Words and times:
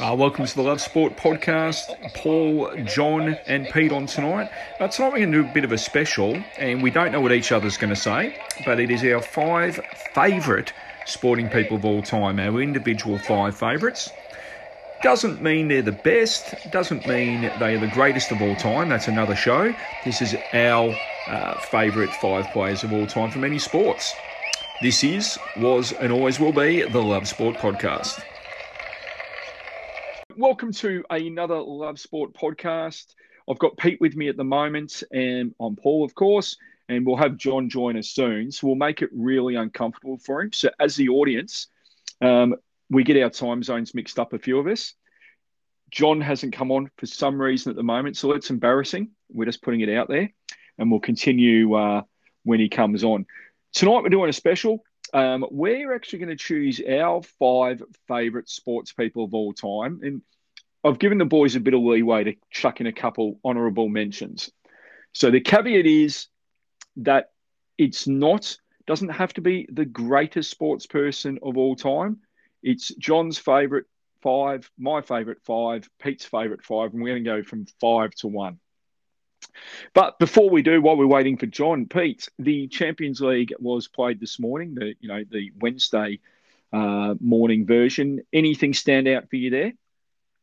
Uh, 0.00 0.16
welcome 0.16 0.44
to 0.44 0.54
the 0.56 0.62
Love 0.62 0.80
Sport 0.80 1.16
podcast. 1.16 2.14
Paul, 2.14 2.74
John, 2.84 3.36
and 3.46 3.68
Pete 3.68 3.92
on 3.92 4.06
tonight. 4.06 4.50
Uh, 4.80 4.88
tonight 4.88 5.12
we're 5.12 5.18
going 5.18 5.32
to 5.32 5.42
do 5.42 5.48
a 5.48 5.52
bit 5.52 5.64
of 5.64 5.70
a 5.70 5.78
special, 5.78 6.42
and 6.58 6.82
we 6.82 6.90
don't 6.90 7.12
know 7.12 7.20
what 7.20 7.30
each 7.30 7.52
other's 7.52 7.76
going 7.76 7.90
to 7.94 8.00
say, 8.00 8.36
but 8.64 8.80
it 8.80 8.90
is 8.90 9.04
our 9.04 9.22
five 9.22 9.78
favourite 10.14 10.72
sporting 11.06 11.48
people 11.48 11.76
of 11.76 11.84
all 11.84 12.02
time, 12.02 12.40
our 12.40 12.60
individual 12.60 13.18
five 13.18 13.56
favourites. 13.56 14.10
Doesn't 15.02 15.42
mean 15.42 15.68
they're 15.68 15.82
the 15.82 15.92
best, 15.92 16.54
doesn't 16.70 17.06
mean 17.06 17.42
they 17.58 17.74
are 17.74 17.80
the 17.80 17.88
greatest 17.88 18.32
of 18.32 18.40
all 18.40 18.56
time. 18.56 18.88
That's 18.88 19.08
another 19.08 19.36
show. 19.36 19.74
This 20.04 20.22
is 20.22 20.34
our 20.52 20.96
uh, 21.28 21.60
favourite 21.60 22.12
five 22.14 22.46
players 22.52 22.82
of 22.82 22.92
all 22.92 23.06
time 23.06 23.30
from 23.30 23.44
any 23.44 23.58
sports. 23.58 24.14
This 24.80 25.04
is, 25.04 25.38
was, 25.56 25.92
and 25.92 26.12
always 26.12 26.40
will 26.40 26.52
be 26.52 26.82
the 26.82 27.02
Love 27.02 27.28
Sport 27.28 27.56
podcast. 27.56 28.20
Welcome 30.36 30.72
to 30.74 31.04
another 31.10 31.60
Love 31.60 31.98
Sport 31.98 32.32
podcast. 32.32 33.14
I've 33.50 33.58
got 33.58 33.76
Pete 33.76 34.00
with 34.00 34.16
me 34.16 34.28
at 34.28 34.36
the 34.36 34.44
moment, 34.44 35.02
and 35.12 35.54
I'm 35.60 35.76
Paul, 35.76 36.04
of 36.04 36.14
course, 36.14 36.56
and 36.88 37.04
we'll 37.04 37.16
have 37.16 37.36
John 37.36 37.68
join 37.68 37.98
us 37.98 38.08
soon. 38.08 38.50
So 38.50 38.66
we'll 38.66 38.76
make 38.76 39.02
it 39.02 39.10
really 39.12 39.56
uncomfortable 39.56 40.18
for 40.18 40.40
him. 40.40 40.52
So, 40.52 40.70
as 40.80 40.96
the 40.96 41.10
audience, 41.10 41.66
um, 42.22 42.54
we 42.88 43.04
get 43.04 43.22
our 43.22 43.28
time 43.28 43.62
zones 43.62 43.94
mixed 43.94 44.18
up, 44.18 44.32
a 44.32 44.38
few 44.38 44.58
of 44.58 44.66
us. 44.66 44.94
John 45.90 46.20
hasn't 46.20 46.54
come 46.54 46.70
on 46.70 46.90
for 46.96 47.06
some 47.06 47.40
reason 47.40 47.70
at 47.70 47.76
the 47.76 47.82
moment, 47.82 48.16
so 48.16 48.32
it's 48.32 48.48
embarrassing. 48.48 49.10
We're 49.28 49.44
just 49.44 49.62
putting 49.62 49.80
it 49.80 49.90
out 49.90 50.08
there, 50.08 50.30
and 50.78 50.90
we'll 50.90 51.00
continue 51.00 51.74
uh, 51.74 52.02
when 52.44 52.58
he 52.58 52.68
comes 52.68 53.04
on. 53.04 53.26
Tonight, 53.74 54.02
we're 54.02 54.08
doing 54.08 54.30
a 54.30 54.34
special. 54.34 54.82
Um, 55.12 55.44
we're 55.50 55.94
actually 55.94 56.20
going 56.20 56.36
to 56.36 56.36
choose 56.36 56.80
our 56.80 57.22
five 57.38 57.82
favourite 58.08 58.48
sports 58.48 58.92
people 58.92 59.24
of 59.24 59.34
all 59.34 59.52
time. 59.52 60.00
And 60.02 60.22
I've 60.84 60.98
given 60.98 61.18
the 61.18 61.24
boys 61.24 61.54
a 61.54 61.60
bit 61.60 61.74
of 61.74 61.82
leeway 61.82 62.24
to 62.24 62.34
chuck 62.50 62.80
in 62.80 62.86
a 62.86 62.92
couple 62.92 63.38
honourable 63.44 63.88
mentions. 63.88 64.50
So 65.12 65.30
the 65.30 65.40
caveat 65.40 65.86
is 65.86 66.26
that 66.96 67.30
it's 67.76 68.06
not, 68.06 68.56
doesn't 68.86 69.10
have 69.10 69.34
to 69.34 69.40
be 69.40 69.68
the 69.70 69.84
greatest 69.84 70.50
sports 70.50 70.86
person 70.86 71.38
of 71.42 71.56
all 71.56 71.76
time. 71.76 72.20
It's 72.62 72.88
John's 72.94 73.38
favourite 73.38 73.84
five, 74.22 74.70
my 74.78 75.02
favourite 75.02 75.42
five, 75.44 75.88
Pete's 76.00 76.24
favourite 76.24 76.64
five, 76.64 76.92
and 76.92 77.02
we're 77.02 77.14
going 77.14 77.24
to 77.24 77.30
go 77.30 77.42
from 77.42 77.66
five 77.80 78.12
to 78.16 78.28
one. 78.28 78.58
But 79.94 80.18
before 80.18 80.50
we 80.50 80.62
do, 80.62 80.80
while 80.80 80.96
we're 80.96 81.06
waiting 81.06 81.36
for 81.36 81.46
John, 81.46 81.86
Pete, 81.86 82.28
the 82.38 82.68
Champions 82.68 83.20
League 83.20 83.52
was 83.58 83.88
played 83.88 84.20
this 84.20 84.38
morning. 84.38 84.74
The 84.74 84.94
you 85.00 85.08
know 85.08 85.24
the 85.28 85.50
Wednesday 85.60 86.20
uh, 86.72 87.14
morning 87.20 87.66
version. 87.66 88.20
Anything 88.32 88.74
stand 88.74 89.08
out 89.08 89.28
for 89.28 89.36
you 89.36 89.50
there? 89.50 89.72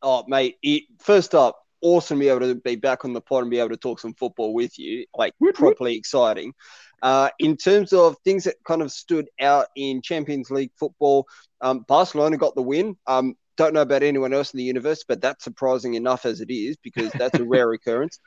Oh, 0.02 0.24
mate! 0.28 0.58
It, 0.62 0.84
first 1.00 1.36
up, 1.36 1.66
awesome 1.82 2.20
to 2.20 2.24
be 2.24 2.30
able 2.30 2.42
to 2.42 2.56
be 2.56 2.76
back 2.76 3.06
on 3.06 3.14
the 3.14 3.22
pod 3.22 3.44
and 3.44 3.52
be 3.52 3.60
able 3.60 3.70
to 3.70 3.78
talk 3.78 4.00
some 4.00 4.14
football 4.14 4.54
with 4.54 4.78
you. 4.78 5.06
Like 5.16 5.34
woot, 5.40 5.56
properly 5.56 5.92
woot. 5.92 6.00
exciting. 6.00 6.54
Uh, 7.02 7.30
in 7.40 7.56
terms 7.56 7.94
of 7.94 8.18
things 8.26 8.44
that 8.44 8.56
kind 8.66 8.82
of 8.82 8.92
stood 8.92 9.30
out 9.40 9.68
in 9.76 10.02
Champions 10.02 10.52
League 10.52 10.72
football, 10.76 11.28
um, 11.62 11.86
Barcelona 11.88 12.38
got 12.38 12.56
the 12.56 12.62
win. 12.62 12.98
Um, 13.08 13.36
don't 13.56 13.74
know 13.74 13.82
about 13.82 14.04
anyone 14.04 14.34
else 14.34 14.54
in 14.54 14.58
the 14.58 14.64
universe, 14.64 15.04
but 15.08 15.22
that's 15.22 15.44
surprising 15.44 15.96
enough 15.96 16.26
as 16.26 16.40
it 16.40 16.50
is 16.50 16.78
because 16.78 17.12
that's 17.12 17.40
a 17.40 17.44
rare 17.44 17.72
occurrence. 17.74 18.20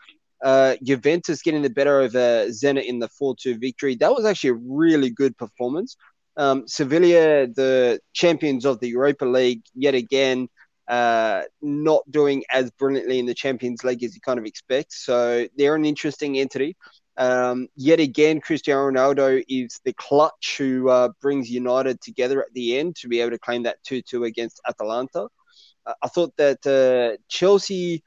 Uh, 0.43 0.77
Juventus 0.83 1.43
getting 1.43 1.63
the 1.63 1.71
better 1.71 2.01
over 2.01 2.47
Zenit 2.49 2.85
in 2.85 2.99
the 2.99 3.09
4 3.09 3.37
2 3.41 3.59
victory. 3.59 3.95
That 3.97 4.13
was 4.13 4.25
actually 4.25 4.51
a 4.51 4.61
really 4.67 5.11
good 5.11 5.37
performance. 5.37 5.97
Um, 6.37 6.67
Sevilla, 6.67 7.47
the 7.47 8.01
champions 8.13 8.65
of 8.65 8.81
the 8.81 8.89
Europa 8.89 9.25
League, 9.25 9.63
yet 9.75 9.95
again, 9.95 10.49
uh, 10.89 11.43
not 11.61 12.03
doing 12.11 12.43
as 12.51 12.71
brilliantly 12.73 13.19
in 13.19 13.27
the 13.27 13.35
Champions 13.35 13.85
League 13.85 14.03
as 14.03 14.15
you 14.15 14.21
kind 14.21 14.39
of 14.39 14.45
expect. 14.45 14.93
So 14.93 15.47
they're 15.57 15.75
an 15.75 15.85
interesting 15.85 16.39
entity. 16.39 16.77
Um, 17.17 17.69
yet 17.77 18.01
again, 18.01 18.41
Cristiano 18.41 18.91
Ronaldo 18.91 19.45
is 19.49 19.81
the 19.85 19.93
clutch 19.93 20.57
who 20.59 20.89
uh, 20.89 21.11
brings 21.21 21.51
United 21.51 22.01
together 22.01 22.43
at 22.43 22.53
the 22.55 22.79
end 22.79 22.97
to 22.97 23.09
be 23.09 23.21
able 23.21 23.33
to 23.33 23.39
claim 23.39 23.63
that 23.65 23.83
2 23.85 24.03
2 24.03 24.25
against 24.25 24.61
Atalanta. 24.67 25.29
Uh, 25.85 25.95
I 26.03 26.09
thought 26.09 26.35
that 26.39 26.67
uh, 26.67 27.17
Chelsea 27.29 28.03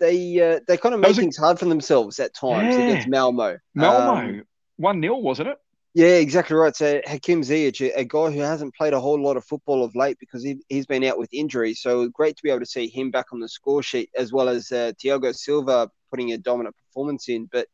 they 0.00 0.40
uh, 0.40 0.60
they 0.66 0.76
kind 0.76 0.94
of 0.94 1.00
make 1.00 1.14
things 1.14 1.36
hard 1.36 1.58
for 1.58 1.66
themselves 1.66 2.18
at 2.18 2.34
times 2.34 2.74
yeah. 2.74 2.82
against 2.82 3.08
Malmo. 3.08 3.58
Malmo, 3.74 4.20
um, 4.20 4.42
one 4.76 5.00
0 5.00 5.18
wasn't 5.18 5.48
it? 5.48 5.58
Yeah, 5.94 6.16
exactly 6.16 6.56
right. 6.56 6.74
So 6.74 7.00
Hakim 7.04 7.42
Ziyech, 7.42 7.80
a, 7.80 8.00
a, 8.00 8.04
guy 8.04 8.30
who 8.30 8.38
hasn't 8.38 8.74
played 8.76 8.92
a 8.92 9.00
whole 9.00 9.20
lot 9.20 9.36
of 9.36 9.44
football 9.44 9.82
of 9.82 9.94
late 9.96 10.18
because 10.20 10.42
he, 10.42 10.58
he's 10.68 10.86
been 10.86 11.02
out 11.02 11.18
with 11.18 11.28
injury. 11.32 11.74
So 11.74 12.08
great 12.08 12.36
to 12.36 12.42
be 12.44 12.50
able 12.50 12.60
to 12.60 12.66
see 12.66 12.86
him 12.86 13.10
back 13.10 13.26
on 13.32 13.40
the 13.40 13.48
score 13.48 13.82
sheet, 13.82 14.08
as 14.16 14.32
well 14.32 14.48
as 14.48 14.70
uh, 14.70 14.92
Thiago 15.02 15.34
Silva 15.34 15.90
putting 16.08 16.32
a 16.32 16.38
dominant 16.38 16.76
performance 16.76 17.28
in. 17.28 17.48
But 17.50 17.66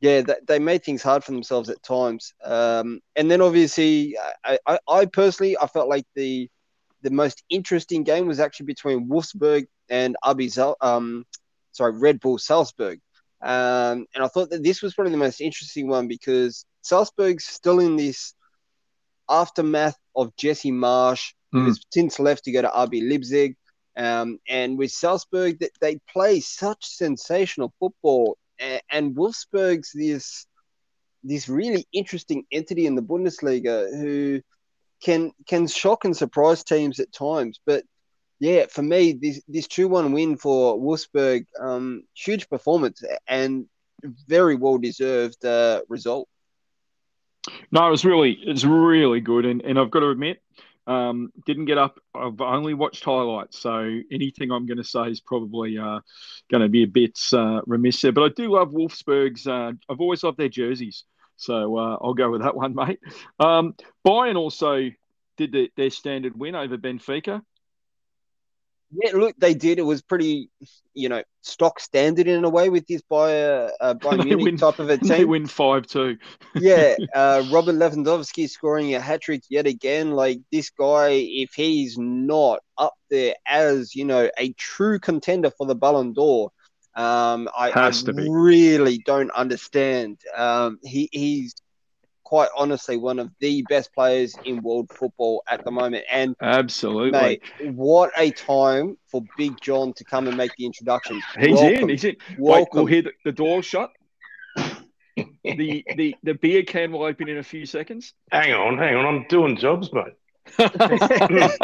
yeah, 0.00 0.20
they, 0.22 0.36
they 0.46 0.58
made 0.60 0.84
things 0.84 1.02
hard 1.02 1.24
for 1.24 1.32
themselves 1.32 1.68
at 1.70 1.82
times. 1.82 2.32
Um, 2.44 3.00
and 3.16 3.28
then 3.28 3.40
obviously, 3.40 4.16
I, 4.44 4.58
I, 4.66 4.78
I, 4.88 5.06
personally, 5.06 5.56
I 5.58 5.66
felt 5.66 5.88
like 5.88 6.06
the 6.14 6.48
the 7.02 7.10
most 7.10 7.42
interesting 7.48 8.04
game 8.04 8.26
was 8.26 8.40
actually 8.40 8.66
between 8.66 9.08
Wolfsburg 9.08 9.66
and 9.88 10.16
RB 10.24 10.74
um, 10.80 11.24
sorry, 11.72 11.92
Red 11.92 12.20
Bull 12.20 12.38
Salzburg. 12.38 13.00
Um, 13.42 14.06
and 14.14 14.22
I 14.22 14.28
thought 14.28 14.50
that 14.50 14.62
this 14.62 14.82
was 14.82 14.94
probably 14.94 15.12
the 15.12 15.18
most 15.18 15.40
interesting 15.40 15.88
one 15.88 16.08
because 16.08 16.66
Salzburg's 16.82 17.44
still 17.44 17.80
in 17.80 17.96
this 17.96 18.34
aftermath 19.28 19.96
of 20.14 20.36
Jesse 20.36 20.72
Marsch, 20.72 21.32
mm. 21.54 21.64
who's 21.64 21.80
since 21.92 22.18
left 22.18 22.44
to 22.44 22.52
go 22.52 22.62
to 22.62 22.68
RB 22.68 23.08
Leipzig. 23.08 23.56
Um, 23.96 24.38
and 24.48 24.78
with 24.78 24.90
Salzburg, 24.90 25.60
that 25.60 25.72
they 25.80 25.98
play 26.12 26.40
such 26.40 26.84
sensational 26.84 27.72
football, 27.80 28.36
and, 28.58 28.82
and 28.90 29.16
Wolfsburg's 29.16 29.90
this 29.94 30.46
this 31.22 31.48
really 31.48 31.86
interesting 31.92 32.44
entity 32.50 32.86
in 32.86 32.94
the 32.94 33.02
Bundesliga 33.02 33.90
who 33.94 34.40
can 35.02 35.32
can 35.46 35.66
shock 35.66 36.04
and 36.04 36.16
surprise 36.16 36.62
teams 36.64 37.00
at 37.00 37.12
times. 37.12 37.60
But 37.66 37.84
yeah, 38.40 38.64
for 38.70 38.82
me, 38.82 39.12
this 39.12 39.42
this 39.46 39.68
two 39.68 39.86
one 39.86 40.12
win 40.12 40.38
for 40.38 40.78
Wolfsburg, 40.78 41.44
um, 41.60 42.04
huge 42.14 42.48
performance 42.48 43.02
and 43.28 43.66
very 44.26 44.56
well 44.56 44.78
deserved 44.78 45.44
uh, 45.44 45.82
result. 45.88 46.26
No, 47.70 47.86
it 47.86 47.90
was 47.90 48.04
really 48.04 48.32
it 48.32 48.48
was 48.48 48.66
really 48.66 49.20
good, 49.20 49.44
and, 49.44 49.60
and 49.62 49.78
I've 49.78 49.90
got 49.90 50.00
to 50.00 50.08
admit, 50.08 50.42
um, 50.86 51.30
didn't 51.44 51.66
get 51.66 51.76
up. 51.76 52.00
I've 52.14 52.40
only 52.40 52.72
watched 52.72 53.04
highlights, 53.04 53.58
so 53.58 54.00
anything 54.10 54.50
I'm 54.50 54.66
going 54.66 54.78
to 54.78 54.84
say 54.84 55.10
is 55.10 55.20
probably 55.20 55.76
uh, 55.76 56.00
going 56.50 56.62
to 56.62 56.68
be 56.70 56.82
a 56.82 56.88
bit 56.88 57.18
uh, 57.34 57.60
remiss 57.66 58.00
there. 58.00 58.12
But 58.12 58.24
I 58.24 58.28
do 58.34 58.50
love 58.52 58.70
Wolfsburg's. 58.70 59.46
Uh, 59.46 59.72
I've 59.88 60.00
always 60.00 60.22
loved 60.22 60.38
their 60.38 60.48
jerseys, 60.48 61.04
so 61.36 61.76
uh, 61.76 61.98
I'll 62.00 62.14
go 62.14 62.30
with 62.30 62.40
that 62.40 62.56
one, 62.56 62.74
mate. 62.74 63.00
Um, 63.38 63.74
Bayern 64.06 64.36
also 64.36 64.90
did 65.36 65.52
the, 65.52 65.70
their 65.76 65.90
standard 65.90 66.38
win 66.38 66.54
over 66.54 66.78
Benfica. 66.78 67.42
Yeah, 68.92 69.12
look, 69.14 69.36
they 69.38 69.54
did. 69.54 69.78
It 69.78 69.82
was 69.82 70.02
pretty, 70.02 70.50
you 70.94 71.08
know, 71.08 71.22
stock 71.42 71.78
standard 71.78 72.26
in 72.26 72.44
a 72.44 72.48
way 72.48 72.70
with 72.70 72.86
this 72.86 73.02
by 73.02 73.32
a, 73.32 73.70
a 73.80 73.94
Bayern 73.94 74.24
Munich 74.24 74.44
win, 74.44 74.56
type 74.56 74.78
of 74.78 74.88
a 74.88 74.98
team. 74.98 75.08
They 75.08 75.24
win 75.24 75.46
five 75.46 75.86
two. 75.86 76.16
yeah, 76.56 76.96
uh, 77.14 77.44
Robert 77.52 77.74
Lewandowski 77.76 78.48
scoring 78.48 78.94
a 78.94 79.00
hat 79.00 79.22
trick 79.22 79.42
yet 79.48 79.66
again. 79.66 80.10
Like 80.10 80.40
this 80.50 80.70
guy, 80.70 81.10
if 81.10 81.54
he's 81.54 81.98
not 81.98 82.60
up 82.76 82.94
there 83.10 83.34
as 83.46 83.94
you 83.94 84.04
know 84.04 84.28
a 84.36 84.52
true 84.54 84.98
contender 84.98 85.50
for 85.50 85.66
the 85.66 85.76
Ballon 85.76 86.12
d'Or, 86.12 86.50
um, 86.96 87.48
I, 87.56 87.70
I 87.70 87.92
really 88.28 88.98
don't 88.98 89.30
understand. 89.30 90.20
Um, 90.36 90.78
he 90.82 91.08
he's 91.12 91.54
quite 92.30 92.48
honestly 92.56 92.96
one 92.96 93.18
of 93.18 93.28
the 93.40 93.60
best 93.62 93.92
players 93.92 94.36
in 94.44 94.62
world 94.62 94.88
football 94.88 95.42
at 95.48 95.64
the 95.64 95.70
moment. 95.72 96.04
And 96.08 96.36
absolutely, 96.40 97.10
mate, 97.10 97.42
what 97.74 98.12
a 98.16 98.30
time 98.30 98.96
for 99.10 99.24
Big 99.36 99.60
John 99.60 99.92
to 99.94 100.04
come 100.04 100.28
and 100.28 100.36
make 100.36 100.52
the 100.56 100.64
introduction. 100.64 101.20
He's 101.40 101.56
Welcome. 101.56 101.82
in. 101.82 101.88
He's 101.88 102.04
in. 102.04 102.16
Welcome. 102.38 102.62
Wait, 102.62 102.68
we'll 102.72 102.86
hear 102.86 103.02
the, 103.02 103.12
the 103.24 103.32
door 103.32 103.64
shut. 103.64 103.90
the 104.56 105.84
the 105.96 106.14
the 106.22 106.34
beer 106.34 106.62
can 106.62 106.92
will 106.92 107.02
open 107.02 107.28
in 107.28 107.38
a 107.38 107.42
few 107.42 107.66
seconds. 107.66 108.14
Hang 108.30 108.54
on, 108.54 108.78
hang 108.78 108.94
on. 108.94 109.06
I'm 109.06 109.26
doing 109.28 109.56
jobs, 109.56 109.90
mate. 109.92 110.14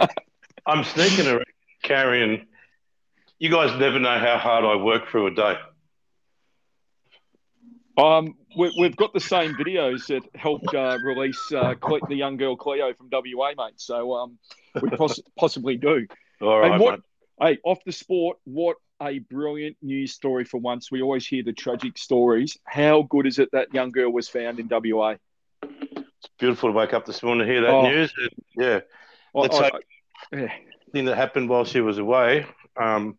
I'm 0.66 0.82
sneaking 0.82 1.28
around 1.28 1.46
carrying. 1.84 2.44
You 3.38 3.50
guys 3.50 3.78
never 3.78 4.00
know 4.00 4.18
how 4.18 4.36
hard 4.36 4.64
I 4.64 4.82
work 4.82 5.08
through 5.10 5.28
a 5.28 5.30
day. 5.30 5.54
Um, 7.96 8.34
we, 8.56 8.72
have 8.82 8.96
got 8.96 9.14
the 9.14 9.20
same 9.20 9.54
videos 9.54 10.06
that 10.08 10.22
helped 10.34 10.74
uh, 10.74 10.98
release 11.02 11.40
uh, 11.52 11.74
the 12.08 12.14
young 12.14 12.36
girl 12.36 12.56
Cleo 12.56 12.92
from 12.94 13.08
WA, 13.10 13.52
mate. 13.56 13.74
So 13.76 14.14
um, 14.14 14.38
we 14.80 14.90
poss- 14.90 15.20
possibly 15.38 15.76
do. 15.76 16.06
All 16.42 16.60
right, 16.60 16.72
and 16.72 16.80
what, 16.80 17.00
Hey, 17.40 17.58
off 17.64 17.78
the 17.84 17.92
sport, 17.92 18.38
what 18.44 18.76
a 19.02 19.18
brilliant 19.18 19.76
news 19.82 20.12
story 20.14 20.44
for 20.44 20.58
once. 20.58 20.90
We 20.90 21.02
always 21.02 21.26
hear 21.26 21.42
the 21.42 21.52
tragic 21.52 21.98
stories. 21.98 22.56
How 22.64 23.02
good 23.02 23.26
is 23.26 23.38
it 23.38 23.50
that 23.52 23.74
young 23.74 23.90
girl 23.90 24.10
was 24.10 24.28
found 24.28 24.58
in 24.58 24.68
WA? 24.70 25.16
It's 25.62 26.28
beautiful 26.38 26.70
to 26.70 26.72
wake 26.72 26.94
up 26.94 27.04
this 27.04 27.22
morning 27.22 27.46
to 27.46 27.52
hear 27.52 27.60
that 27.62 27.70
oh. 27.70 27.82
news. 27.82 28.12
Yeah. 28.56 28.80
Let's 29.34 29.58
I, 29.58 29.66
I, 29.66 29.70
yeah. 30.32 30.52
anything 30.86 31.04
that 31.06 31.16
happened 31.16 31.50
while 31.50 31.66
she 31.66 31.82
was 31.82 31.98
away 31.98 32.46
um, 32.76 33.18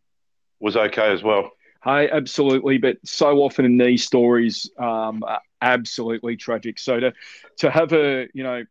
was 0.60 0.76
okay 0.76 1.12
as 1.12 1.22
well. 1.22 1.52
Hey, 1.84 2.10
absolutely. 2.10 2.78
But 2.78 2.98
so 3.06 3.40
often 3.40 3.66
in 3.66 3.78
these 3.78 4.04
stories, 4.04 4.70
um, 4.78 5.24
absolutely 5.62 6.36
tragic. 6.38 6.80
So 6.80 7.00
to 7.00 7.14
to 7.58 7.72
have 7.72 7.94
a 7.94 8.28
you 8.34 8.44
know. 8.44 8.64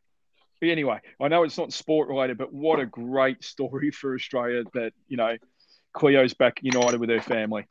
Anyway, 0.63 0.99
I 1.21 1.29
know 1.29 1.43
it's 1.43 1.59
not 1.59 1.71
sport 1.71 2.09
related, 2.09 2.39
but 2.39 2.53
what 2.53 2.81
a 2.81 2.87
great 2.87 3.45
story 3.45 3.91
for 3.91 4.15
Australia 4.15 4.65
that 4.73 4.95
you 5.07 5.19
know 5.19 5.37
Cleo's 5.97 6.35
back 6.35 6.61
united 6.63 7.01
with 7.01 7.11
her 7.11 7.21
family. 7.21 7.67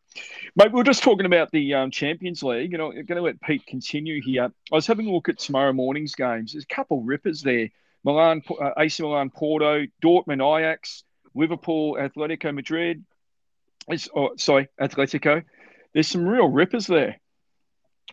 Mate, 0.55 0.71
we 0.71 0.81
are 0.81 0.83
just 0.83 1.03
talking 1.03 1.25
about 1.25 1.51
the 1.51 1.73
um, 1.75 1.91
Champions 1.91 2.43
League, 2.43 2.73
and 2.73 2.81
I'm 2.81 2.91
going 2.91 3.05
to 3.07 3.21
let 3.21 3.39
Pete 3.41 3.65
continue 3.65 4.21
here. 4.21 4.45
I 4.45 4.75
was 4.75 4.87
having 4.87 5.07
a 5.07 5.11
look 5.11 5.29
at 5.29 5.39
tomorrow 5.39 5.73
morning's 5.73 6.15
games. 6.15 6.53
There's 6.53 6.63
a 6.63 6.73
couple 6.73 7.01
rippers 7.01 7.41
there. 7.41 7.69
Milan, 8.03 8.41
uh, 8.61 8.71
AC 8.77 9.01
Milan, 9.01 9.29
Porto, 9.29 9.85
Dortmund, 10.03 10.41
Ajax, 10.59 11.03
Liverpool, 11.33 11.97
Atletico 11.99 12.53
Madrid. 12.53 13.03
It's, 13.87 14.09
oh, 14.15 14.31
sorry, 14.37 14.67
Atletico. 14.81 15.43
There's 15.93 16.07
some 16.07 16.27
real 16.27 16.47
rippers 16.47 16.87
there. 16.87 17.19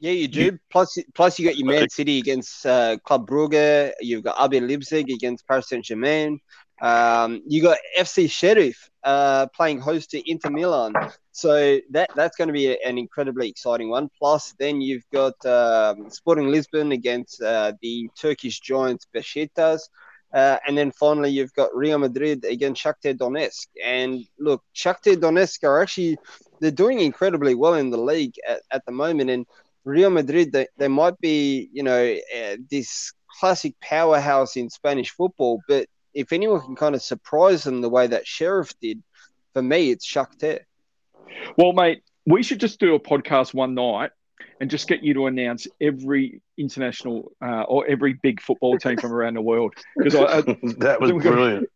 Yeah, 0.00 0.12
you 0.12 0.28
do. 0.28 0.58
Plus, 0.70 0.98
plus 1.14 1.38
you 1.38 1.46
got 1.46 1.56
your 1.56 1.68
Man 1.68 1.88
City 1.88 2.18
against 2.18 2.64
uh, 2.66 2.96
Club 3.04 3.28
Brugge. 3.28 3.92
You've 4.00 4.24
got 4.24 4.36
RB 4.36 4.66
Leipzig 4.66 5.10
against 5.10 5.46
Paris 5.46 5.68
Saint 5.68 5.84
Germain. 5.84 6.40
Um, 6.80 7.42
you 7.46 7.62
got 7.62 7.78
FC 7.96 8.28
Sheriff 8.28 8.90
uh, 9.04 9.46
playing 9.54 9.80
host 9.80 10.10
to 10.10 10.30
Inter 10.30 10.50
Milan, 10.50 10.94
so 11.30 11.78
that 11.90 12.10
that's 12.16 12.36
going 12.36 12.48
to 12.48 12.52
be 12.52 12.76
an 12.82 12.98
incredibly 12.98 13.48
exciting 13.48 13.90
one. 13.90 14.08
Plus, 14.18 14.52
then 14.58 14.80
you've 14.80 15.08
got 15.12 15.34
um, 15.46 16.10
Sporting 16.10 16.48
Lisbon 16.48 16.90
against 16.90 17.40
uh, 17.40 17.72
the 17.82 18.10
Turkish 18.18 18.58
giants 18.58 19.06
Besiktas. 19.14 19.82
Uh, 20.32 20.58
and 20.66 20.76
then 20.78 20.90
finally, 20.90 21.30
you've 21.30 21.52
got 21.54 21.74
Real 21.76 21.98
Madrid 21.98 22.44
against 22.44 22.82
Shakhtar 22.82 23.16
Donetsk. 23.16 23.66
And 23.84 24.24
look, 24.38 24.62
Shakhtar 24.74 25.16
Donetsk 25.16 25.64
are 25.64 25.82
actually 25.82 26.18
they're 26.60 26.70
doing 26.70 27.00
incredibly 27.00 27.54
well 27.54 27.74
in 27.74 27.90
the 27.90 27.98
league 27.98 28.34
at, 28.48 28.62
at 28.70 28.86
the 28.86 28.92
moment. 28.92 29.30
And 29.30 29.46
Real 29.84 30.10
Madrid, 30.10 30.52
they, 30.52 30.68
they 30.78 30.88
might 30.88 31.18
be, 31.20 31.68
you 31.72 31.82
know, 31.82 32.16
uh, 32.36 32.56
this 32.70 33.12
classic 33.40 33.74
powerhouse 33.80 34.56
in 34.56 34.70
Spanish 34.70 35.10
football, 35.10 35.60
but 35.68 35.86
if 36.14 36.32
anyone 36.32 36.60
can 36.60 36.76
kind 36.76 36.94
of 36.94 37.02
surprise 37.02 37.64
them 37.64 37.80
the 37.80 37.88
way 37.88 38.06
that 38.06 38.26
Sheriff 38.26 38.72
did, 38.80 39.02
for 39.54 39.62
me, 39.62 39.90
it's 39.90 40.06
Shakhtar. 40.06 40.60
Well, 41.56 41.72
mate, 41.72 42.02
we 42.26 42.42
should 42.42 42.60
just 42.60 42.78
do 42.78 42.94
a 42.94 43.00
podcast 43.00 43.54
one 43.54 43.74
night 43.74 44.10
and 44.62 44.70
just 44.70 44.86
get 44.86 45.02
you 45.02 45.12
to 45.12 45.26
announce 45.26 45.66
every 45.80 46.40
international 46.56 47.32
uh, 47.44 47.62
or 47.62 47.84
every 47.88 48.12
big 48.12 48.40
football 48.40 48.78
team 48.78 48.96
from 48.96 49.12
around 49.12 49.34
the 49.34 49.42
world. 49.42 49.74
Because 49.96 50.12
that 50.78 50.98
was 51.00 51.10
brilliant. 51.10 51.68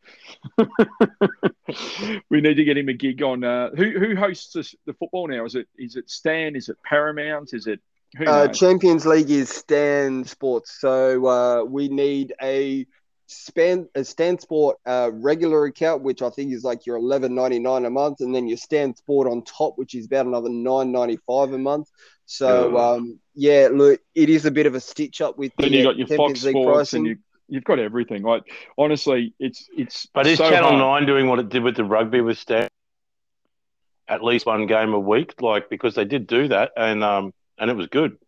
we 2.31 2.41
need 2.41 2.55
to 2.55 2.63
get 2.63 2.79
him 2.79 2.89
a 2.89 2.93
gig 2.93 3.25
on. 3.25 3.43
Uh, 3.43 3.71
who 3.71 3.99
who 3.99 4.15
hosts 4.15 4.53
this, 4.53 4.73
the 4.87 4.93
football 4.93 5.27
now? 5.27 5.45
Is 5.45 5.57
it 5.57 5.67
is 5.77 5.97
it 5.97 6.09
Stan? 6.09 6.55
Is 6.55 6.69
it 6.69 6.77
Paramount? 6.85 7.55
Is 7.55 7.67
it 7.67 7.81
uh, 8.25 8.47
Champions 8.47 9.05
League 9.05 9.31
is 9.31 9.49
Stan 9.49 10.23
Sports. 10.25 10.81
So 10.81 11.27
uh, 11.27 11.65
we 11.65 11.89
need 11.89 12.35
a 12.41 12.87
Span 13.27 13.89
a 13.97 14.05
Stan 14.05 14.39
Sport 14.39 14.77
uh, 14.87 15.11
regular 15.13 15.65
account, 15.65 16.03
which 16.03 16.23
I 16.23 16.31
think 16.31 16.53
is 16.53 16.63
like 16.63 16.87
your 16.87 16.97
eleven 16.97 17.35
ninety 17.35 17.59
nine 17.59 17.85
a 17.85 17.91
month, 17.91 18.21
and 18.21 18.33
then 18.33 18.47
your 18.47 18.59
Stan 18.59 18.95
Sport 18.95 19.27
on 19.27 19.43
top, 19.43 19.77
which 19.77 19.97
is 19.97 20.07
about 20.07 20.27
another 20.27 20.51
nine 20.51 20.93
ninety 20.93 21.19
five 21.27 21.53
a 21.53 21.59
month. 21.59 21.91
So 22.27 22.77
um, 22.77 23.21
yeah, 23.35 23.69
look, 23.73 24.01
it 24.15 24.29
is 24.29 24.45
a 24.45 24.51
bit 24.51 24.67
of 24.67 24.75
a 24.75 24.81
stitch 24.81 25.21
up 25.21 25.39
with. 25.39 25.53
Then 25.59 25.71
the, 25.71 25.79
you 25.79 25.85
got 25.85 25.97
your 25.97 26.09
Champions 26.09 26.41
Fox 26.41 26.45
League 26.45 26.53
Sports, 26.55 26.77
pricing. 26.77 26.99
and 26.99 27.07
you 27.07 27.17
you've 27.49 27.65
got 27.65 27.79
everything. 27.79 28.23
Like 28.23 28.43
honestly, 28.77 29.33
it's 29.39 29.69
it's. 29.77 30.07
But 30.13 30.27
is 30.27 30.39
so 30.39 30.51
Channel 30.51 30.71
hard. 30.71 30.79
Nine 30.79 31.07
doing 31.07 31.29
what 31.29 31.39
it 31.39 31.49
did 31.49 31.63
with 31.63 31.77
the 31.77 31.85
rugby 31.85 32.21
with 32.21 32.39
Stan? 32.39 32.69
At 34.09 34.23
least 34.23 34.45
one 34.47 34.67
game 34.67 34.93
a 34.93 35.01
week, 35.01 35.41
like 35.41 35.71
because 35.71 35.95
they 35.95 36.05
did 36.05 36.27
do 36.27 36.49
that, 36.49 36.73
and 36.77 37.03
um, 37.03 37.33
and 37.59 37.71
it 37.71 37.75
was 37.75 37.87
good. 37.87 38.19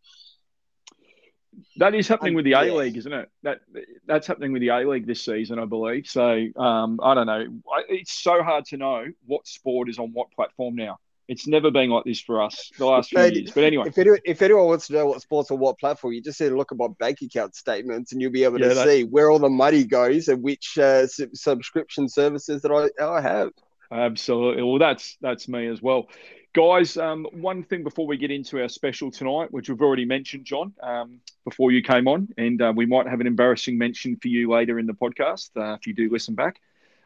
That 1.76 1.94
is 1.94 2.06
happening 2.06 2.34
with 2.34 2.44
the 2.44 2.52
A 2.52 2.74
League, 2.74 2.96
isn't 2.96 3.12
it? 3.12 3.28
That 3.42 3.60
that's 4.06 4.26
happening 4.26 4.52
with 4.52 4.60
the 4.60 4.68
A 4.68 4.88
League 4.88 5.06
this 5.06 5.24
season, 5.24 5.58
I 5.58 5.64
believe. 5.64 6.06
So 6.06 6.46
um, 6.56 7.00
I 7.02 7.14
don't 7.14 7.26
know. 7.26 7.46
It's 7.88 8.12
so 8.12 8.42
hard 8.42 8.64
to 8.66 8.76
know 8.76 9.06
what 9.26 9.46
sport 9.46 9.88
is 9.88 9.98
on 9.98 10.12
what 10.12 10.30
platform 10.32 10.76
now. 10.76 10.98
It's 11.28 11.46
never 11.46 11.70
been 11.70 11.90
like 11.90 12.04
this 12.04 12.20
for 12.20 12.42
us 12.42 12.72
the 12.78 12.86
last 12.86 13.10
few 13.10 13.20
years. 13.20 13.52
But 13.52 13.64
anyway, 13.64 13.84
if 13.86 13.98
anyone, 13.98 14.18
if 14.24 14.40
anyone 14.40 14.66
wants 14.66 14.86
to 14.86 14.94
know 14.94 15.06
what 15.06 15.20
sports 15.20 15.50
or 15.50 15.58
what 15.58 15.78
platform, 15.78 16.14
you 16.14 16.22
just 16.22 16.40
need 16.40 16.48
to 16.48 16.56
look 16.56 16.72
at 16.72 16.78
my 16.78 16.88
bank 16.98 17.20
account 17.22 17.54
statements, 17.54 18.12
and 18.12 18.22
you'll 18.22 18.32
be 18.32 18.44
able 18.44 18.58
to 18.58 18.74
yeah, 18.74 18.84
see 18.84 19.04
where 19.04 19.30
all 19.30 19.38
the 19.38 19.50
money 19.50 19.84
goes 19.84 20.28
and 20.28 20.42
which 20.42 20.78
uh, 20.78 21.06
subscription 21.06 22.08
services 22.08 22.62
that 22.62 22.72
I, 22.72 23.04
I 23.04 23.20
have. 23.20 23.50
Absolutely. 23.92 24.62
Well, 24.62 24.78
that's 24.78 25.16
that's 25.20 25.48
me 25.48 25.66
as 25.68 25.82
well. 25.82 26.08
Guys, 26.54 26.96
um, 26.96 27.26
one 27.32 27.62
thing 27.62 27.84
before 27.84 28.06
we 28.06 28.16
get 28.16 28.30
into 28.30 28.60
our 28.60 28.68
special 28.68 29.10
tonight, 29.10 29.52
which 29.52 29.68
we've 29.68 29.80
already 29.80 30.06
mentioned, 30.06 30.46
John, 30.46 30.72
um, 30.82 31.20
before 31.44 31.70
you 31.72 31.82
came 31.82 32.08
on, 32.08 32.28
and 32.38 32.60
uh, 32.60 32.72
we 32.74 32.86
might 32.86 33.06
have 33.06 33.20
an 33.20 33.26
embarrassing 33.26 33.76
mention 33.76 34.16
for 34.16 34.28
you 34.28 34.50
later 34.50 34.78
in 34.78 34.86
the 34.86 34.94
podcast 34.94 35.50
uh, 35.56 35.74
if 35.74 35.86
you 35.86 35.92
do 35.92 36.08
listen 36.10 36.34
back. 36.34 36.58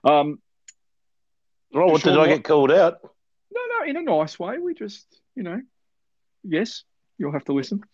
Um, 0.04 0.40
oh, 1.75 1.86
what 1.86 2.02
did 2.02 2.16
I 2.16 2.28
get 2.28 2.44
called 2.44 2.70
out? 2.70 3.00
No, 3.52 3.60
no, 3.78 3.90
in 3.90 3.96
a 3.96 4.02
nice 4.02 4.38
way. 4.38 4.58
We 4.58 4.75
just, 4.75 5.06
you 5.34 5.43
know, 5.43 5.60
yes, 6.43 6.84
you'll 7.19 7.32
have 7.32 7.44
to 7.44 7.52
listen. 7.52 7.82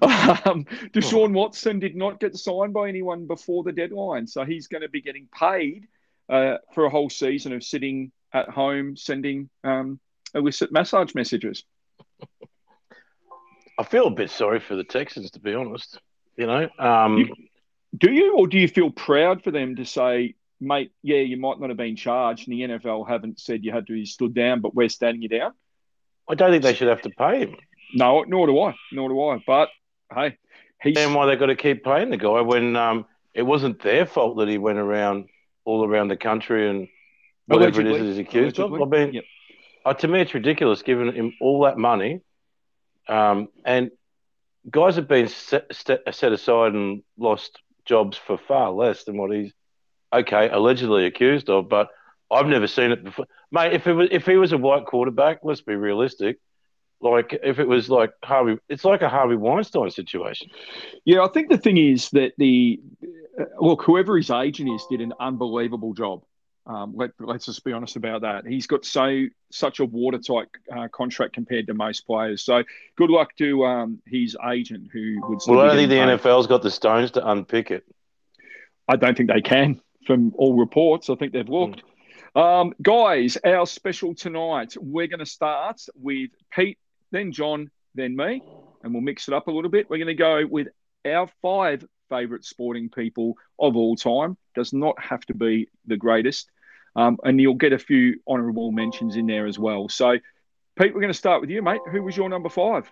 Um, 0.00 0.66
Deshaun 0.92 1.32
Watson 1.32 1.80
did 1.80 1.96
not 1.96 2.20
get 2.20 2.36
signed 2.36 2.72
by 2.72 2.88
anyone 2.88 3.26
before 3.26 3.64
the 3.64 3.72
deadline, 3.72 4.26
so 4.26 4.44
he's 4.44 4.68
going 4.68 4.82
to 4.82 4.88
be 4.88 5.00
getting 5.00 5.26
paid 5.36 5.88
uh, 6.28 6.58
for 6.74 6.84
a 6.84 6.90
whole 6.90 7.10
season 7.10 7.52
of 7.52 7.64
sitting 7.64 8.12
at 8.32 8.48
home 8.48 8.96
sending 8.96 9.50
um, 9.64 9.98
illicit 10.34 10.70
massage 10.70 11.14
messages. 11.14 11.64
I 13.78 13.82
feel 13.84 14.06
a 14.06 14.10
bit 14.10 14.30
sorry 14.30 14.60
for 14.60 14.76
the 14.76 14.84
Texans, 14.84 15.32
to 15.32 15.40
be 15.40 15.54
honest. 15.54 15.98
You 16.36 16.46
know, 16.46 16.68
um, 16.78 17.18
you, 17.18 17.34
do 17.96 18.12
you, 18.12 18.36
or 18.36 18.46
do 18.46 18.58
you 18.58 18.68
feel 18.68 18.90
proud 18.90 19.42
for 19.42 19.50
them 19.50 19.76
to 19.76 19.84
say, 19.84 20.34
mate, 20.60 20.92
yeah, 21.02 21.18
you 21.18 21.36
might 21.36 21.58
not 21.58 21.70
have 21.70 21.76
been 21.76 21.96
charged, 21.96 22.48
and 22.48 22.56
the 22.56 22.78
NFL 22.78 23.08
haven't 23.08 23.40
said 23.40 23.64
you 23.64 23.72
had 23.72 23.86
to 23.86 23.92
be 23.92 24.04
stood 24.04 24.34
down, 24.34 24.60
but 24.60 24.74
we're 24.74 24.88
standing 24.88 25.22
you 25.22 25.28
down? 25.28 25.52
I 26.28 26.34
don't 26.34 26.50
think 26.50 26.62
they 26.62 26.74
should 26.74 26.88
have 26.88 27.02
to 27.02 27.10
pay 27.10 27.40
him. 27.40 27.56
No, 27.94 28.22
nor 28.22 28.46
do 28.46 28.60
I. 28.60 28.74
Nor 28.92 29.08
do 29.08 29.22
I. 29.22 29.42
But 29.44 29.68
hey, 30.14 30.36
he's 30.80 30.96
and 30.96 31.14
why 31.14 31.26
they 31.26 31.36
got 31.36 31.46
to 31.46 31.56
keep 31.56 31.82
paying 31.84 32.10
the 32.10 32.16
guy 32.16 32.40
when 32.42 32.76
um, 32.76 33.06
it 33.34 33.42
wasn't 33.42 33.82
their 33.82 34.06
fault 34.06 34.38
that 34.38 34.48
he 34.48 34.58
went 34.58 34.78
around 34.78 35.28
all 35.64 35.84
around 35.84 36.08
the 36.08 36.16
country 36.16 36.68
and 36.68 36.88
whatever 37.46 37.80
Allegedly. 37.80 37.98
it 37.98 38.02
is 38.02 38.16
he's 38.16 38.26
accused 38.26 38.58
Allegedly. 38.58 38.82
of. 38.82 38.92
I 38.92 38.96
mean, 38.96 39.14
yep. 39.14 39.24
Uh, 39.84 39.94
to 39.94 40.08
me, 40.08 40.20
it's 40.20 40.34
ridiculous 40.34 40.82
giving 40.82 41.12
him 41.12 41.32
all 41.40 41.64
that 41.64 41.78
money. 41.78 42.20
Um, 43.08 43.48
and 43.64 43.90
guys 44.70 44.96
have 44.96 45.08
been 45.08 45.28
set, 45.28 45.72
set 45.72 46.32
aside 46.32 46.74
and 46.74 47.02
lost 47.18 47.58
jobs 47.86 48.16
for 48.16 48.36
far 48.36 48.70
less 48.70 49.04
than 49.04 49.16
what 49.16 49.32
he's 49.32 49.52
okay 50.12 50.48
allegedly 50.48 51.06
accused 51.06 51.48
of. 51.48 51.68
But 51.68 51.88
I've 52.30 52.46
never 52.46 52.66
seen 52.66 52.92
it 52.92 53.04
before, 53.04 53.26
mate. 53.50 53.72
If 53.72 53.86
it 53.86 53.94
was 53.94 54.08
if 54.10 54.26
he 54.26 54.36
was 54.36 54.52
a 54.52 54.58
white 54.58 54.86
quarterback, 54.86 55.40
let's 55.42 55.62
be 55.62 55.74
realistic. 55.74 56.38
Like 57.00 57.38
if 57.42 57.58
it 57.58 57.66
was 57.66 57.88
like 57.88 58.12
Harvey, 58.22 58.58
it's 58.68 58.84
like 58.84 59.02
a 59.02 59.08
Harvey 59.08 59.36
Weinstein 59.36 59.90
situation. 59.90 60.50
Yeah, 61.04 61.22
I 61.22 61.28
think 61.28 61.48
the 61.48 61.58
thing 61.58 61.78
is 61.78 62.10
that 62.10 62.32
the 62.36 62.80
uh, 63.38 63.44
look, 63.58 63.82
whoever 63.82 64.16
his 64.16 64.30
agent 64.30 64.70
is, 64.70 64.84
did 64.90 65.00
an 65.00 65.14
unbelievable 65.18 65.94
job. 65.94 66.22
Um, 66.66 66.94
let, 66.94 67.10
us 67.28 67.46
just 67.46 67.64
be 67.64 67.72
honest 67.72 67.96
about 67.96 68.20
that. 68.20 68.46
He's 68.46 68.66
got 68.66 68.84
so 68.84 69.24
such 69.50 69.80
a 69.80 69.84
watertight 69.84 70.48
uh, 70.70 70.88
contract 70.88 71.32
compared 71.32 71.66
to 71.66 71.74
most 71.74 72.06
players. 72.06 72.44
So 72.44 72.62
good 72.96 73.10
luck 73.10 73.34
to 73.38 73.64
um, 73.64 74.00
his 74.06 74.36
agent 74.52 74.88
who 74.92 75.20
would. 75.22 75.40
Well, 75.46 75.60
I 75.60 75.68
don't 75.68 75.76
think 75.76 75.90
the 75.90 75.96
paid. 75.96 76.20
NFL's 76.20 76.46
got 76.46 76.62
the 76.62 76.70
stones 76.70 77.12
to 77.12 77.28
unpick 77.28 77.70
it. 77.70 77.84
I 78.86 78.96
don't 78.96 79.16
think 79.16 79.30
they 79.30 79.40
can, 79.40 79.80
from 80.06 80.32
all 80.36 80.58
reports. 80.58 81.10
I 81.10 81.14
think 81.14 81.32
they've 81.32 81.48
looked. 81.48 81.82
Mm. 81.82 81.90
Um, 82.40 82.74
guys, 82.80 83.36
our 83.44 83.66
special 83.66 84.14
tonight. 84.14 84.74
We're 84.78 85.08
going 85.08 85.20
to 85.20 85.26
start 85.26 85.82
with 85.96 86.30
Pete, 86.52 86.78
then 87.10 87.32
John, 87.32 87.70
then 87.94 88.14
me, 88.14 88.42
and 88.82 88.92
we'll 88.92 89.02
mix 89.02 89.28
it 89.28 89.34
up 89.34 89.48
a 89.48 89.50
little 89.50 89.70
bit. 89.70 89.90
We're 89.90 89.98
going 89.98 90.08
to 90.08 90.14
go 90.14 90.46
with 90.48 90.68
our 91.04 91.28
five 91.42 91.84
favourite 92.08 92.44
sporting 92.44 92.88
people 92.88 93.34
of 93.58 93.76
all 93.76 93.96
time. 93.96 94.36
Does 94.54 94.72
not 94.72 95.00
have 95.02 95.24
to 95.26 95.34
be 95.34 95.68
the 95.86 95.96
greatest. 95.96 96.48
Um, 96.96 97.18
and 97.24 97.40
you'll 97.40 97.54
get 97.54 97.72
a 97.72 97.78
few 97.78 98.20
honourable 98.26 98.72
mentions 98.72 99.16
in 99.16 99.26
there 99.26 99.46
as 99.46 99.58
well. 99.58 99.88
So, 99.88 100.18
Pete, 100.76 100.94
we're 100.94 101.00
going 101.00 101.12
to 101.12 101.18
start 101.18 101.40
with 101.40 101.50
you, 101.50 101.62
mate. 101.62 101.80
Who 101.90 102.02
was 102.02 102.16
your 102.16 102.28
number 102.28 102.48
five? 102.48 102.90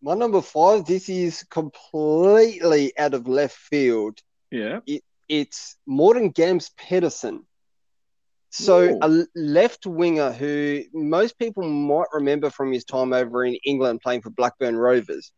My 0.00 0.14
number 0.14 0.40
five, 0.42 0.84
this 0.86 1.08
is 1.08 1.44
completely 1.44 2.92
out 2.98 3.14
of 3.14 3.28
left 3.28 3.56
field. 3.56 4.18
Yeah. 4.50 4.80
It, 4.86 5.04
it's 5.32 5.78
Morten 5.86 6.28
Gamst 6.28 6.76
Pedersen. 6.76 7.46
So, 8.50 8.82
Ooh. 8.82 8.98
a 9.00 9.24
left 9.34 9.86
winger 9.86 10.30
who 10.30 10.82
most 10.92 11.38
people 11.38 11.62
might 11.62 12.08
remember 12.12 12.50
from 12.50 12.70
his 12.70 12.84
time 12.84 13.14
over 13.14 13.42
in 13.42 13.56
England 13.64 14.02
playing 14.02 14.20
for 14.20 14.28
Blackburn 14.28 14.76
Rovers. 14.76 15.32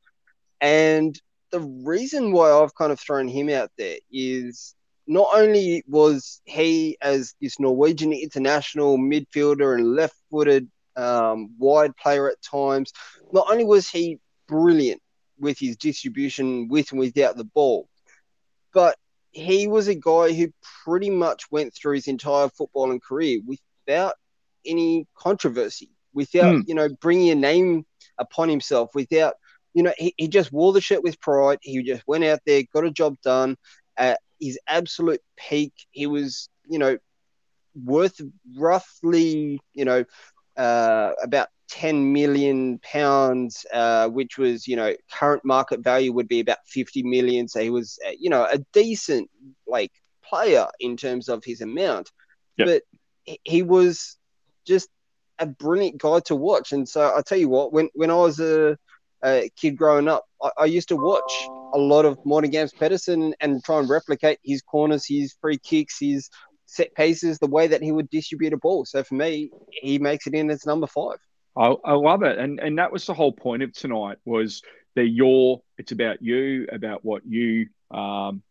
And 0.61 1.17
the 1.53 1.61
reason 1.61 2.33
why 2.33 2.51
I've 2.51 2.75
kind 2.75 2.91
of 2.91 2.99
thrown 2.99 3.29
him 3.29 3.49
out 3.49 3.71
there 3.79 3.99
is 4.11 4.75
not 5.07 5.29
only 5.33 5.85
was 5.87 6.41
he 6.45 6.99
as 7.01 7.37
this 7.41 7.61
Norwegian 7.61 8.13
international 8.13 8.99
midfielder 8.99 9.77
and 9.77 9.95
left-footed 9.95 10.69
um, 10.97 11.55
wide 11.57 11.97
player 11.97 12.29
at 12.29 12.43
times, 12.43 12.93
not 13.31 13.47
only 13.49 13.65
was 13.65 13.89
he 13.89 14.19
brilliant 14.49 15.01
with 15.39 15.57
his 15.57 15.77
distribution 15.77 16.67
with 16.67 16.91
and 16.91 16.99
without 16.99 17.37
the 17.37 17.45
ball, 17.45 17.87
but 18.73 18.97
he 19.35 19.67
was 19.67 19.89
a 19.89 19.95
guy 19.95 20.33
who 20.33 20.53
pretty 20.85 21.11
much 21.11 21.51
went 21.51 21.75
through 21.75 21.95
his 21.95 22.07
entire 22.07 22.49
footballing 22.49 23.03
career 23.03 23.41
without 23.45 24.15
any 24.65 25.07
controversy, 25.17 25.91
without 26.15 26.55
mm. 26.55 26.63
you 26.69 26.75
know 26.75 26.89
bringing 27.01 27.31
a 27.31 27.35
name 27.35 27.85
upon 28.19 28.49
himself, 28.49 28.91
without 28.95 29.35
you 29.75 29.83
know 29.83 29.93
he, 29.99 30.15
he 30.17 30.29
just 30.29 30.53
wore 30.53 30.73
the 30.73 30.81
shirt 30.81 31.03
with 31.03 31.21
pride. 31.21 31.59
He 31.63 31.83
just 31.83 32.05
went 32.07 32.25
out 32.25 32.41
there, 32.47 32.63
got 32.73 32.85
a 32.85 32.91
job 32.91 33.17
done. 33.23 33.57
At 33.97 34.21
his 34.41 34.59
absolute 34.69 35.21
peak, 35.37 35.73
he 35.91 36.07
was 36.07 36.49
you 36.69 36.79
know 36.79 36.99
worth 37.75 38.21
roughly 38.57 39.61
you 39.75 39.85
know 39.85 40.05
uh, 40.57 41.11
about 41.23 41.49
10 41.69 42.13
million 42.13 42.79
pounds, 42.79 43.65
uh, 43.73 44.09
which 44.09 44.39
was, 44.39 44.67
you 44.69 44.77
know, 44.77 44.95
current 45.11 45.45
market 45.45 45.81
value 45.81 46.13
would 46.13 46.29
be 46.29 46.41
about 46.41 46.59
50 46.67 47.03
million. 47.03 47.49
So 47.49 47.61
he 47.61 47.71
was, 47.71 47.99
uh, 48.07 48.13
you 48.19 48.31
know, 48.31 48.47
a 48.51 48.59
decent 48.73 49.31
like 49.67 49.93
player 50.23 50.67
in 50.81 50.97
terms 50.97 51.29
of 51.29 51.45
his 51.45 51.61
amount, 51.61 52.11
yep. 52.57 52.69
but 52.69 53.39
he 53.45 53.63
was 53.63 54.17
just 54.67 54.89
a 55.39 55.47
brilliant 55.47 55.99
guy 55.99 56.21
to 56.21 56.37
watch. 56.37 56.73
And 56.73 56.89
so 56.89 57.15
I 57.15 57.23
tell 57.23 57.39
you 57.39 57.49
what, 57.49 57.73
when, 57.73 57.89
when 57.95 58.11
I 58.11 58.17
was 58.17 58.41
a, 58.41 58.77
a 59.25 59.51
kid 59.57 59.77
growing 59.77 60.09
up, 60.09 60.25
I, 60.43 60.51
I, 60.59 60.65
used 60.67 60.89
to 60.89 60.97
watch 60.97 61.33
a 61.75 61.79
lot 61.79 62.05
of 62.05 62.19
Morten 62.25 62.51
Gamst 62.51 62.79
Pedersen 62.79 63.35
and 63.41 63.63
try 63.65 63.79
and 63.79 63.89
replicate 63.89 64.39
his 64.45 64.63
corners, 64.63 65.07
his 65.07 65.35
free 65.41 65.59
kicks, 65.59 65.99
his 65.99 66.31
set 66.67 66.95
pieces, 66.95 67.39
the 67.39 67.47
way 67.47 67.67
that 67.67 67.83
he 67.83 67.93
would 67.93 68.11
distribute 68.11 68.53
a 68.53 68.57
ball. 68.57 68.85
So 68.85 69.03
for 69.03 69.15
me, 69.15 69.51
he 69.71 69.99
makes 69.99 70.27
it 70.27 70.35
in 70.35 70.51
as 70.51 70.67
number 70.67 70.87
five. 70.87 71.19
I, 71.57 71.75
I 71.85 71.93
love 71.93 72.23
it, 72.23 72.39
and 72.39 72.59
and 72.59 72.79
that 72.79 72.93
was 72.93 73.07
the 73.07 73.15
whole 73.15 73.33
point 73.33 73.63
of 73.63 73.73
tonight 73.73 74.19
was 74.25 74.63
they're 74.95 75.05
your. 75.05 75.63
It's 75.79 75.93
about 75.93 76.23
you, 76.23 76.67
about 76.71 77.05
what 77.05 77.23
you 77.27 77.69
um, 77.91 78.43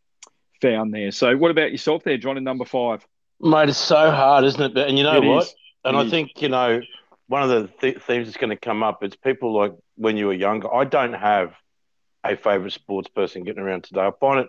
found 0.61 0.93
there. 0.93 1.11
So, 1.11 1.35
what 1.35 1.51
about 1.51 1.71
yourself 1.71 2.03
there, 2.03 2.17
John, 2.17 2.37
in 2.37 2.43
number 2.43 2.65
five? 2.65 3.05
Mate, 3.41 3.69
it's 3.69 3.77
so 3.77 4.11
hard, 4.11 4.45
isn't 4.45 4.77
it? 4.77 4.87
And 4.87 4.97
you 4.97 5.03
know 5.03 5.17
it 5.17 5.25
what? 5.25 5.43
Is. 5.43 5.55
And 5.83 5.97
it 5.97 5.99
I 5.99 6.03
is. 6.03 6.11
think 6.11 6.41
you 6.41 6.49
know 6.49 6.81
one 7.27 7.43
of 7.43 7.49
the 7.49 7.67
th- 7.81 8.01
themes 8.03 8.27
that's 8.27 8.37
going 8.37 8.51
to 8.51 8.57
come 8.57 8.83
up. 8.83 9.03
It's 9.03 9.15
people 9.15 9.53
like 9.53 9.73
when 9.95 10.17
you 10.17 10.27
were 10.27 10.33
younger. 10.33 10.73
I 10.73 10.85
don't 10.85 11.13
have 11.13 11.53
a 12.23 12.37
favorite 12.37 12.71
sports 12.71 13.09
person 13.09 13.43
getting 13.43 13.61
around 13.61 13.83
today. 13.83 14.01
I 14.01 14.11
find 14.19 14.39
it 14.41 14.47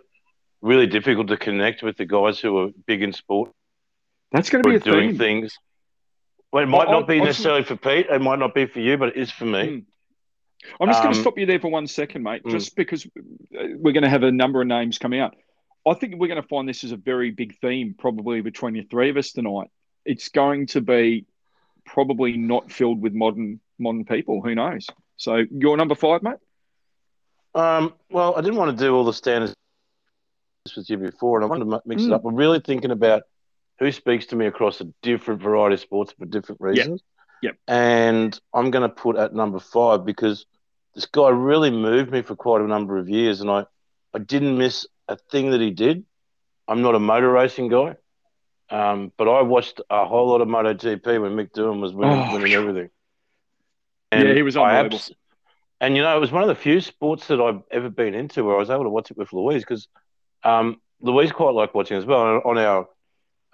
really 0.62 0.86
difficult 0.86 1.28
to 1.28 1.36
connect 1.36 1.82
with 1.82 1.96
the 1.96 2.06
guys 2.06 2.38
who 2.38 2.56
are 2.58 2.68
big 2.86 3.02
in 3.02 3.12
sport. 3.12 3.50
That's 4.30 4.48
going 4.50 4.62
to 4.62 4.70
be 4.70 4.78
doing 4.78 5.10
theme. 5.10 5.18
things 5.18 5.58
well, 6.54 6.62
it 6.62 6.66
might 6.66 6.88
not 6.88 7.08
be 7.08 7.20
necessarily 7.20 7.64
for 7.64 7.74
Pete. 7.74 8.06
It 8.08 8.20
might 8.20 8.38
not 8.38 8.54
be 8.54 8.66
for 8.66 8.78
you, 8.78 8.96
but 8.96 9.08
it 9.08 9.16
is 9.16 9.28
for 9.28 9.44
me. 9.44 9.66
Hmm. 9.66 9.78
I'm 10.80 10.88
just 10.88 11.00
um, 11.00 11.06
going 11.06 11.14
to 11.16 11.20
stop 11.20 11.36
you 11.36 11.46
there 11.46 11.58
for 11.58 11.68
one 11.68 11.88
second, 11.88 12.22
mate, 12.22 12.44
mm. 12.44 12.50
just 12.52 12.76
because 12.76 13.04
we're 13.50 13.92
going 13.92 14.04
to 14.04 14.08
have 14.08 14.22
a 14.22 14.30
number 14.30 14.60
of 14.60 14.68
names 14.68 14.98
coming 14.98 15.18
out. 15.18 15.34
I 15.84 15.94
think 15.94 16.14
we're 16.16 16.28
going 16.28 16.40
to 16.40 16.46
find 16.46 16.68
this 16.68 16.84
is 16.84 16.92
a 16.92 16.96
very 16.96 17.32
big 17.32 17.58
theme, 17.58 17.96
probably 17.98 18.40
between 18.40 18.74
the 18.74 18.82
three 18.82 19.10
of 19.10 19.16
us 19.16 19.32
tonight. 19.32 19.68
It's 20.04 20.28
going 20.28 20.68
to 20.68 20.80
be 20.80 21.26
probably 21.84 22.36
not 22.36 22.70
filled 22.70 23.02
with 23.02 23.14
modern 23.14 23.58
modern 23.80 24.04
people. 24.04 24.40
Who 24.40 24.54
knows? 24.54 24.86
So, 25.16 25.42
you're 25.50 25.76
number 25.76 25.96
five, 25.96 26.22
mate. 26.22 26.36
Um, 27.56 27.94
well, 28.10 28.36
I 28.36 28.42
didn't 28.42 28.56
want 28.58 28.78
to 28.78 28.84
do 28.84 28.94
all 28.94 29.04
the 29.04 29.12
standards 29.12 29.56
this 30.66 30.76
with 30.76 30.88
you 30.88 30.98
before, 30.98 31.38
and 31.38 31.44
I 31.44 31.48
wanted 31.48 31.64
to 31.64 31.82
mix 31.84 32.02
mm. 32.02 32.06
it 32.06 32.12
up. 32.12 32.24
I'm 32.24 32.36
really 32.36 32.60
thinking 32.60 32.92
about 32.92 33.24
who 33.78 33.90
speaks 33.92 34.26
to 34.26 34.36
me 34.36 34.46
across 34.46 34.80
a 34.80 34.86
different 35.02 35.42
variety 35.42 35.74
of 35.74 35.80
sports 35.80 36.14
for 36.18 36.26
different 36.26 36.60
reasons. 36.60 37.02
Yep. 37.42 37.54
yep. 37.54 37.56
And 37.66 38.38
I'm 38.52 38.70
going 38.70 38.88
to 38.88 38.94
put 38.94 39.16
at 39.16 39.34
number 39.34 39.58
five 39.58 40.04
because 40.04 40.46
this 40.94 41.06
guy 41.06 41.28
really 41.30 41.70
moved 41.70 42.10
me 42.10 42.22
for 42.22 42.36
quite 42.36 42.60
a 42.60 42.66
number 42.66 42.98
of 42.98 43.08
years, 43.08 43.40
and 43.40 43.50
I, 43.50 43.66
I 44.12 44.18
didn't 44.18 44.56
miss 44.56 44.86
a 45.08 45.16
thing 45.16 45.50
that 45.50 45.60
he 45.60 45.70
did. 45.70 46.04
I'm 46.68 46.82
not 46.82 46.94
a 46.94 47.00
motor 47.00 47.30
racing 47.30 47.68
guy, 47.68 47.96
um, 48.70 49.12
but 49.16 49.28
I 49.28 49.42
watched 49.42 49.80
a 49.90 50.06
whole 50.06 50.28
lot 50.28 50.40
of 50.40 50.48
MotoGP 50.48 51.20
when 51.20 51.32
Mick 51.32 51.50
Doohan 51.50 51.80
was 51.80 51.92
winning, 51.92 52.26
oh, 52.28 52.32
winning 52.32 52.52
everything. 52.52 52.90
And 54.12 54.28
yeah, 54.28 54.34
he 54.34 54.42
was 54.42 54.56
unbelievable. 54.56 54.96
Abs- 54.96 55.12
and 55.80 55.96
you 55.96 56.02
know, 56.02 56.16
it 56.16 56.20
was 56.20 56.32
one 56.32 56.42
of 56.42 56.48
the 56.48 56.54
few 56.54 56.80
sports 56.80 57.26
that 57.26 57.40
I've 57.40 57.60
ever 57.70 57.90
been 57.90 58.14
into 58.14 58.44
where 58.44 58.54
I 58.54 58.58
was 58.58 58.70
able 58.70 58.84
to 58.84 58.90
watch 58.90 59.10
it 59.10 59.18
with 59.18 59.32
Louise 59.32 59.62
because 59.62 59.88
um, 60.42 60.80
Louise 61.00 61.32
quite 61.32 61.54
liked 61.54 61.74
watching 61.74 61.98
as 61.98 62.06
well. 62.06 62.36
And 62.36 62.42
On 62.44 62.56
our 62.56 62.88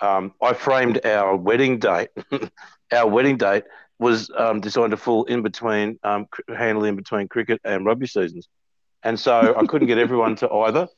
um, 0.00 0.34
I 0.42 0.52
framed 0.52 1.04
our 1.04 1.36
wedding 1.36 1.78
date. 1.78 2.08
our 2.92 3.06
wedding 3.06 3.36
date 3.36 3.64
was 3.98 4.30
um, 4.36 4.60
designed 4.60 4.92
to 4.92 4.96
fall 4.96 5.24
in 5.24 5.42
between, 5.42 5.98
um, 6.02 6.26
handle 6.48 6.84
in 6.84 6.96
between 6.96 7.28
cricket 7.28 7.60
and 7.64 7.84
rugby 7.84 8.06
seasons, 8.06 8.48
and 9.02 9.18
so 9.18 9.54
I 9.58 9.66
couldn't 9.66 9.88
get 9.88 9.98
everyone 9.98 10.36
to 10.36 10.50
either. 10.50 10.88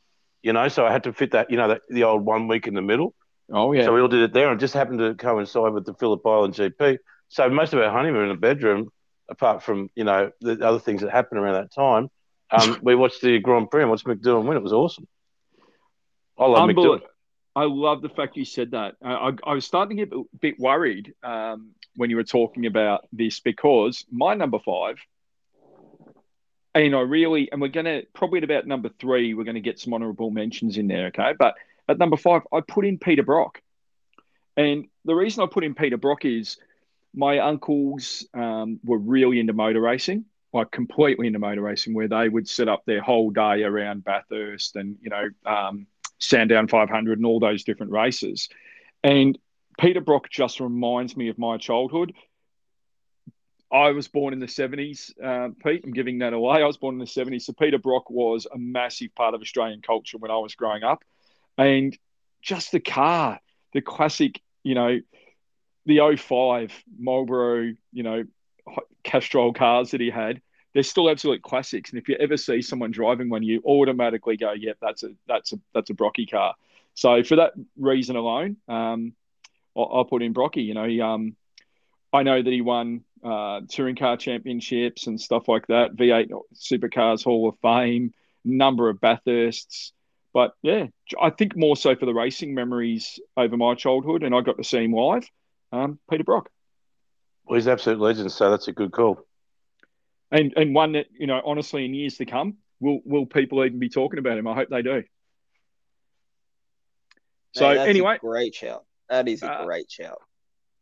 You 0.42 0.52
know, 0.52 0.68
so 0.68 0.84
I 0.84 0.92
had 0.92 1.04
to 1.04 1.12
fit 1.12 1.32
that. 1.32 1.50
You 1.50 1.56
know, 1.56 1.68
that, 1.68 1.82
the 1.88 2.04
old 2.04 2.24
one 2.24 2.48
week 2.48 2.66
in 2.66 2.74
the 2.74 2.82
middle. 2.82 3.14
Oh 3.50 3.72
yeah. 3.72 3.84
So 3.84 3.92
we 3.92 4.00
all 4.00 4.08
did 4.08 4.22
it 4.22 4.32
there, 4.32 4.50
and 4.50 4.58
it 4.58 4.60
just 4.60 4.74
happened 4.74 5.00
to 5.00 5.14
coincide 5.14 5.72
with 5.72 5.84
the 5.84 5.94
Phillip 5.94 6.24
Island 6.24 6.54
GP. 6.54 6.98
So 7.28 7.48
most 7.48 7.72
of 7.72 7.80
our 7.80 7.90
honeymoon 7.90 8.24
in 8.24 8.28
the 8.28 8.40
bedroom, 8.40 8.88
apart 9.28 9.62
from 9.62 9.90
you 9.94 10.04
know 10.04 10.30
the 10.40 10.64
other 10.66 10.78
things 10.78 11.02
that 11.02 11.10
happened 11.10 11.40
around 11.40 11.54
that 11.54 11.72
time, 11.72 12.08
um, 12.50 12.78
we 12.82 12.94
watched 12.94 13.20
the 13.20 13.38
Grand 13.40 13.70
Prix 13.70 13.82
and 13.82 13.90
watched 13.90 14.06
Mick 14.06 14.20
Doohan 14.20 14.44
win. 14.44 14.56
It 14.56 14.62
was 14.62 14.72
awesome. 14.72 15.06
I 16.38 16.46
love 16.46 16.68
Doohan. 16.68 17.00
I 17.54 17.64
love 17.64 18.00
the 18.00 18.08
fact 18.08 18.36
you 18.36 18.44
said 18.44 18.70
that. 18.70 18.94
I, 19.02 19.32
I 19.44 19.54
was 19.54 19.64
starting 19.64 19.96
to 19.96 20.06
get 20.06 20.14
a 20.14 20.22
bit 20.38 20.58
worried 20.58 21.14
um, 21.22 21.72
when 21.96 22.08
you 22.08 22.16
were 22.16 22.24
talking 22.24 22.66
about 22.66 23.06
this 23.12 23.40
because 23.40 24.06
my 24.10 24.34
number 24.34 24.58
five, 24.58 24.98
and, 26.74 26.90
know, 26.90 27.02
really, 27.02 27.52
and 27.52 27.60
we're 27.60 27.68
going 27.68 27.84
to 27.84 28.06
probably 28.14 28.38
at 28.38 28.44
about 28.44 28.66
number 28.66 28.88
three, 28.98 29.34
we're 29.34 29.44
going 29.44 29.56
to 29.56 29.60
get 29.60 29.78
some 29.78 29.92
honourable 29.92 30.30
mentions 30.30 30.78
in 30.78 30.88
there, 30.88 31.08
okay? 31.08 31.34
But 31.38 31.54
at 31.88 31.98
number 31.98 32.16
five, 32.16 32.42
I 32.50 32.60
put 32.66 32.86
in 32.86 32.98
Peter 32.98 33.22
Brock. 33.22 33.60
And 34.56 34.86
the 35.04 35.14
reason 35.14 35.42
I 35.42 35.46
put 35.46 35.64
in 35.64 35.74
Peter 35.74 35.98
Brock 35.98 36.24
is 36.24 36.56
my 37.14 37.40
uncles 37.40 38.26
um, 38.32 38.80
were 38.82 38.98
really 38.98 39.40
into 39.40 39.52
motor 39.52 39.82
racing, 39.82 40.24
like 40.54 40.70
completely 40.70 41.26
into 41.26 41.38
motor 41.38 41.60
racing, 41.60 41.92
where 41.92 42.08
they 42.08 42.30
would 42.30 42.48
set 42.48 42.68
up 42.68 42.84
their 42.86 43.02
whole 43.02 43.30
day 43.30 43.62
around 43.62 44.04
Bathurst 44.04 44.76
and, 44.76 44.96
you 45.02 45.10
know, 45.10 45.28
um, 45.44 45.86
Sandown 46.22 46.68
500 46.68 47.18
and 47.18 47.26
all 47.26 47.40
those 47.40 47.64
different 47.64 47.92
races. 47.92 48.48
And 49.02 49.36
Peter 49.78 50.00
Brock 50.00 50.30
just 50.30 50.60
reminds 50.60 51.16
me 51.16 51.28
of 51.28 51.38
my 51.38 51.58
childhood. 51.58 52.14
I 53.72 53.90
was 53.90 54.06
born 54.06 54.32
in 54.34 54.38
the 54.38 54.46
70s, 54.46 55.12
uh, 55.22 55.48
Pete. 55.64 55.82
I'm 55.84 55.92
giving 55.92 56.18
that 56.18 56.34
away. 56.34 56.62
I 56.62 56.66
was 56.66 56.76
born 56.76 56.94
in 56.94 56.98
the 56.98 57.06
70s. 57.06 57.42
So 57.42 57.54
Peter 57.54 57.78
Brock 57.78 58.10
was 58.10 58.46
a 58.52 58.58
massive 58.58 59.14
part 59.14 59.34
of 59.34 59.40
Australian 59.40 59.80
culture 59.80 60.18
when 60.18 60.30
I 60.30 60.36
was 60.36 60.54
growing 60.54 60.82
up. 60.82 61.02
And 61.56 61.96
just 62.42 62.70
the 62.70 62.80
car, 62.80 63.40
the 63.72 63.80
classic, 63.80 64.40
you 64.62 64.74
know, 64.74 65.00
the 65.86 66.16
05 66.16 66.84
Marlboro, 66.98 67.72
you 67.92 68.02
know, 68.02 68.24
Castrol 69.02 69.54
cars 69.54 69.90
that 69.92 70.00
he 70.00 70.10
had 70.10 70.40
they're 70.74 70.82
still 70.82 71.10
absolute 71.10 71.42
classics. 71.42 71.90
And 71.90 71.98
if 71.98 72.08
you 72.08 72.16
ever 72.18 72.36
see 72.36 72.62
someone 72.62 72.90
driving 72.90 73.28
one, 73.28 73.42
you 73.42 73.62
automatically 73.64 74.36
go, 74.36 74.52
"Yep, 74.52 74.60
yeah, 74.60 74.72
that's 74.80 75.02
a 75.02 75.10
that's 75.26 75.52
a 75.52 75.60
that's 75.74 75.90
a 75.90 75.94
Brocky 75.94 76.26
car." 76.26 76.54
So 76.94 77.22
for 77.22 77.36
that 77.36 77.52
reason 77.76 78.16
alone, 78.16 78.56
um, 78.68 79.14
I'll, 79.76 79.90
I'll, 79.92 80.04
put 80.04 80.22
in 80.22 80.32
Brocky. 80.32 80.62
You 80.62 80.74
know, 80.74 80.86
he, 80.86 81.00
um, 81.00 81.36
I 82.12 82.22
know 82.22 82.42
that 82.42 82.50
he 82.50 82.60
won 82.60 83.04
uh, 83.24 83.62
touring 83.68 83.96
car 83.96 84.16
championships 84.16 85.06
and 85.06 85.20
stuff 85.20 85.48
like 85.48 85.66
that. 85.68 85.94
V8 85.94 86.30
Supercars 86.54 87.24
Hall 87.24 87.48
of 87.48 87.58
Fame, 87.60 88.12
number 88.44 88.88
of 88.88 89.00
Bathursts. 89.00 89.92
But 90.34 90.54
yeah, 90.62 90.86
I 91.20 91.30
think 91.30 91.56
more 91.56 91.76
so 91.76 91.94
for 91.94 92.06
the 92.06 92.14
racing 92.14 92.54
memories 92.54 93.20
over 93.36 93.56
my 93.56 93.74
childhood, 93.74 94.22
and 94.22 94.34
I 94.34 94.40
got 94.40 94.56
to 94.56 94.64
see 94.64 94.84
him 94.84 94.92
live. 94.92 95.28
Um, 95.72 95.98
Peter 96.10 96.24
Brock. 96.24 96.50
Well, 97.44 97.56
he's 97.56 97.68
absolute 97.68 98.00
legend, 98.00 98.32
so 98.32 98.50
that's 98.50 98.68
a 98.68 98.72
good 98.72 98.92
call 98.92 99.26
and 100.32 100.52
and 100.56 100.74
one 100.74 100.92
that 100.92 101.06
you 101.16 101.26
know 101.26 101.40
honestly 101.44 101.84
in 101.84 101.94
years 101.94 102.16
to 102.16 102.24
come 102.24 102.56
will 102.80 103.00
will 103.04 103.26
people 103.26 103.64
even 103.64 103.78
be 103.78 103.88
talking 103.88 104.18
about 104.18 104.38
him? 104.38 104.48
I 104.48 104.54
hope 104.54 104.68
they 104.68 104.82
do. 104.82 105.04
So 107.54 107.68
anyway, 107.68 108.18
great 108.18 108.54
shout. 108.54 108.84
That 109.08 109.28
is 109.28 109.42
a 109.42 109.50
uh, 109.50 109.64
great 109.64 109.90
shout. 109.90 110.18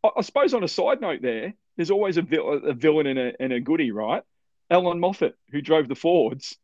I, 0.04 0.10
I, 0.16 0.20
suppose 0.22 0.54
on 0.54 0.62
a 0.62 0.68
side 0.68 1.00
note, 1.00 1.20
there, 1.20 1.54
there's 1.76 1.90
always 1.90 2.16
a, 2.16 2.22
vil- 2.22 2.64
a 2.64 2.72
villain 2.72 3.08
and 3.08 3.18
a, 3.18 3.32
and 3.40 3.52
a 3.52 3.60
goodie, 3.60 3.90
right? 3.90 4.22
Allan 4.70 5.00
Moffat, 5.00 5.34
who 5.50 5.60
drove 5.60 5.88
the 5.88 5.96
Fords. 5.96 6.56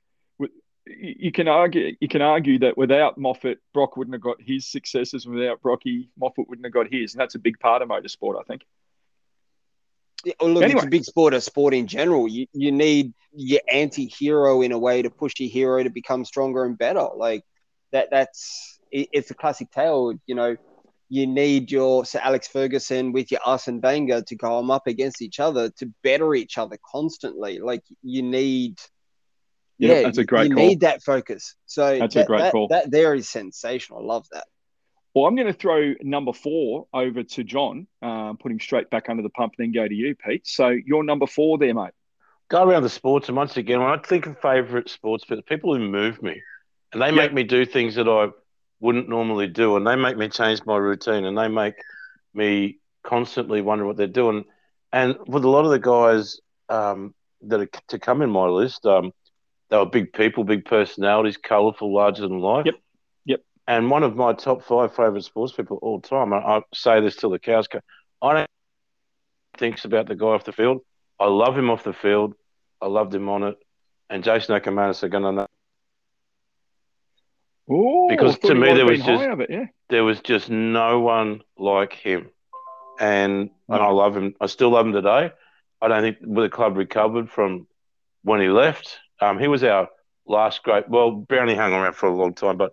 You 0.87 1.33
can 1.33 1.49
argue 1.49 1.97
you 2.00 2.07
can 2.07 2.23
argue 2.23 2.61
that 2.61 2.78
without 2.78 3.19
Moffat, 3.19 3.59
Brock 3.75 3.97
wouldn't 3.97 4.14
have 4.14 4.23
got 4.23 4.37
his 4.40 4.69
successes. 4.69 5.26
Without 5.26 5.61
Brocky, 5.61 6.09
Moffat 6.16 6.49
wouldn't 6.49 6.64
have 6.64 6.73
got 6.73 6.87
his, 6.93 7.12
and 7.12 7.21
that's 7.21 7.35
a 7.35 7.40
big 7.40 7.59
part 7.59 7.83
of 7.83 7.88
motorsport, 7.88 8.40
I 8.40 8.45
think. 8.45 8.62
Yeah, 10.25 10.35
well, 10.41 10.51
look, 10.51 10.63
anyway. 10.65 10.79
it's 10.79 10.87
a 10.87 10.91
big 10.91 11.05
sport, 11.05 11.35
a 11.35 11.41
sport 11.41 11.75
in 11.75 11.87
general. 11.87 12.27
You 12.27 12.47
you 12.53 12.73
need 12.73 13.13
your 13.33 13.61
anti-hero 13.71 14.63
in 14.63 14.73
a 14.73 14.79
way 14.79 15.03
to 15.03 15.11
push 15.11 15.35
your 15.39 15.51
hero 15.51 15.83
to 15.83 15.91
become 15.91 16.25
stronger 16.25 16.65
and 16.65 16.77
better. 16.77 17.09
Like 17.15 17.45
that. 17.93 18.09
That's 18.11 18.79
it, 18.91 19.09
it's 19.13 19.31
a 19.31 19.35
classic 19.35 19.71
tale. 19.71 20.15
You 20.27 20.35
know, 20.35 20.57
you 21.09 21.27
need 21.27 21.71
your 21.71 22.05
Sir 22.05 22.21
Alex 22.23 22.49
Ferguson 22.49 23.13
with 23.13 23.31
your 23.31 23.41
Arsene 23.45 23.81
Wenger 23.81 24.23
to 24.23 24.37
go 24.37 24.69
up 24.71 24.87
against 24.87 25.23
each 25.23 25.39
other 25.39 25.71
to 25.79 25.93
better 26.03 26.35
each 26.35 26.59
other 26.59 26.79
constantly. 26.91 27.59
Like 27.59 27.83
you 28.03 28.23
need. 28.23 28.79
Yeah, 29.79 30.03
that's 30.03 30.19
a 30.19 30.25
great. 30.25 30.49
You 30.49 30.57
call. 30.57 30.67
need 30.67 30.81
that 30.81 31.03
focus. 31.03 31.55
So 31.67 31.99
that's 31.99 32.15
that, 32.15 32.25
a 32.25 32.27
great 32.27 32.41
that, 32.41 32.53
call. 32.53 32.69
That 32.69 32.91
there 32.91 33.15
is 33.15 33.29
sensational. 33.29 34.01
I 34.01 34.03
love 34.03 34.27
that. 34.33 34.47
Well, 35.17 35.25
I'm 35.25 35.35
going 35.35 35.47
to 35.47 35.55
throw 35.55 35.95
number 36.03 36.35
four 36.35 36.89
over 36.93 37.23
to 37.23 37.43
John, 37.43 37.87
uh, 38.03 38.35
put 38.35 38.53
him 38.53 38.61
straight 38.61 38.91
back 38.91 39.09
under 39.09 39.23
the 39.23 39.31
pump, 39.31 39.55
and 39.57 39.65
then 39.65 39.73
go 39.73 39.89
to 39.89 39.95
you, 39.95 40.15
Pete. 40.15 40.47
So 40.47 40.69
you're 40.69 41.05
number 41.05 41.27
four 41.27 41.57
there, 41.57 41.73
mate. 41.73 41.93
Go 42.51 42.63
around 42.63 42.83
the 42.83 42.91
sports, 42.91 43.29
and 43.29 43.35
once 43.37 43.57
again, 43.57 43.81
when 43.81 43.89
I 43.89 43.97
think 43.97 44.27
of 44.27 44.39
favourite 44.43 44.91
sports, 44.91 45.25
people 45.47 45.75
who 45.75 45.81
move 45.81 46.23
me, 46.23 46.43
and 46.93 47.01
they 47.01 47.13
make 47.13 47.33
me 47.33 47.45
do 47.45 47.65
things 47.65 47.95
that 47.95 48.07
I 48.07 48.29
wouldn't 48.81 49.09
normally 49.09 49.47
do, 49.47 49.79
and 49.79 49.87
they 49.87 49.97
make 49.97 50.19
me 50.19 50.29
change 50.29 50.61
my 50.67 50.77
routine, 50.77 51.25
and 51.25 51.39
they 51.39 51.49
make 51.49 51.77
me 52.35 52.77
constantly 53.03 53.63
wonder 53.63 53.87
what 53.87 53.97
they're 53.97 54.07
doing. 54.07 54.45
And 54.93 55.17
with 55.27 55.45
a 55.45 55.49
lot 55.49 55.65
of 55.65 55.71
the 55.71 55.79
guys 55.79 56.39
um, 56.69 57.15
that 57.41 57.61
are 57.63 57.69
to 57.89 57.99
come 57.99 58.21
in 58.21 58.29
my 58.29 58.49
list, 58.49 58.85
um, 58.85 59.13
they 59.71 59.79
were 59.79 59.87
big 59.87 60.13
people, 60.13 60.45
big 60.45 60.67
personalities, 60.67 61.39
colourful, 61.39 61.91
larger 61.91 62.21
than 62.21 62.39
life. 62.39 62.67
Yep. 62.67 62.75
And 63.69 63.91
one 63.91 64.05
of 64.05 64.15
my 64.15 64.33
top 64.33 64.63
five 64.63 64.95
favourite 64.95 65.25
sports 65.25 65.53
people 65.53 65.79
all 65.83 66.01
time, 66.01 66.33
I, 66.33 66.39
I 66.39 66.63
say 66.73 67.01
this 67.01 67.17
till 67.17 67.31
the 67.31 67.39
cows 67.39 67.67
come, 67.67 67.81
I 68.23 68.33
don't 68.33 68.51
thinks 69.59 69.85
about 69.85 70.07
the 70.07 70.15
guy 70.15 70.27
off 70.27 70.45
the 70.45 70.53
field. 70.53 70.83
I 71.19 71.27
love 71.27 71.57
him 71.57 71.71
off 71.71 71.83
the 71.83 71.93
field. 71.93 72.35
I 72.81 72.87
loved 72.87 73.15
him 73.15 73.29
on 73.29 73.43
it. 73.43 73.57
And 74.11 74.23
Jason 74.23 74.59
Akermanis 74.59 75.03
are 75.03 75.09
going 75.09 75.25
to 75.25 75.33
know 75.33 75.47
Ooh, 77.69 78.07
because 78.09 78.39
to 78.41 78.55
me 78.55 78.73
there 78.75 78.87
was 78.87 79.03
just 79.03 79.23
it, 79.25 79.51
yeah. 79.51 79.65
there 79.89 80.05
was 80.05 80.21
just 80.21 80.49
no 80.49 81.01
one 81.01 81.43
like 81.59 81.93
him, 81.93 82.31
and 83.01 83.51
and 83.69 83.83
I 83.83 83.89
love 83.89 84.17
him. 84.17 84.37
I 84.41 84.47
still 84.47 84.71
love 84.71 84.87
him 84.87 84.93
today. 84.93 85.33
I 85.83 85.89
don't 85.89 86.03
think 86.03 86.19
the 86.21 86.49
club 86.49 86.77
recovered 86.77 87.29
from 87.29 87.67
when 88.23 88.41
he 88.41 88.49
left. 88.49 89.01
Um, 89.21 89.41
he 89.41 89.49
was 89.49 89.65
our 89.65 89.89
last 90.29 90.63
great. 90.63 90.89
Well, 90.89 91.11
Brownie 91.11 91.57
hung 91.57 91.73
around 91.73 91.95
for 91.95 92.07
a 92.07 92.15
long 92.15 92.35
time, 92.35 92.57
but 92.57 92.73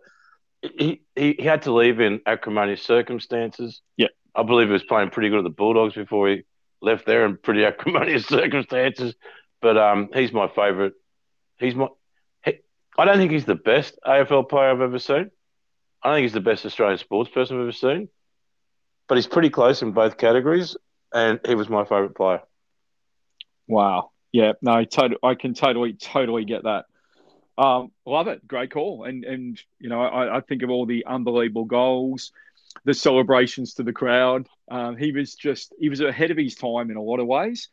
he, 0.77 1.01
he, 1.15 1.35
he 1.39 1.43
had 1.43 1.63
to 1.63 1.73
leave 1.73 1.99
in 1.99 2.21
acrimonious 2.25 2.81
circumstances. 2.81 3.81
Yeah, 3.97 4.07
I 4.35 4.43
believe 4.43 4.67
he 4.67 4.73
was 4.73 4.83
playing 4.83 5.09
pretty 5.09 5.29
good 5.29 5.39
at 5.39 5.43
the 5.43 5.49
Bulldogs 5.49 5.95
before 5.95 6.29
he 6.29 6.43
left 6.81 7.05
there 7.05 7.25
in 7.25 7.37
pretty 7.37 7.65
acrimonious 7.65 8.25
circumstances. 8.25 9.15
But 9.61 9.77
um, 9.77 10.09
he's 10.13 10.33
my 10.33 10.47
favourite. 10.47 10.93
He's 11.57 11.75
my 11.75 11.87
I 12.97 13.05
don't 13.05 13.17
think 13.17 13.31
he's 13.31 13.45
the 13.45 13.55
best 13.55 13.97
AFL 14.05 14.49
player 14.49 14.69
I've 14.69 14.81
ever 14.81 14.99
seen. 14.99 15.31
I 16.01 16.09
don't 16.09 16.15
think 16.17 16.23
he's 16.23 16.33
the 16.33 16.41
best 16.41 16.65
Australian 16.65 16.97
sports 16.99 17.29
person 17.29 17.57
I've 17.57 17.63
ever 17.63 17.71
seen, 17.71 18.09
but 19.07 19.15
he's 19.15 19.27
pretty 19.27 19.49
close 19.49 19.81
in 19.81 19.93
both 19.93 20.17
categories, 20.17 20.75
and 21.13 21.39
he 21.45 21.55
was 21.55 21.69
my 21.69 21.83
favourite 21.85 22.15
player. 22.15 22.41
Wow. 23.67 24.11
Yeah. 24.31 24.53
No. 24.61 24.83
Totally. 24.83 25.19
I 25.23 25.35
can 25.35 25.53
totally, 25.53 25.93
totally 25.93 26.45
get 26.45 26.63
that. 26.63 26.85
Um, 27.57 27.91
love 28.05 28.27
it. 28.27 28.47
Great 28.47 28.71
call. 28.71 29.03
And 29.03 29.23
and 29.23 29.61
you 29.79 29.89
know, 29.89 30.01
I, 30.01 30.37
I 30.37 30.41
think 30.41 30.63
of 30.63 30.69
all 30.69 30.85
the 30.85 31.05
unbelievable 31.05 31.65
goals, 31.65 32.31
the 32.85 32.93
celebrations 32.93 33.75
to 33.75 33.83
the 33.83 33.93
crowd. 33.93 34.47
Um, 34.69 34.97
he 34.97 35.11
was 35.11 35.35
just 35.35 35.73
he 35.79 35.89
was 35.89 36.01
ahead 36.01 36.31
of 36.31 36.37
his 36.37 36.55
time 36.55 36.89
in 36.89 36.97
a 36.97 37.01
lot 37.01 37.19
of 37.19 37.27
ways 37.27 37.69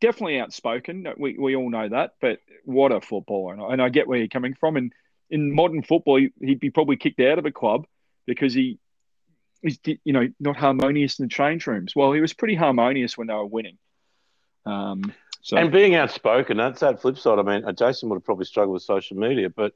definitely 0.00 0.40
outspoken. 0.40 1.06
We, 1.16 1.38
we 1.38 1.56
all 1.56 1.70
know 1.70 1.88
that, 1.88 2.14
but 2.20 2.40
what 2.64 2.92
a 2.92 3.00
footballer. 3.00 3.54
And 3.54 3.62
I, 3.62 3.72
and 3.72 3.82
I 3.82 3.88
get 3.88 4.06
where 4.06 4.18
you're 4.18 4.28
coming 4.28 4.54
from. 4.54 4.76
And 4.76 4.92
in 5.30 5.54
modern 5.54 5.82
football, 5.82 6.20
he'd 6.40 6.60
be 6.60 6.70
probably 6.70 6.96
kicked 6.96 7.20
out 7.20 7.38
of 7.38 7.46
a 7.46 7.52
club 7.52 7.86
because 8.26 8.54
he 8.54 8.78
is 9.62 9.78
you 10.04 10.12
know 10.12 10.28
not 10.38 10.56
harmonious 10.56 11.18
in 11.18 11.24
the 11.24 11.30
change 11.30 11.66
rooms. 11.66 11.96
Well, 11.96 12.12
he 12.12 12.20
was 12.20 12.34
pretty 12.34 12.54
harmonious 12.54 13.16
when 13.16 13.28
they 13.28 13.34
were 13.34 13.46
winning. 13.46 13.78
Um, 14.66 15.12
so 15.44 15.56
and 15.56 15.70
being 15.70 15.94
outspoken, 15.94 16.56
that's 16.56 16.80
that 16.80 17.00
flip 17.00 17.18
side. 17.18 17.38
I 17.38 17.42
mean, 17.42 17.64
Jason 17.76 18.08
would 18.08 18.16
have 18.16 18.24
probably 18.24 18.46
struggled 18.46 18.74
with 18.74 18.82
social 18.82 19.16
media, 19.16 19.50
but 19.50 19.72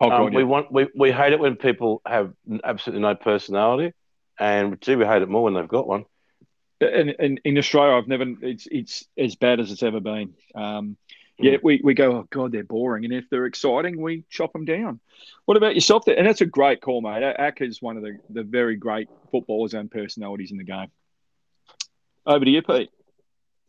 oh, 0.00 0.08
God, 0.08 0.20
um, 0.20 0.32
yeah. 0.32 0.36
we 0.38 0.44
want 0.44 0.72
we, 0.72 0.88
we 0.94 1.12
hate 1.12 1.32
it 1.32 1.38
when 1.38 1.56
people 1.56 2.02
have 2.06 2.32
absolutely 2.64 3.02
no 3.02 3.14
personality, 3.14 3.92
and 4.38 4.80
gee, 4.80 4.96
we 4.96 5.04
hate 5.04 5.22
it 5.22 5.28
more 5.28 5.44
when 5.44 5.54
they've 5.54 5.68
got 5.68 5.86
one 5.86 6.04
in, 6.80 7.10
in, 7.10 7.40
in 7.44 7.58
Australia, 7.58 7.96
I've 7.96 8.08
never. 8.08 8.24
It's 8.40 8.66
it's 8.70 9.06
as 9.18 9.36
bad 9.36 9.60
as 9.60 9.70
it's 9.70 9.82
ever 9.82 10.00
been. 10.00 10.34
Um, 10.54 10.96
yeah, 11.38 11.56
we, 11.62 11.80
we 11.82 11.94
go, 11.94 12.16
oh 12.16 12.26
god, 12.28 12.52
they're 12.52 12.64
boring, 12.64 13.04
and 13.04 13.14
if 13.14 13.30
they're 13.30 13.46
exciting, 13.46 14.00
we 14.00 14.24
chop 14.28 14.52
them 14.52 14.66
down. 14.66 15.00
What 15.46 15.56
about 15.56 15.74
yourself? 15.74 16.04
There? 16.04 16.16
And 16.16 16.26
that's 16.26 16.42
a 16.42 16.46
great 16.46 16.82
call, 16.82 17.00
mate. 17.00 17.22
Ack 17.22 17.62
is 17.62 17.80
one 17.80 17.96
of 17.96 18.02
the, 18.02 18.18
the 18.28 18.42
very 18.42 18.76
great 18.76 19.08
footballers 19.30 19.72
and 19.72 19.90
personalities 19.90 20.50
in 20.50 20.58
the 20.58 20.64
game. 20.64 20.88
Over 22.26 22.44
to 22.44 22.50
you, 22.50 22.60
Pete. 22.60 22.90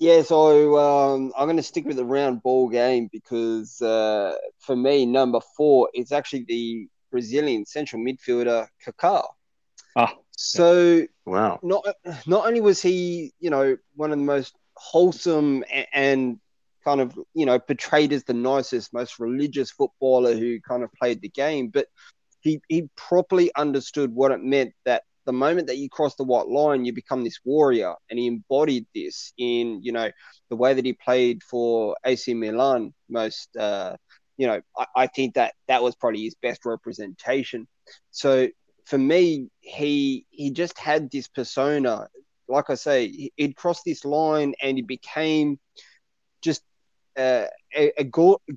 Yeah, 0.01 0.23
so 0.23 0.79
um, 0.79 1.31
I'm 1.37 1.45
going 1.45 1.57
to 1.57 1.63
stick 1.63 1.85
with 1.85 1.97
the 1.97 2.03
round 2.03 2.41
ball 2.41 2.67
game 2.69 3.07
because 3.11 3.79
uh, 3.83 4.33
for 4.57 4.75
me, 4.75 5.05
number 5.05 5.39
four 5.55 5.91
is 5.93 6.11
actually 6.11 6.43
the 6.47 6.87
Brazilian 7.11 7.67
central 7.67 8.01
midfielder 8.01 8.65
Kaká. 8.83 9.23
Ah, 9.95 10.15
so 10.31 11.05
wow, 11.27 11.59
not 11.61 11.85
not 12.25 12.47
only 12.47 12.61
was 12.61 12.81
he, 12.81 13.31
you 13.39 13.51
know, 13.51 13.77
one 13.95 14.11
of 14.11 14.17
the 14.17 14.25
most 14.25 14.55
wholesome 14.75 15.63
and, 15.71 15.87
and 15.93 16.39
kind 16.83 16.99
of, 16.99 17.15
you 17.35 17.45
know, 17.45 17.59
portrayed 17.59 18.11
as 18.11 18.23
the 18.23 18.33
nicest, 18.33 18.93
most 18.93 19.19
religious 19.19 19.69
footballer 19.69 20.33
who 20.33 20.59
kind 20.61 20.81
of 20.81 20.91
played 20.93 21.21
the 21.21 21.29
game, 21.29 21.67
but 21.67 21.85
he 22.39 22.59
he 22.69 22.89
properly 22.95 23.51
understood 23.55 24.15
what 24.15 24.31
it 24.31 24.41
meant 24.41 24.73
that 24.83 25.03
the 25.31 25.37
moment 25.37 25.67
that 25.67 25.77
you 25.77 25.87
cross 25.87 26.15
the 26.15 26.25
white 26.25 26.49
line, 26.49 26.83
you 26.83 26.91
become 26.91 27.23
this 27.23 27.39
warrior, 27.45 27.93
and 28.09 28.19
he 28.19 28.27
embodied 28.27 28.85
this 28.93 29.31
in 29.37 29.81
you 29.81 29.93
know 29.93 30.11
the 30.49 30.57
way 30.57 30.73
that 30.73 30.83
he 30.83 30.91
played 30.91 31.41
for 31.41 31.95
AC 32.05 32.33
Milan. 32.33 32.93
Most, 33.07 33.55
uh, 33.55 33.95
you 34.35 34.47
know, 34.47 34.59
I, 34.77 34.85
I 35.03 35.07
think 35.07 35.35
that 35.35 35.53
that 35.69 35.81
was 35.81 35.95
probably 35.95 36.23
his 36.23 36.35
best 36.35 36.65
representation. 36.65 37.65
So 38.11 38.49
for 38.83 38.97
me, 38.97 39.47
he 39.61 40.25
he 40.31 40.51
just 40.51 40.77
had 40.77 41.09
this 41.09 41.29
persona. 41.29 42.09
Like 42.49 42.69
I 42.69 42.75
say, 42.75 43.31
he'd 43.37 43.55
crossed 43.55 43.83
this 43.85 44.03
line 44.03 44.53
and 44.61 44.77
he 44.77 44.81
became 44.81 45.57
just 46.41 46.61
uh, 47.15 47.45
a, 47.73 47.93
a 47.97 48.03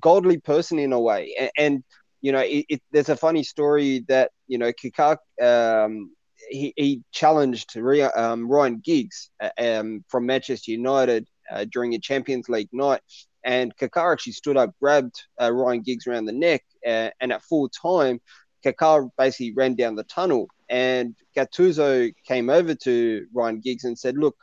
godly 0.01 0.39
person 0.39 0.79
in 0.79 0.91
a 0.91 0.99
way. 0.99 1.33
And, 1.39 1.51
and 1.57 1.83
you 2.19 2.33
know, 2.33 2.39
it, 2.39 2.65
it, 2.67 2.81
there's 2.91 3.07
a 3.07 3.15
funny 3.15 3.43
story 3.43 4.03
that 4.09 4.31
you 4.47 4.57
know 4.57 4.73
Kikak 4.73 5.19
um, 5.41 6.11
he, 6.49 6.73
he 6.75 7.01
challenged 7.11 7.75
um, 7.77 8.47
Ryan 8.47 8.81
Giggs 8.83 9.29
uh, 9.41 9.49
um, 9.57 10.03
from 10.07 10.25
Manchester 10.25 10.71
United 10.71 11.27
uh, 11.51 11.65
during 11.71 11.93
a 11.93 11.99
Champions 11.99 12.49
League 12.49 12.69
night, 12.71 13.01
and 13.43 13.75
Kaká 13.77 14.11
actually 14.11 14.33
stood 14.33 14.57
up, 14.57 14.71
grabbed 14.81 15.15
uh, 15.41 15.51
Ryan 15.51 15.81
Giggs 15.81 16.07
around 16.07 16.25
the 16.25 16.33
neck, 16.33 16.63
uh, 16.85 17.09
and 17.19 17.31
at 17.31 17.43
full 17.43 17.69
time, 17.69 18.19
Kaká 18.65 19.09
basically 19.17 19.53
ran 19.53 19.75
down 19.75 19.95
the 19.95 20.03
tunnel, 20.03 20.47
and 20.69 21.15
Gattuso 21.37 22.11
came 22.27 22.49
over 22.49 22.73
to 22.75 23.27
Ryan 23.33 23.59
Giggs 23.59 23.83
and 23.83 23.97
said, 23.97 24.17
"Look, 24.17 24.35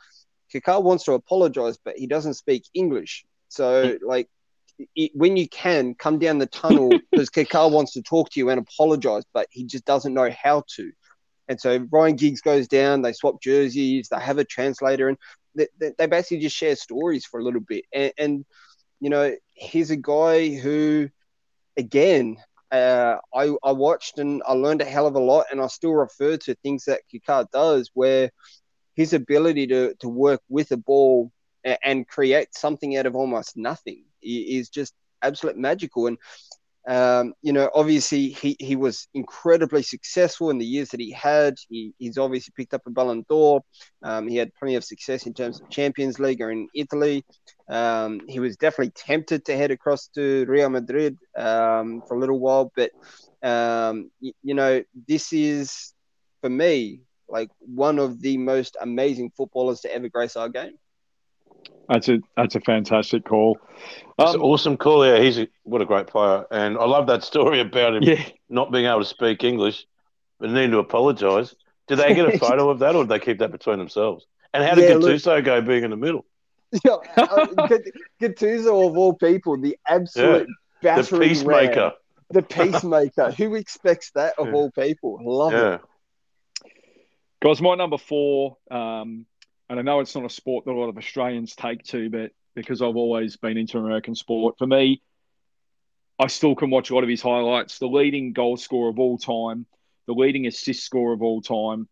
Kaká 0.53 0.81
wants 0.81 1.03
to 1.05 1.13
apologize, 1.13 1.77
but 1.83 1.97
he 1.97 2.07
doesn't 2.07 2.35
speak 2.35 2.63
English. 2.73 3.25
So, 3.49 3.97
like, 4.05 4.29
it, 4.95 5.11
when 5.13 5.37
you 5.37 5.47
can, 5.49 5.95
come 5.95 6.17
down 6.17 6.37
the 6.37 6.47
tunnel 6.47 6.89
because 7.11 7.29
Kaká 7.29 7.69
wants 7.69 7.93
to 7.93 8.01
talk 8.01 8.29
to 8.31 8.39
you 8.39 8.49
and 8.49 8.59
apologize, 8.59 9.23
but 9.33 9.47
he 9.51 9.65
just 9.65 9.85
doesn't 9.85 10.13
know 10.13 10.31
how 10.31 10.63
to." 10.75 10.91
And 11.53 11.61
so 11.61 11.87
Ryan 11.91 12.15
Giggs 12.15 12.41
goes 12.41 12.67
down. 12.67 13.03
They 13.03 13.13
swap 13.13 13.39
jerseys. 13.39 14.09
They 14.09 14.19
have 14.19 14.39
a 14.39 14.43
translator, 14.43 15.07
and 15.07 15.17
they, 15.53 15.67
they 15.99 16.07
basically 16.07 16.39
just 16.39 16.55
share 16.55 16.75
stories 16.75 17.25
for 17.25 17.39
a 17.39 17.43
little 17.43 17.61
bit. 17.61 17.85
And, 17.93 18.11
and 18.17 18.45
you 18.99 19.11
know, 19.11 19.35
he's 19.53 19.91
a 19.91 19.95
guy 19.95 20.55
who, 20.55 21.09
again, 21.77 22.37
uh, 22.71 23.17
I, 23.35 23.53
I 23.63 23.71
watched 23.71 24.17
and 24.17 24.41
I 24.47 24.53
learned 24.53 24.81
a 24.81 24.85
hell 24.85 25.05
of 25.05 25.13
a 25.13 25.19
lot, 25.19 25.45
and 25.51 25.61
I 25.61 25.67
still 25.67 25.93
refer 25.93 26.37
to 26.37 26.55
things 26.55 26.85
that 26.85 27.01
Kaká 27.13 27.45
does, 27.51 27.91
where 27.93 28.31
his 28.95 29.13
ability 29.13 29.67
to, 29.67 29.93
to 29.99 30.09
work 30.09 30.41
with 30.49 30.71
a 30.71 30.77
ball 30.77 31.31
and, 31.63 31.77
and 31.83 32.07
create 32.07 32.55
something 32.55 32.97
out 32.97 33.05
of 33.05 33.15
almost 33.15 33.57
nothing 33.57 34.05
is 34.23 34.69
just 34.69 34.95
absolute 35.21 35.57
magical. 35.57 36.07
And 36.07 36.17
um, 36.87 37.33
you 37.41 37.53
know, 37.53 37.69
obviously 37.73 38.29
he, 38.29 38.57
he 38.59 38.75
was 38.75 39.07
incredibly 39.13 39.83
successful 39.83 40.49
in 40.49 40.57
the 40.57 40.65
years 40.65 40.89
that 40.89 40.99
he 40.99 41.11
had. 41.11 41.55
He, 41.69 41.93
he's 41.97 42.17
obviously 42.17 42.53
picked 42.55 42.73
up 42.73 42.81
a 42.85 42.89
Ballon 42.89 43.25
d'Or. 43.29 43.63
Um, 44.03 44.27
he 44.27 44.35
had 44.35 44.53
plenty 44.55 44.75
of 44.75 44.83
success 44.83 45.25
in 45.25 45.33
terms 45.33 45.61
of 45.61 45.69
Champions 45.69 46.19
League 46.19 46.41
or 46.41 46.51
in 46.51 46.67
Italy. 46.75 47.23
Um, 47.69 48.21
he 48.27 48.39
was 48.39 48.57
definitely 48.57 48.91
tempted 48.91 49.45
to 49.45 49.55
head 49.55 49.71
across 49.71 50.07
to 50.09 50.45
Real 50.47 50.69
Madrid 50.69 51.17
um, 51.37 52.03
for 52.07 52.15
a 52.15 52.19
little 52.19 52.39
while, 52.39 52.71
but 52.75 52.91
um, 53.41 54.11
you, 54.19 54.33
you 54.43 54.53
know, 54.53 54.83
this 55.07 55.31
is 55.31 55.93
for 56.41 56.49
me 56.49 57.01
like 57.29 57.49
one 57.59 57.97
of 57.99 58.21
the 58.21 58.37
most 58.37 58.75
amazing 58.81 59.31
footballers 59.35 59.81
to 59.81 59.93
ever 59.93 60.09
grace 60.09 60.35
our 60.35 60.49
game. 60.49 60.77
That's 61.89 62.09
a 62.09 62.19
that's 62.37 62.55
a 62.55 62.61
fantastic 62.61 63.25
call. 63.25 63.57
That's 64.17 64.35
Um, 64.35 64.41
awesome 64.41 64.77
call. 64.77 65.05
Yeah, 65.05 65.19
he's 65.19 65.39
a, 65.39 65.47
what 65.63 65.81
a 65.81 65.85
great 65.85 66.07
player, 66.07 66.45
and 66.51 66.77
I 66.77 66.85
love 66.85 67.07
that 67.07 67.23
story 67.23 67.59
about 67.59 67.95
him 67.95 68.03
yeah. 68.03 68.23
not 68.49 68.71
being 68.71 68.85
able 68.85 68.99
to 68.99 69.05
speak 69.05 69.43
English. 69.43 69.85
need 70.39 70.71
to 70.71 70.79
apologise. 70.79 71.55
Did 71.87 71.97
they 71.97 72.13
get 72.13 72.33
a 72.33 72.37
photo 72.45 72.69
of 72.69 72.79
that, 72.79 72.95
or 72.95 73.03
did 73.03 73.09
they 73.09 73.19
keep 73.19 73.39
that 73.39 73.51
between 73.51 73.77
themselves? 73.79 74.25
And 74.53 74.63
how 74.63 74.75
did 74.75 74.89
yeah, 74.89 74.95
Gattuso 74.95 75.35
look, 75.35 75.45
go 75.45 75.61
being 75.61 75.83
in 75.83 75.89
the 75.89 75.97
middle? 75.97 76.25
Yeah, 76.83 76.97
uh, 77.17 77.45
Gattuso 78.21 78.87
of 78.87 78.97
all 78.97 79.13
people, 79.13 79.57
the 79.59 79.77
absolute 79.87 80.47
yeah, 80.81 81.01
the 81.01 81.19
peacemaker, 81.19 81.93
the 82.29 82.41
peacemaker. 82.41 83.31
Who 83.31 83.55
expects 83.55 84.11
that 84.15 84.35
of 84.37 84.47
yeah. 84.47 84.53
all 84.53 84.71
people? 84.71 85.19
Love 85.23 85.53
it. 85.53 85.81
Guys, 87.43 87.61
my 87.61 87.75
number 87.75 87.97
four, 87.97 88.57
um, 88.71 89.25
and 89.73 89.79
I 89.79 89.81
know 89.81 90.01
it's 90.01 90.13
not 90.13 90.23
a 90.23 90.29
sport 90.29 90.65
that 90.65 90.71
a 90.71 90.79
lot 90.79 90.89
of 90.89 90.99
Australians 90.99 91.55
take 91.55 91.81
to, 91.85 92.07
but 92.07 92.31
because 92.53 92.83
I've 92.83 92.95
always 92.95 93.37
been 93.37 93.57
into 93.57 93.79
American 93.79 94.13
sport, 94.13 94.55
for 94.59 94.67
me, 94.67 95.01
I 96.19 96.27
still 96.27 96.53
can 96.53 96.69
watch 96.69 96.91
a 96.91 96.93
lot 96.93 97.01
of 97.01 97.09
his 97.09 97.23
highlights. 97.23 97.79
The 97.79 97.87
leading 97.87 98.33
goal 98.33 98.55
scorer 98.55 98.89
of 98.89 98.99
all 98.99 99.17
time, 99.17 99.65
the 100.05 100.13
leading 100.13 100.45
assist 100.45 100.83
scorer 100.83 101.13
of 101.13 101.23
all 101.23 101.41
time. 101.41 101.87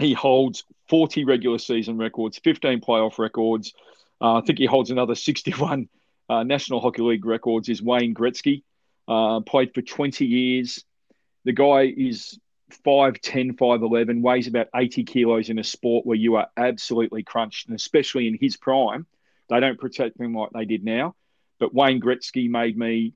He 0.00 0.12
holds 0.12 0.64
40 0.88 1.24
regular 1.24 1.58
season 1.58 1.96
records, 1.96 2.40
15 2.42 2.80
playoff 2.80 3.20
records. 3.20 3.72
Uh, 4.20 4.38
I 4.38 4.40
think 4.40 4.58
he 4.58 4.66
holds 4.66 4.90
another 4.90 5.14
61 5.14 5.88
uh, 6.28 6.42
National 6.42 6.80
Hockey 6.80 7.02
League 7.02 7.24
records. 7.24 7.68
Is 7.68 7.80
Wayne 7.80 8.14
Gretzky. 8.14 8.64
Uh, 9.06 9.42
played 9.42 9.72
for 9.72 9.82
20 9.82 10.26
years. 10.26 10.84
The 11.44 11.52
guy 11.52 11.82
is 11.82 12.36
5'10, 12.84 13.56
5'11, 13.56 14.20
weighs 14.22 14.46
about 14.46 14.68
80 14.74 15.04
kilos 15.04 15.50
in 15.50 15.58
a 15.58 15.64
sport 15.64 16.06
where 16.06 16.16
you 16.16 16.36
are 16.36 16.48
absolutely 16.56 17.22
crunched, 17.22 17.68
and 17.68 17.76
especially 17.76 18.26
in 18.26 18.38
his 18.40 18.56
prime, 18.56 19.06
they 19.48 19.60
don't 19.60 19.80
protect 19.80 20.18
him 20.18 20.34
like 20.34 20.50
they 20.50 20.64
did 20.64 20.84
now. 20.84 21.14
But 21.58 21.74
Wayne 21.74 22.00
Gretzky 22.00 22.48
made 22.48 22.76
me 22.76 23.14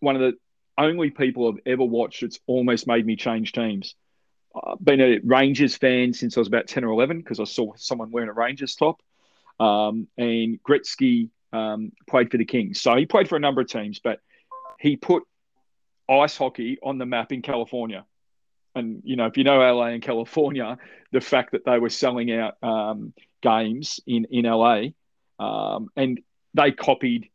one 0.00 0.16
of 0.16 0.22
the 0.22 0.34
only 0.78 1.10
people 1.10 1.48
I've 1.48 1.60
ever 1.66 1.84
watched 1.84 2.22
that's 2.22 2.40
almost 2.46 2.86
made 2.86 3.04
me 3.04 3.16
change 3.16 3.52
teams. 3.52 3.94
I've 4.54 4.84
been 4.84 5.00
a 5.00 5.20
Rangers 5.22 5.76
fan 5.76 6.12
since 6.12 6.36
I 6.36 6.40
was 6.40 6.48
about 6.48 6.66
10 6.66 6.84
or 6.84 6.90
11 6.90 7.18
because 7.18 7.38
I 7.38 7.44
saw 7.44 7.74
someone 7.76 8.10
wearing 8.10 8.30
a 8.30 8.32
Rangers 8.32 8.74
top. 8.74 9.00
Um, 9.60 10.08
and 10.16 10.58
Gretzky 10.62 11.28
um, 11.52 11.92
played 12.08 12.30
for 12.30 12.38
the 12.38 12.44
Kings. 12.44 12.80
So 12.80 12.96
he 12.96 13.06
played 13.06 13.28
for 13.28 13.36
a 13.36 13.40
number 13.40 13.60
of 13.60 13.68
teams, 13.68 14.00
but 14.02 14.20
he 14.78 14.96
put 14.96 15.22
ice 16.08 16.36
hockey 16.36 16.78
on 16.82 16.98
the 16.98 17.06
map 17.06 17.30
in 17.30 17.42
California. 17.42 18.04
And, 18.74 19.02
you 19.04 19.16
know, 19.16 19.26
if 19.26 19.36
you 19.36 19.44
know 19.44 19.58
LA 19.58 19.86
and 19.86 20.02
California, 20.02 20.78
the 21.12 21.20
fact 21.20 21.52
that 21.52 21.64
they 21.64 21.78
were 21.78 21.90
selling 21.90 22.32
out 22.32 22.54
um, 22.62 23.12
games 23.42 24.00
in, 24.06 24.26
in 24.30 24.44
LA 24.44 24.88
um, 25.38 25.88
and 25.96 26.20
they 26.54 26.72
copied 26.72 27.30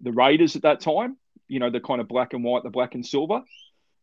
the 0.00 0.12
Raiders 0.12 0.56
at 0.56 0.62
that 0.62 0.80
time 0.80 1.16
you 1.48 1.60
know 1.60 1.70
the 1.70 1.80
kind 1.80 2.00
of 2.00 2.08
black 2.08 2.32
and 2.32 2.44
white, 2.44 2.62
the 2.62 2.70
black 2.70 2.94
and 2.94 3.04
silver. 3.04 3.42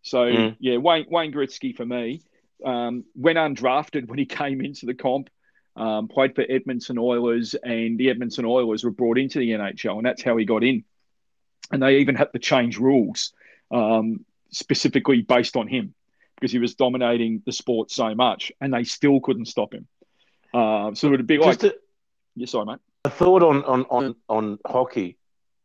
So 0.01 0.25
mm. 0.25 0.55
yeah, 0.59 0.77
Wayne 0.77 1.05
Wayne 1.09 1.31
Gretzky 1.31 1.75
for 1.75 1.86
me 1.86 2.21
um, 2.65 3.05
went 3.15 3.38
undrafted 3.38 4.07
when 4.07 4.19
he 4.19 4.25
came 4.41 4.62
into 4.62 4.86
the 4.86 4.93
comp. 4.93 5.29
Um, 5.75 6.07
played 6.07 6.36
for 6.36 6.45
Edmonton 6.47 6.99
Oilers, 6.99 7.55
and 7.55 7.97
the 7.97 8.12
Edmonton 8.12 8.45
Oilers 8.45 8.83
were 8.83 8.91
brought 8.91 9.17
into 9.17 9.39
the 9.39 9.49
NHL, 9.51 9.97
and 9.97 10.05
that's 10.05 10.21
how 10.21 10.38
he 10.38 10.45
got 10.45 10.63
in. 10.63 10.83
And 11.71 11.81
they 11.81 11.97
even 11.97 12.13
had 12.13 12.31
to 12.33 12.39
change 12.39 12.77
rules 12.77 13.33
um, 13.71 14.23
specifically 14.51 15.23
based 15.23 15.55
on 15.55 15.67
him 15.67 15.95
because 16.36 16.52
he 16.52 16.60
was 16.60 16.76
dominating 16.76 17.41
the 17.46 17.52
sport 17.52 17.91
so 17.91 18.13
much, 18.15 18.52
and 18.62 18.74
they 18.74 18.84
still 18.84 19.19
couldn't 19.19 19.46
stop 19.46 19.74
him. 19.74 19.88
Uh, 20.54 20.93
so 20.93 21.08
it 21.08 21.12
would 21.12 21.28
be 21.28 21.38
like, 21.38 21.60
Just 21.60 21.63
a, 21.63 21.76
yeah, 22.36 22.46
sorry, 22.46 22.65
mate. 22.65 22.80
A 23.06 23.10
thought 23.10 23.43
on 23.43 23.63
on 23.65 23.86
on, 23.89 24.15
on 24.30 24.60
hockey. 24.65 25.17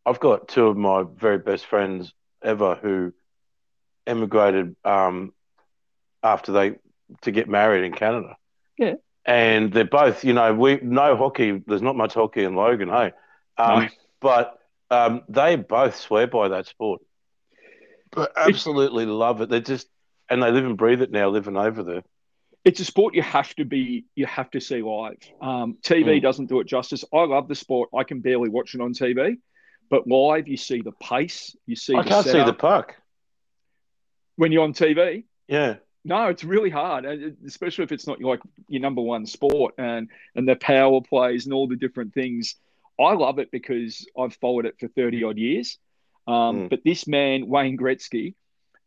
I've 0.06 0.20
got 0.20 0.48
two 0.48 0.66
of 0.66 0.76
my 0.76 1.04
very 1.16 1.38
best 1.38 1.66
friends 1.66 2.12
ever 2.42 2.76
who 2.76 3.12
emigrated 4.06 4.74
um, 4.84 5.34
after 6.22 6.52
they 6.52 6.76
to 7.22 7.30
get 7.30 7.48
married 7.48 7.84
in 7.84 7.92
Canada. 7.92 8.36
Yeah. 8.78 8.94
And 9.24 9.72
they're 9.72 9.84
both, 9.84 10.24
you 10.24 10.32
know, 10.32 10.54
we 10.54 10.78
no 10.82 11.16
hockey. 11.16 11.62
There's 11.66 11.82
not 11.82 11.96
much 11.96 12.14
hockey 12.14 12.44
in 12.44 12.54
Logan, 12.54 12.88
hey. 12.88 13.12
Um, 13.58 13.82
no. 13.82 13.88
But 14.20 14.58
um, 14.90 15.22
they 15.28 15.56
both 15.56 15.96
swear 16.00 16.26
by 16.26 16.48
that 16.48 16.66
sport. 16.66 17.02
But 18.10 18.32
absolutely 18.36 19.04
it's, 19.04 19.10
love 19.10 19.42
it. 19.42 19.50
They're 19.50 19.60
just, 19.60 19.86
and 20.30 20.42
they 20.42 20.50
live 20.50 20.64
and 20.64 20.76
breathe 20.76 21.02
it 21.02 21.10
now, 21.10 21.28
living 21.28 21.56
over 21.56 21.82
there. 21.82 22.02
It's 22.64 22.80
a 22.80 22.84
sport 22.84 23.14
you 23.14 23.22
have 23.22 23.54
to 23.56 23.64
be, 23.64 24.04
you 24.14 24.26
have 24.26 24.50
to 24.50 24.60
see 24.60 24.82
live. 24.82 25.18
Um, 25.40 25.78
TV 25.82 26.18
mm. 26.18 26.22
doesn't 26.22 26.46
do 26.46 26.60
it 26.60 26.66
justice. 26.66 27.04
I 27.12 27.24
love 27.24 27.48
the 27.48 27.54
sport. 27.54 27.90
I 27.96 28.04
can 28.04 28.20
barely 28.20 28.48
watch 28.48 28.74
it 28.74 28.80
on 28.80 28.92
TV. 28.92 29.38
But 29.88 30.06
live, 30.06 30.48
you 30.48 30.56
see 30.56 30.82
the 30.82 30.92
pace. 30.92 31.56
You 31.66 31.76
see. 31.76 31.94
I 31.94 32.02
can't 32.02 32.26
see 32.26 32.44
the 32.44 32.52
puck 32.52 32.96
when 34.36 34.52
you're 34.52 34.64
on 34.64 34.72
TV. 34.72 35.24
Yeah. 35.46 35.76
No, 36.04 36.28
it's 36.28 36.44
really 36.44 36.70
hard, 36.70 37.04
especially 37.44 37.84
if 37.84 37.92
it's 37.92 38.06
not 38.06 38.22
like 38.22 38.40
your 38.68 38.80
number 38.80 39.02
one 39.02 39.26
sport 39.26 39.74
and 39.78 40.08
and 40.34 40.48
the 40.48 40.56
power 40.56 41.00
plays 41.02 41.44
and 41.44 41.52
all 41.52 41.66
the 41.66 41.76
different 41.76 42.14
things. 42.14 42.54
I 42.98 43.12
love 43.14 43.38
it 43.38 43.50
because 43.50 44.06
I've 44.18 44.34
followed 44.36 44.64
it 44.64 44.76
for 44.78 44.88
thirty 44.88 45.24
odd 45.24 45.36
years. 45.36 45.78
Um, 46.26 46.34
mm. 46.34 46.70
But 46.70 46.80
this 46.84 47.06
man, 47.06 47.48
Wayne 47.48 47.76
Gretzky, 47.76 48.34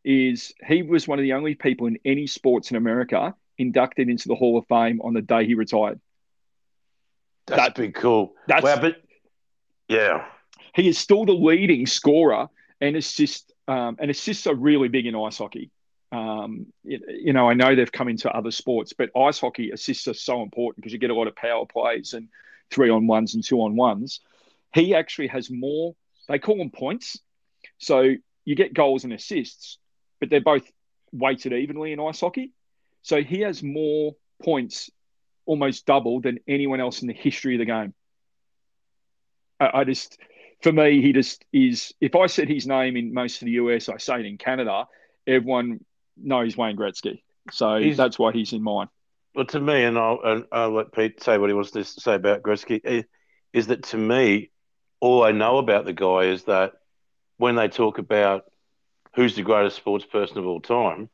is 0.04 0.54
he 0.68 0.84
was 0.84 1.08
one 1.08 1.20
of 1.20 1.24
the 1.24 1.34
only 1.34 1.56
people 1.56 1.88
in 1.88 1.98
any 2.06 2.28
sports 2.28 2.72
in 2.72 2.78
America 2.78 3.36
inducted 3.58 4.10
into 4.10 4.28
the 4.28 4.36
Hall 4.36 4.58
of 4.58 4.66
Fame 4.68 5.02
on 5.02 5.14
the 5.14 5.22
day 5.22 5.46
he 5.46 5.54
retired. 5.54 6.00
That's 7.48 7.62
that, 7.62 7.76
big 7.76 7.96
cool. 7.96 8.34
That's, 8.48 8.64
wow, 8.64 8.80
but 8.80 9.02
yeah, 9.88 10.26
he 10.74 10.88
is 10.88 10.98
still 10.98 11.26
the 11.26 11.34
leading 11.34 11.86
scorer 11.86 12.48
and 12.80 12.96
assist. 12.96 13.52
Um, 13.68 13.98
and 14.00 14.12
assists 14.12 14.48
are 14.48 14.56
really 14.56 14.90
big 14.90 15.06
in 15.06 15.16
ice 15.16 15.38
hockey. 15.38 15.70
Um, 16.12 16.68
you, 16.84 17.00
you, 17.08 17.34
know, 17.34 17.50
I 17.50 17.54
know 17.54 17.74
they've 17.74 17.92
come 17.92 18.10
into 18.10 18.30
other 18.30 18.52
sports, 18.52 18.92
but 18.92 19.12
ice 19.16 19.40
hockey 19.40 19.72
assists 19.72 20.08
are 20.08 20.14
so 20.14 20.42
important 20.42 20.78
because 20.78 20.92
you 20.92 21.00
get 21.00 21.10
a 21.10 21.16
lot 21.16 21.28
of 21.28 21.36
power 21.36 21.66
plays 21.66 22.14
and 22.14 22.28
three 22.70 22.90
on 22.90 23.08
ones 23.08 23.34
and 23.36 23.44
two 23.44 23.62
on 23.62 23.76
ones. 23.76 24.20
He 24.74 24.94
actually 24.94 25.28
has 25.28 25.50
more. 25.50 25.96
They 26.28 26.40
call 26.40 26.58
them 26.58 26.70
points. 26.70 27.20
So 27.78 28.16
you 28.46 28.56
get 28.56 28.74
goals 28.74 29.04
and 29.04 29.14
assists, 29.14 29.78
but 30.22 30.30
they're 30.30 30.40
both 30.40 30.72
weighted 31.12 31.52
evenly 31.52 31.92
in 31.92 32.00
ice 32.00 32.22
hockey. 32.22 32.54
So 33.02 33.22
he 33.22 33.42
has 33.42 33.62
more 33.62 34.16
points, 34.42 34.90
almost 35.46 35.86
double, 35.86 36.22
than 36.22 36.40
anyone 36.48 36.80
else 36.80 37.02
in 37.02 37.10
the 37.10 37.14
history 37.14 37.56
of 37.56 37.60
the 37.60 37.66
game. 37.66 37.94
I, 39.60 39.80
I 39.80 39.84
just 39.84 40.18
for 40.62 40.72
me, 40.72 41.02
he 41.02 41.12
just 41.12 41.44
is. 41.52 41.94
If 42.00 42.16
I 42.16 42.28
said 42.28 42.48
his 42.48 42.66
name 42.66 42.96
in 42.96 43.14
most 43.14 43.42
of 43.42 43.48
the 43.48 43.54
US, 43.54 43.90
I 43.90 43.98
say 43.98 44.20
it 44.20 44.26
in 44.26 44.38
Canada, 44.38 44.88
everyone 45.28 45.84
knows 46.16 46.56
Wayne 46.56 46.78
Gretzky. 46.78 47.24
So 47.52 47.78
he's, 47.78 47.98
that's 47.98 48.20
why 48.20 48.32
he's 48.32 48.54
in 48.54 48.62
mine. 48.62 48.88
Well, 49.34 49.46
to 49.46 49.60
me, 49.60 49.84
and 49.84 49.98
I'll, 49.98 50.20
and 50.24 50.46
I'll 50.52 50.72
let 50.72 50.92
Pete 50.92 51.24
say 51.24 51.38
what 51.38 51.50
he 51.50 51.54
wants 51.54 51.72
to 51.72 51.84
say 51.84 52.16
about 52.16 52.44
Gretzky, 52.44 53.06
is 53.54 53.68
that 53.68 53.84
to 53.84 53.98
me, 53.98 54.52
all 55.00 55.24
I 55.24 55.32
know 55.32 55.58
about 55.58 55.86
the 55.86 55.94
guy 55.94 56.26
is 56.26 56.44
that 56.44 56.74
when 57.38 57.56
they 57.56 57.68
talk 57.68 57.98
about 57.98 58.44
who's 59.16 59.36
the 59.36 59.44
greatest 59.44 59.78
sports 59.78 60.06
person 60.06 60.38
of 60.38 60.46
all 60.46 60.62
time, 60.62 61.10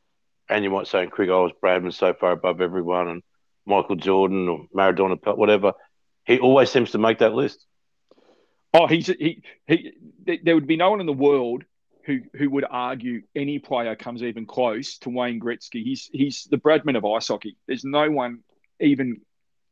and 0.48 0.64
you 0.64 0.70
might 0.70 0.86
say 0.86 1.06
Craig 1.06 1.30
Ives, 1.30 1.52
Bradman 1.62 1.92
so 1.92 2.14
far 2.14 2.32
above 2.32 2.60
everyone, 2.60 3.08
and 3.08 3.22
Michael 3.66 3.96
Jordan 3.96 4.48
or 4.48 4.66
Maradona, 4.74 5.18
whatever, 5.36 5.74
he 6.24 6.38
always 6.38 6.70
seems 6.70 6.92
to 6.92 6.98
make 6.98 7.18
that 7.18 7.34
list. 7.34 7.64
Oh, 8.74 8.86
he's 8.86 9.06
he 9.06 9.42
he. 9.66 9.92
There 10.42 10.54
would 10.54 10.66
be 10.66 10.76
no 10.76 10.90
one 10.90 11.00
in 11.00 11.06
the 11.06 11.12
world 11.12 11.64
who 12.04 12.20
who 12.34 12.50
would 12.50 12.64
argue 12.68 13.22
any 13.34 13.58
player 13.58 13.96
comes 13.96 14.22
even 14.22 14.46
close 14.46 14.98
to 14.98 15.10
Wayne 15.10 15.40
Gretzky. 15.40 15.82
He's 15.82 16.08
he's 16.12 16.46
the 16.50 16.58
Bradman 16.58 16.96
of 16.96 17.04
ice 17.04 17.28
hockey. 17.28 17.56
There's 17.66 17.84
no 17.84 18.10
one 18.10 18.40
even 18.80 19.22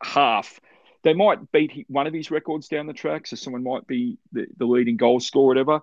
half. 0.03 0.61
They 1.03 1.15
might 1.15 1.53
beat 1.53 1.87
one 1.89 2.07
of 2.07 2.13
his 2.13 2.31
records 2.31 2.69
down 2.69 2.87
the 2.87 2.93
track, 2.93 3.27
so 3.27 3.37
someone 3.37 3.63
might 3.63 3.87
be 3.87 4.19
the, 4.33 4.47
the 4.57 4.67
leading 4.67 4.97
goal 4.97 5.21
scorer, 5.21 5.47
whatever. 5.47 5.81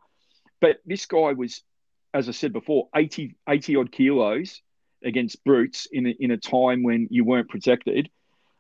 But 0.59 0.79
this 0.85 1.05
guy 1.05 1.33
was, 1.33 1.61
as 2.13 2.29
I 2.29 2.31
said 2.31 2.53
before, 2.53 2.89
80, 2.95 3.35
80 3.47 3.75
odd 3.75 3.91
kilos 3.91 4.61
against 5.03 5.43
brutes 5.43 5.87
in 5.91 6.07
a, 6.07 6.09
in 6.09 6.31
a 6.31 6.37
time 6.37 6.83
when 6.83 7.07
you 7.11 7.25
weren't 7.25 7.49
protected, 7.49 8.09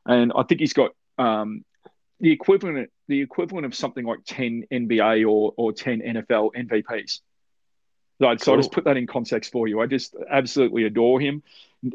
and 0.05 0.33
I 0.35 0.43
think 0.43 0.59
he's 0.59 0.73
got 0.73 0.91
um, 1.17 1.63
the 2.19 2.31
equivalent 2.31 2.89
the 3.07 3.21
equivalent 3.21 3.65
of 3.65 3.75
something 3.75 4.05
like 4.05 4.19
10 4.25 4.65
NBA 4.71 5.29
or, 5.29 5.53
or 5.57 5.73
10 5.73 6.01
NFL 6.01 6.51
MVPs. 6.55 7.19
So, 8.21 8.27
cool. 8.27 8.37
so 8.37 8.53
I 8.53 8.57
just 8.57 8.71
put 8.71 8.85
that 8.85 8.95
in 8.95 9.07
context 9.07 9.51
for 9.51 9.67
you. 9.67 9.81
I 9.81 9.87
just 9.87 10.15
absolutely 10.29 10.85
adore 10.85 11.19
him. 11.19 11.43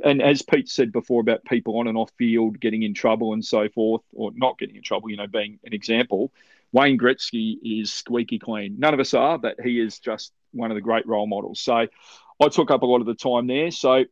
And 0.04 0.20
as 0.20 0.42
Pete 0.42 0.68
said 0.68 0.92
before 0.92 1.22
about 1.22 1.44
people 1.44 1.78
on 1.78 1.86
and 1.86 1.96
off 1.96 2.10
field 2.18 2.60
getting 2.60 2.82
in 2.82 2.92
trouble 2.92 3.32
and 3.32 3.42
so 3.42 3.68
forth, 3.70 4.02
or 4.12 4.32
not 4.34 4.58
getting 4.58 4.76
in 4.76 4.82
trouble, 4.82 5.08
you 5.08 5.16
know, 5.16 5.26
being 5.26 5.58
an 5.64 5.72
example, 5.72 6.30
Wayne 6.72 6.98
Gretzky 6.98 7.56
is 7.62 7.92
squeaky 7.92 8.38
clean. 8.38 8.76
None 8.78 8.94
of 8.94 9.00
us 9.00 9.14
are, 9.14 9.38
but 9.38 9.56
he 9.62 9.80
is 9.80 9.98
just 9.98 10.32
one 10.52 10.70
of 10.70 10.74
the 10.74 10.80
great 10.80 11.06
role 11.06 11.26
models. 11.26 11.60
So 11.60 11.74
I 11.74 12.48
took 12.48 12.70
up 12.70 12.82
a 12.82 12.86
lot 12.86 13.00
of 13.00 13.06
the 13.06 13.14
time 13.14 13.46
there. 13.46 13.70
So 13.70 14.04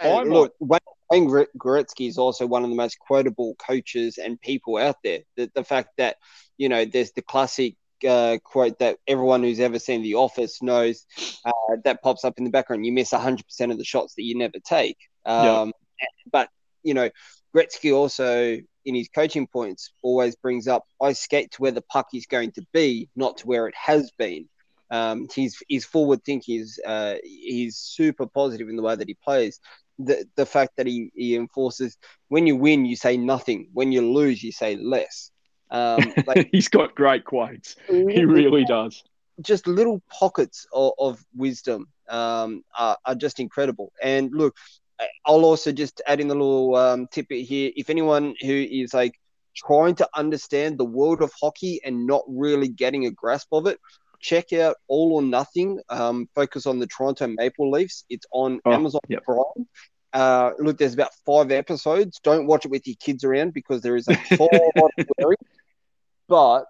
Hey, 0.00 0.24
look, 0.24 0.54
Wayne, 0.60 0.80
Wayne 1.10 1.28
Gretzky 1.28 2.08
is 2.08 2.16
also 2.16 2.46
one 2.46 2.64
of 2.64 2.70
the 2.70 2.76
most 2.76 2.98
quotable 2.98 3.54
coaches 3.56 4.16
and 4.16 4.40
people 4.40 4.78
out 4.78 4.96
there. 5.04 5.20
The, 5.36 5.50
the 5.54 5.64
fact 5.64 5.90
that, 5.98 6.16
you 6.56 6.70
know, 6.70 6.86
there's 6.86 7.12
the 7.12 7.22
classic 7.22 7.74
uh, 8.08 8.38
quote 8.42 8.78
that 8.78 8.96
everyone 9.06 9.42
who's 9.42 9.60
ever 9.60 9.78
seen 9.78 10.02
The 10.02 10.14
Office 10.14 10.62
knows 10.62 11.04
uh, 11.44 11.52
that 11.84 12.02
pops 12.02 12.24
up 12.24 12.38
in 12.38 12.44
the 12.44 12.50
background. 12.50 12.86
You 12.86 12.92
miss 12.92 13.10
100% 13.10 13.42
of 13.70 13.76
the 13.76 13.84
shots 13.84 14.14
that 14.14 14.22
you 14.22 14.38
never 14.38 14.58
take. 14.64 14.96
Um, 15.26 15.72
yeah. 16.00 16.06
But, 16.32 16.48
you 16.82 16.94
know, 16.94 17.10
Gretzky 17.54 17.94
also, 17.94 18.58
in 18.84 18.94
his 18.94 19.08
coaching 19.08 19.46
points, 19.46 19.92
always 20.02 20.36
brings 20.36 20.68
up 20.68 20.84
I 21.00 21.12
skate 21.12 21.52
to 21.52 21.62
where 21.62 21.72
the 21.72 21.82
puck 21.82 22.08
is 22.14 22.26
going 22.26 22.52
to 22.52 22.66
be, 22.72 23.08
not 23.16 23.38
to 23.38 23.46
where 23.46 23.66
it 23.66 23.74
has 23.74 24.10
been. 24.12 24.48
Um, 24.90 25.28
he's, 25.32 25.62
he's 25.68 25.84
forward 25.84 26.24
thinking. 26.24 26.58
He's, 26.58 26.80
uh, 26.84 27.16
he's 27.22 27.76
super 27.76 28.26
positive 28.26 28.68
in 28.68 28.76
the 28.76 28.82
way 28.82 28.96
that 28.96 29.08
he 29.08 29.14
plays. 29.14 29.60
The, 29.98 30.26
the 30.34 30.46
fact 30.46 30.76
that 30.76 30.86
he, 30.86 31.12
he 31.14 31.36
enforces 31.36 31.96
when 32.28 32.46
you 32.46 32.56
win, 32.56 32.86
you 32.86 32.96
say 32.96 33.16
nothing. 33.16 33.68
When 33.72 33.92
you 33.92 34.02
lose, 34.02 34.42
you 34.42 34.52
say 34.52 34.76
less. 34.76 35.30
Um, 35.70 36.12
like, 36.26 36.48
He's 36.52 36.68
got 36.68 36.94
great 36.94 37.24
quotes. 37.24 37.76
He 37.88 38.24
really 38.24 38.64
does. 38.64 39.04
Just 39.40 39.66
little 39.66 40.02
pockets 40.10 40.66
of, 40.72 40.92
of 40.98 41.24
wisdom 41.34 41.86
um, 42.08 42.62
are, 42.76 42.98
are, 43.06 43.14
just 43.14 43.40
incredible. 43.40 43.92
And 44.02 44.30
look, 44.34 44.56
I'll 45.24 45.44
also 45.44 45.72
just 45.72 46.00
add 46.06 46.20
in 46.20 46.30
a 46.30 46.34
little 46.34 46.74
um, 46.76 47.06
tidbit 47.10 47.46
here. 47.46 47.70
If 47.76 47.90
anyone 47.90 48.34
who 48.40 48.52
is 48.52 48.94
like 48.94 49.14
trying 49.56 49.94
to 49.96 50.08
understand 50.14 50.78
the 50.78 50.84
world 50.84 51.22
of 51.22 51.30
hockey 51.40 51.80
and 51.84 52.06
not 52.06 52.22
really 52.28 52.68
getting 52.68 53.06
a 53.06 53.10
grasp 53.10 53.48
of 53.52 53.66
it, 53.66 53.78
check 54.20 54.52
out 54.52 54.76
All 54.88 55.14
or 55.14 55.22
Nothing. 55.22 55.80
Um, 55.88 56.28
focus 56.34 56.66
on 56.66 56.78
the 56.78 56.86
Toronto 56.86 57.26
Maple 57.26 57.70
Leafs. 57.70 58.04
It's 58.08 58.26
on 58.32 58.60
oh, 58.64 58.72
Amazon 58.72 59.00
yep. 59.08 59.24
Prime. 59.24 59.68
Uh, 60.12 60.50
look, 60.58 60.76
there's 60.78 60.94
about 60.94 61.14
five 61.24 61.52
episodes. 61.52 62.18
Don't 62.22 62.46
watch 62.46 62.64
it 62.64 62.70
with 62.70 62.86
your 62.86 62.96
kids 62.98 63.24
around 63.24 63.54
because 63.54 63.80
there 63.80 63.96
is 63.96 64.08
a 64.08 64.14
whole 64.36 64.72
lot 64.76 64.90
of 64.98 65.06
blurring 65.16 65.36
but 66.30 66.64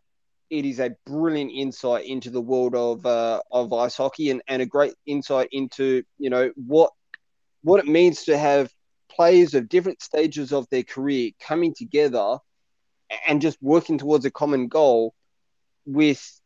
it 0.48 0.64
is 0.64 0.80
a 0.80 0.96
brilliant 1.06 1.52
insight 1.54 2.06
into 2.06 2.30
the 2.30 2.40
world 2.40 2.74
of 2.74 3.06
uh, 3.06 3.40
of 3.52 3.72
ice 3.72 3.96
hockey 3.96 4.30
and, 4.30 4.42
and 4.48 4.60
a 4.60 4.66
great 4.66 4.94
insight 5.06 5.48
into 5.52 6.02
you 6.18 6.30
know 6.30 6.50
what 6.56 6.90
what 7.62 7.80
it 7.80 7.86
means 7.86 8.24
to 8.24 8.38
have 8.38 8.72
players 9.10 9.54
of 9.54 9.68
different 9.68 10.02
stages 10.02 10.52
of 10.52 10.68
their 10.70 10.82
career 10.82 11.30
coming 11.40 11.74
together 11.74 12.38
and 13.26 13.40
just 13.40 13.58
working 13.60 13.98
towards 13.98 14.24
a 14.24 14.30
common 14.30 14.68
goal 14.68 15.14
with 15.84 16.40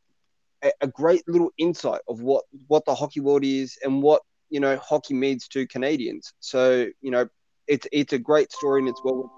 a, 0.62 0.72
a 0.80 0.86
great 0.86 1.22
little 1.28 1.52
insight 1.58 2.00
of 2.08 2.22
what 2.22 2.44
what 2.68 2.84
the 2.86 2.94
hockey 2.94 3.20
world 3.20 3.44
is 3.44 3.78
and 3.84 4.02
what 4.02 4.22
you 4.48 4.60
know 4.60 4.76
hockey 4.76 5.14
means 5.14 5.46
to 5.48 5.66
Canadians. 5.66 6.32
So 6.40 6.86
you 7.00 7.10
know 7.10 7.28
it's 7.66 7.86
it's 7.92 8.12
a 8.12 8.18
great 8.18 8.52
story 8.52 8.80
and 8.80 8.88
it's 8.88 9.02
well 9.04 9.30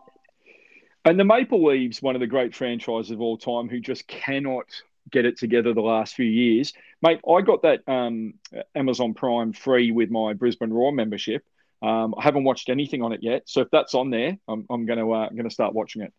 and 1.07 1.21
the 1.21 1.25
Maple 1.25 1.65
Leafs, 1.65 2.03
one 2.03 2.17
of 2.17 2.21
the 2.21 2.27
great 2.27 2.53
franchises 2.53 3.13
of 3.13 3.21
all 3.21 3.39
time, 3.39 3.69
who 3.69 3.79
just 3.79 4.09
cannot 4.09 4.65
get 5.09 5.25
it 5.25 5.39
together 5.39 5.73
the 5.73 5.81
last 5.81 6.15
few 6.15 6.27
years. 6.27 6.73
Mate, 7.01 7.21
I 7.29 7.43
got 7.43 7.63
that 7.63 7.83
um, 7.87 8.35
Amazon 8.75 9.15
Prime 9.15 9.53
free 9.53 9.93
with 9.93 10.11
my 10.11 10.33
Brisbane 10.33 10.73
Roar 10.73 10.91
membership. 10.91 11.45
Um, 11.83 12.15
I 12.19 12.23
haven't 12.23 12.45
watched 12.45 12.69
anything 12.69 13.03
on 13.03 13.13
it 13.13 13.23
yet, 13.23 13.43
so 13.47 13.61
if 13.61 13.69
that's 13.71 13.95
on 13.95 14.11
there, 14.11 14.39
I'm, 14.49 14.67
I'm 14.71 14.87
going 14.87 14.99
to 14.99 15.13
uh, 15.13 15.29
going 15.29 15.45
to 15.45 15.51
start 15.51 15.75
watching 15.75 16.03
it. 16.03 16.13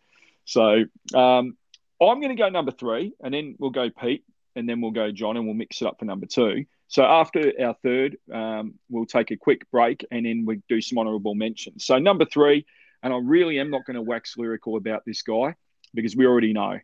So 0.45 0.83
um, 1.13 1.57
I'm 1.99 2.21
going 2.21 2.29
to 2.29 2.35
go 2.35 2.49
number 2.49 2.71
three, 2.71 3.13
and 3.21 3.33
then 3.33 3.55
we'll 3.59 3.71
go 3.71 3.89
Pete, 3.89 4.23
and 4.55 4.69
then 4.69 4.81
we'll 4.81 4.91
go 4.91 5.11
John, 5.11 5.35
and 5.35 5.45
we'll 5.45 5.55
mix 5.55 5.81
it 5.81 5.87
up 5.87 5.99
for 5.99 6.05
number 6.05 6.25
two. 6.25 6.65
So 6.87 7.03
after 7.03 7.51
our 7.59 7.75
third, 7.83 8.17
um, 8.31 8.75
we'll 8.89 9.05
take 9.05 9.31
a 9.31 9.37
quick 9.37 9.69
break, 9.71 10.05
and 10.11 10.25
then 10.25 10.45
we 10.45 10.61
do 10.69 10.79
some 10.79 10.99
honourable 10.99 11.35
mentions. 11.35 11.85
So 11.85 11.97
number 11.99 12.25
three, 12.25 12.65
and 13.03 13.13
I 13.13 13.17
really 13.17 13.59
am 13.59 13.69
not 13.69 13.85
going 13.85 13.95
to 13.95 14.01
wax 14.01 14.37
lyrical 14.37 14.77
about 14.77 15.03
this 15.05 15.21
guy 15.21 15.55
because 15.93 16.15
we 16.15 16.25
already 16.25 16.53
know 16.53 16.79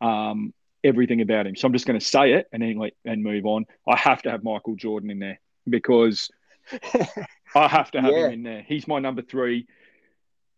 um, 0.00 0.54
everything 0.82 1.20
about 1.20 1.46
him. 1.46 1.56
So 1.56 1.66
I'm 1.66 1.72
just 1.72 1.86
going 1.86 1.98
to 1.98 2.04
say 2.04 2.32
it 2.34 2.48
and 2.52 2.62
then 2.62 2.90
and 3.04 3.22
move 3.22 3.46
on. 3.46 3.66
I 3.86 3.96
have 3.96 4.22
to 4.22 4.30
have 4.30 4.42
Michael 4.42 4.76
Jordan 4.76 5.10
in 5.10 5.18
there 5.18 5.40
because 5.68 6.30
I 7.54 7.68
have 7.68 7.90
to 7.92 8.00
have 8.00 8.12
yeah. 8.12 8.26
him 8.26 8.32
in 8.32 8.42
there. 8.42 8.62
He's 8.62 8.88
my 8.88 8.98
number 8.98 9.22
three. 9.22 9.66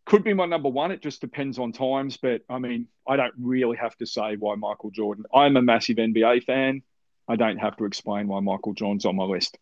Could 0.06 0.22
be 0.22 0.34
my 0.34 0.46
number 0.46 0.68
one. 0.68 0.92
It 0.92 1.02
just 1.02 1.20
depends 1.20 1.58
on 1.58 1.72
times. 1.72 2.16
But 2.16 2.42
I 2.48 2.58
mean, 2.58 2.88
I 3.08 3.16
don't 3.16 3.34
really 3.38 3.76
have 3.76 3.96
to 3.96 4.06
say 4.06 4.36
why 4.36 4.54
Michael 4.54 4.90
Jordan. 4.90 5.24
I'm 5.34 5.56
a 5.56 5.62
massive 5.62 5.96
NBA 5.96 6.44
fan. 6.44 6.82
I 7.26 7.36
don't 7.36 7.58
have 7.58 7.76
to 7.78 7.84
explain 7.84 8.28
why 8.28 8.40
Michael 8.40 8.74
Jordan's 8.74 9.06
on 9.06 9.16
my 9.16 9.24
list. 9.24 9.56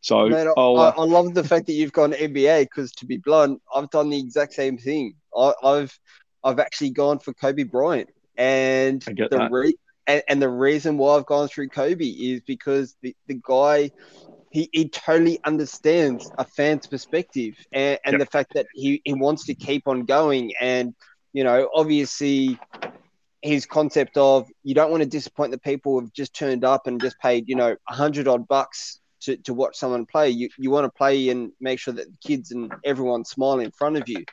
So 0.00 0.28
Man, 0.28 0.46
I, 0.46 0.50
uh, 0.50 0.92
I, 0.96 1.04
love 1.04 1.34
the 1.34 1.42
fact 1.42 1.66
that 1.66 1.72
you've 1.72 1.92
gone 1.92 2.12
NBA 2.12 2.62
because, 2.62 2.92
to 2.92 3.06
be 3.06 3.16
blunt, 3.16 3.60
I've 3.74 3.90
done 3.90 4.10
the 4.10 4.18
exact 4.18 4.52
same 4.52 4.78
thing. 4.78 5.14
I, 5.36 5.52
have 5.64 5.92
I've 6.44 6.60
actually 6.60 6.90
gone 6.90 7.18
for 7.18 7.34
Kobe 7.34 7.64
Bryant, 7.64 8.08
and 8.36 9.02
the 9.02 9.48
re- 9.50 9.74
and, 10.06 10.22
and, 10.28 10.40
the 10.40 10.48
reason 10.48 10.98
why 10.98 11.16
I've 11.16 11.26
gone 11.26 11.48
through 11.48 11.68
Kobe 11.68 12.06
is 12.06 12.40
because 12.42 12.96
the, 13.02 13.14
the 13.26 13.40
guy 13.42 13.90
he, 14.50 14.68
he 14.72 14.88
totally 14.88 15.40
understands 15.44 16.30
a 16.38 16.44
fan's 16.44 16.86
perspective 16.86 17.54
and, 17.72 17.98
and 18.04 18.12
yep. 18.14 18.20
the 18.20 18.26
fact 18.26 18.54
that 18.54 18.66
he, 18.72 19.00
he 19.04 19.14
wants 19.14 19.46
to 19.46 19.54
keep 19.54 19.86
on 19.86 20.04
going 20.04 20.52
and 20.60 20.94
you 21.32 21.44
know 21.44 21.68
obviously 21.74 22.58
his 23.42 23.66
concept 23.66 24.16
of 24.16 24.48
you 24.64 24.74
don't 24.74 24.90
want 24.90 25.02
to 25.02 25.08
disappoint 25.08 25.52
the 25.52 25.58
people 25.58 26.00
who've 26.00 26.12
just 26.12 26.34
turned 26.34 26.64
up 26.64 26.86
and 26.86 27.00
just 27.00 27.18
paid 27.20 27.48
you 27.48 27.56
know 27.56 27.76
a 27.88 27.94
hundred 27.94 28.26
odd 28.26 28.48
bucks 28.48 29.00
to, 29.20 29.36
to 29.38 29.54
watch 29.54 29.76
someone 29.76 30.06
play. 30.06 30.30
You, 30.30 30.48
you 30.58 30.70
want 30.70 30.84
to 30.84 30.96
play 30.96 31.28
and 31.28 31.52
make 31.60 31.78
sure 31.78 31.94
that 31.94 32.06
the 32.06 32.18
kids 32.26 32.52
and 32.52 32.72
everyone 32.84 33.24
smile 33.24 33.60
in 33.60 33.70
front 33.70 33.96
of 33.96 34.08
you. 34.08 34.24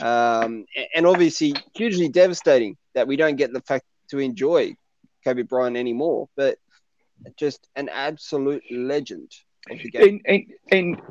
Um, 0.00 0.66
and 0.94 1.06
obviously, 1.06 1.54
hugely 1.74 2.08
devastating 2.08 2.76
that 2.94 3.06
we 3.06 3.16
don't 3.16 3.36
get 3.36 3.52
the 3.52 3.60
fact 3.60 3.84
to 4.10 4.18
enjoy 4.18 4.74
Kobe 5.24 5.42
Bryant 5.42 5.76
anymore, 5.76 6.28
but 6.36 6.58
just 7.36 7.68
an 7.76 7.88
absolute 7.88 8.64
legend 8.70 9.30
of 9.30 9.30
the 9.30 9.32
game. 9.32 9.53
And, 9.70 10.20
and, 10.26 10.52
and 10.70 11.02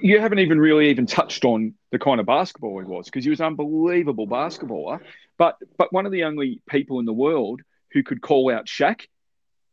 you 0.00 0.20
haven't 0.20 0.38
even 0.38 0.60
really 0.60 0.90
even 0.90 1.06
touched 1.06 1.44
on 1.44 1.74
the 1.90 1.98
kind 1.98 2.20
of 2.20 2.26
basketball 2.26 2.78
he 2.78 2.84
was 2.84 3.06
because 3.06 3.24
he 3.24 3.30
was 3.30 3.40
an 3.40 3.46
unbelievable 3.46 4.26
basketballer. 4.26 5.00
But 5.36 5.56
but 5.76 5.92
one 5.92 6.06
of 6.06 6.12
the 6.12 6.24
only 6.24 6.60
people 6.68 6.98
in 7.00 7.06
the 7.06 7.12
world 7.12 7.62
who 7.92 8.02
could 8.02 8.20
call 8.20 8.52
out 8.52 8.66
Shaq 8.66 9.06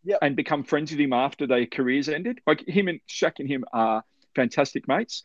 yep. 0.04 0.20
and 0.22 0.36
become 0.36 0.64
friends 0.64 0.92
with 0.92 1.00
him 1.00 1.14
after 1.14 1.48
their 1.48 1.66
careers 1.66 2.10
ended. 2.10 2.40
Like 2.48 2.66
him 2.68 2.88
and 2.88 3.00
Shaq 3.10 3.40
and 3.40 3.48
him 3.48 3.66
are 3.74 4.04
fantastic 4.36 4.88
mates. 4.88 5.24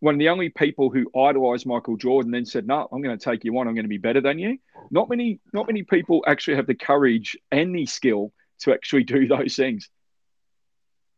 One 0.00 0.14
of 0.14 0.18
the 0.18 0.30
only 0.30 0.48
people 0.48 0.88
who 0.88 1.10
idolized 1.18 1.66
Michael 1.66 1.96
Jordan 1.96 2.30
then 2.30 2.46
said, 2.46 2.66
"No, 2.66 2.88
I'm 2.90 3.02
going 3.02 3.18
to 3.18 3.22
take 3.22 3.44
you 3.44 3.58
on. 3.58 3.68
I'm 3.68 3.74
going 3.74 3.84
to 3.84 3.88
be 3.88 3.98
better 3.98 4.22
than 4.22 4.38
you." 4.38 4.58
Not 4.90 5.10
many, 5.10 5.40
not 5.52 5.66
many 5.66 5.82
people 5.82 6.24
actually 6.26 6.56
have 6.56 6.66
the 6.66 6.74
courage 6.74 7.36
and 7.52 7.74
the 7.74 7.84
skill 7.84 8.32
to 8.60 8.72
actually 8.72 9.04
do 9.04 9.28
those 9.28 9.56
things. 9.56 9.90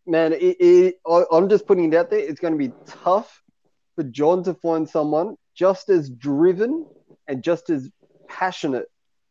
Man, 0.07 0.33
it, 0.33 0.57
it, 0.61 0.95
I, 1.07 1.25
I'm 1.31 1.49
just 1.49 1.67
putting 1.67 1.93
it 1.93 1.97
out 1.97 2.11
there. 2.11 2.19
It's 2.19 2.41
going 2.41 2.53
to 2.53 2.59
be 2.59 2.73
tough 2.87 3.43
for 3.95 4.03
John 4.03 4.43
to 4.45 4.55
find 4.55 4.89
someone 4.89 5.37
just 5.55 5.89
as 5.89 6.11
driven 6.11 6.87
and 7.29 7.43
just 7.43 7.71
as 7.71 7.91
passionate 8.29 8.87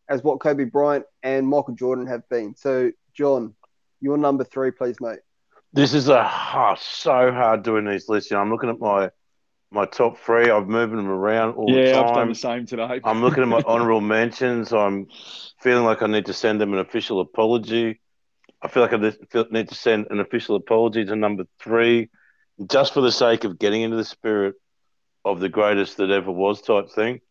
as 0.10 0.24
what 0.24 0.40
Kobe 0.40 0.66
Bryant 0.66 1.06
and 1.24 1.48
Michael 1.48 1.74
Jordan 1.74 2.06
have 2.08 2.28
been. 2.30 2.56
So, 2.56 2.92
John, 3.14 3.54
your 4.00 4.18
number 4.18 4.44
three, 4.44 4.72
please, 4.72 4.98
mate. 5.02 5.20
This 5.74 5.94
is 5.94 6.10
a 6.10 6.30
oh, 6.30 6.76
so 6.78 7.32
hard 7.32 7.64
doing 7.64 7.86
these 7.86 8.10
lists. 8.10 8.30
You 8.30 8.36
know, 8.36 8.42
I'm 8.42 8.50
looking 8.50 8.70
at 8.70 8.80
my 8.80 9.10
my 9.72 9.86
top 9.86 10.18
three. 10.18 10.52
I'm 10.52 10.68
moving 10.68 10.98
them 10.98 11.08
around 11.08 11.56
all 11.56 11.70
yeah, 11.70 11.86
the 11.86 11.92
time. 11.92 12.04
Yeah, 12.04 12.10
I've 12.10 12.16
done 12.16 12.30
the 12.30 12.36
same 12.36 12.66
today. 12.66 13.02
I'm 13.06 13.22
looking 13.22 13.42
at 13.42 13.48
my 13.48 13.62
honourable 13.66 14.02
mentions. 14.02 14.74
I'm 14.74 15.08
feeling 15.62 15.86
like 15.86 16.02
I 16.02 16.08
need 16.08 16.26
to 16.26 16.34
send 16.34 16.60
them 16.60 16.74
an 16.74 16.80
official 16.80 17.22
apology. 17.22 18.02
I 18.62 18.67
feel 18.67 18.84
like 18.84 18.93
I 18.93 19.45
need 19.52 19.69
to 19.69 19.76
send 19.76 20.08
an 20.10 20.19
official 20.19 20.56
apology 20.56 21.04
to 21.06 21.15
number 21.15 21.45
three, 21.60 22.10
just 22.69 22.93
for 22.93 23.02
the 23.02 23.12
sake 23.12 23.43
of 23.43 23.58
getting 23.58 23.82
into 23.82 23.97
the 23.97 24.06
spirit 24.06 24.56
of 25.26 25.39
the 25.39 25.50
greatest 25.50 25.97
that 25.97 26.12
ever 26.12 26.32
was 26.32 26.62
type 26.62 26.89
thing. 26.89 27.21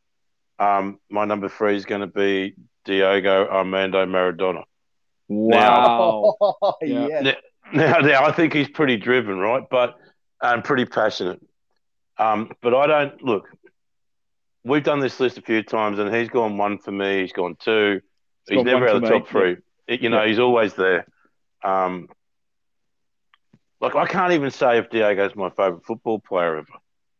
Um, 0.58 0.98
my 1.08 1.24
number 1.24 1.48
three 1.48 1.76
is 1.76 1.84
going 1.84 2.02
to 2.02 2.06
be 2.06 2.54
Diego 2.84 3.46
Armando 3.48 4.04
Maradona. 4.06 4.64
Wow. 5.28 6.36
Now, 6.62 6.76
yeah. 6.82 7.34
now, 7.72 7.98
now, 8.00 8.24
I 8.24 8.32
think 8.32 8.52
he's 8.52 8.68
pretty 8.68 8.96
driven, 8.96 9.38
right? 9.38 9.62
But 9.70 9.96
and 10.42 10.64
pretty 10.64 10.86
passionate. 10.86 11.40
Um, 12.18 12.50
but 12.60 12.74
I 12.74 12.86
don't 12.86 13.22
look. 13.22 13.48
We've 14.64 14.82
done 14.82 14.98
this 15.00 15.20
list 15.20 15.38
a 15.38 15.42
few 15.42 15.62
times, 15.62 15.98
and 15.98 16.14
he's 16.14 16.28
gone 16.28 16.58
one 16.58 16.78
for 16.78 16.90
me. 16.90 17.20
He's 17.20 17.32
gone 17.32 17.56
two. 17.58 18.00
He's, 18.48 18.58
he's 18.58 18.64
never 18.64 18.88
out 18.88 18.96
of 18.96 19.02
the 19.02 19.08
top 19.08 19.28
three. 19.28 19.56
Yeah. 19.86 19.96
you 20.00 20.08
know, 20.08 20.22
yeah. 20.22 20.28
he's 20.28 20.38
always 20.38 20.74
there. 20.74 21.06
Um, 21.64 22.09
like 23.81 23.94
I 23.96 24.07
can't 24.07 24.33
even 24.33 24.51
say 24.51 24.79
if 24.79 24.90
Diego's 24.90 25.37
my 25.37 25.51
favourite 25.51 25.85
football 25.85 26.18
player 26.20 26.57
ever. 26.59 26.79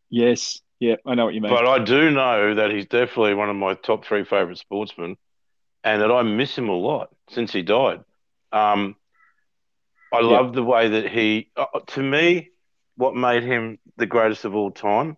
Yes, 0.09 0.61
yeah, 0.79 0.95
I 1.05 1.15
know 1.15 1.25
what 1.25 1.33
you 1.33 1.41
mean. 1.41 1.51
But 1.51 1.67
I 1.67 1.83
do 1.83 2.11
know 2.11 2.55
that 2.55 2.71
he's 2.71 2.85
definitely 2.87 3.33
one 3.35 3.49
of 3.49 3.55
my 3.55 3.73
top 3.75 4.05
three 4.05 4.23
favourite 4.23 4.57
sportsmen 4.57 5.17
and 5.83 6.01
that 6.01 6.11
I 6.11 6.23
miss 6.23 6.57
him 6.57 6.69
a 6.69 6.73
lot 6.75 7.09
since 7.29 7.51
he 7.53 7.61
died. 7.63 8.03
Um, 8.51 8.95
I 10.11 10.19
yeah. 10.19 10.41
love 10.41 10.53
the 10.53 10.63
way 10.63 10.89
that 10.89 11.09
he, 11.09 11.51
uh, 11.55 11.79
to 11.87 12.01
me, 12.03 12.49
what 12.95 13.15
made 13.15 13.43
him 13.43 13.79
the 13.97 14.05
greatest 14.07 14.45
of 14.45 14.55
all 14.55 14.71
time. 14.71 15.17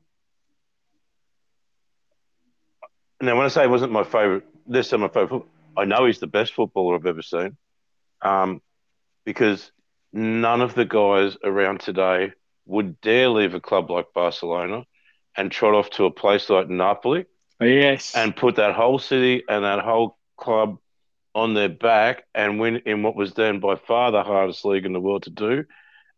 Now, 3.21 3.35
when 3.37 3.45
I 3.45 3.49
say 3.49 3.63
he 3.63 3.67
wasn't 3.67 3.91
my 3.93 4.03
favorite, 4.03 4.45
this 4.67 4.87
is 4.87 4.99
my 4.99 5.07
favorite, 5.09 5.43
I 5.77 5.85
know 5.85 6.05
he's 6.05 6.19
the 6.19 6.27
best 6.27 6.53
footballer 6.53 6.95
I've 6.95 7.05
ever 7.07 7.21
seen. 7.23 7.57
um, 8.23 8.62
because 9.25 9.71
none 10.11 10.61
of 10.61 10.75
the 10.75 10.85
guys 10.85 11.37
around 11.43 11.79
today 11.79 12.31
would 12.65 12.99
dare 13.01 13.29
leave 13.29 13.53
a 13.53 13.59
club 13.59 13.89
like 13.89 14.13
Barcelona 14.13 14.83
and 15.35 15.51
trot 15.51 15.73
off 15.73 15.89
to 15.91 16.05
a 16.05 16.11
place 16.11 16.49
like 16.49 16.69
Napoli. 16.69 17.25
Yes. 17.59 18.15
And 18.15 18.35
put 18.35 18.55
that 18.55 18.75
whole 18.75 18.99
city 18.99 19.43
and 19.47 19.63
that 19.63 19.79
whole 19.79 20.17
club 20.37 20.77
on 21.35 21.53
their 21.53 21.69
back 21.69 22.23
and 22.35 22.59
win 22.59 22.77
in 22.85 23.03
what 23.03 23.15
was 23.15 23.33
then 23.33 23.59
by 23.59 23.75
far 23.75 24.11
the 24.11 24.23
hardest 24.23 24.65
league 24.65 24.85
in 24.85 24.93
the 24.93 24.99
world 24.99 25.23
to 25.23 25.29
do 25.29 25.65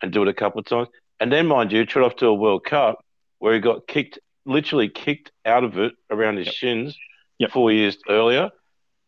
and 0.01 0.11
do 0.11 0.21
it 0.21 0.27
a 0.27 0.33
couple 0.33 0.59
of 0.59 0.65
times. 0.65 0.89
And 1.19 1.31
then, 1.31 1.47
mind 1.47 1.71
you, 1.71 1.85
trot 1.85 2.05
off 2.05 2.17
to 2.17 2.27
a 2.27 2.33
World 2.33 2.65
Cup 2.65 2.99
where 3.39 3.53
he 3.53 3.59
got 3.59 3.87
kicked, 3.87 4.19
literally 4.45 4.89
kicked 4.89 5.31
out 5.45 5.63
of 5.63 5.77
it 5.77 5.93
around 6.09 6.37
his 6.37 6.47
yep. 6.47 6.55
shins 6.55 6.97
yep. 7.37 7.51
four 7.51 7.71
years 7.71 7.97
earlier, 8.09 8.49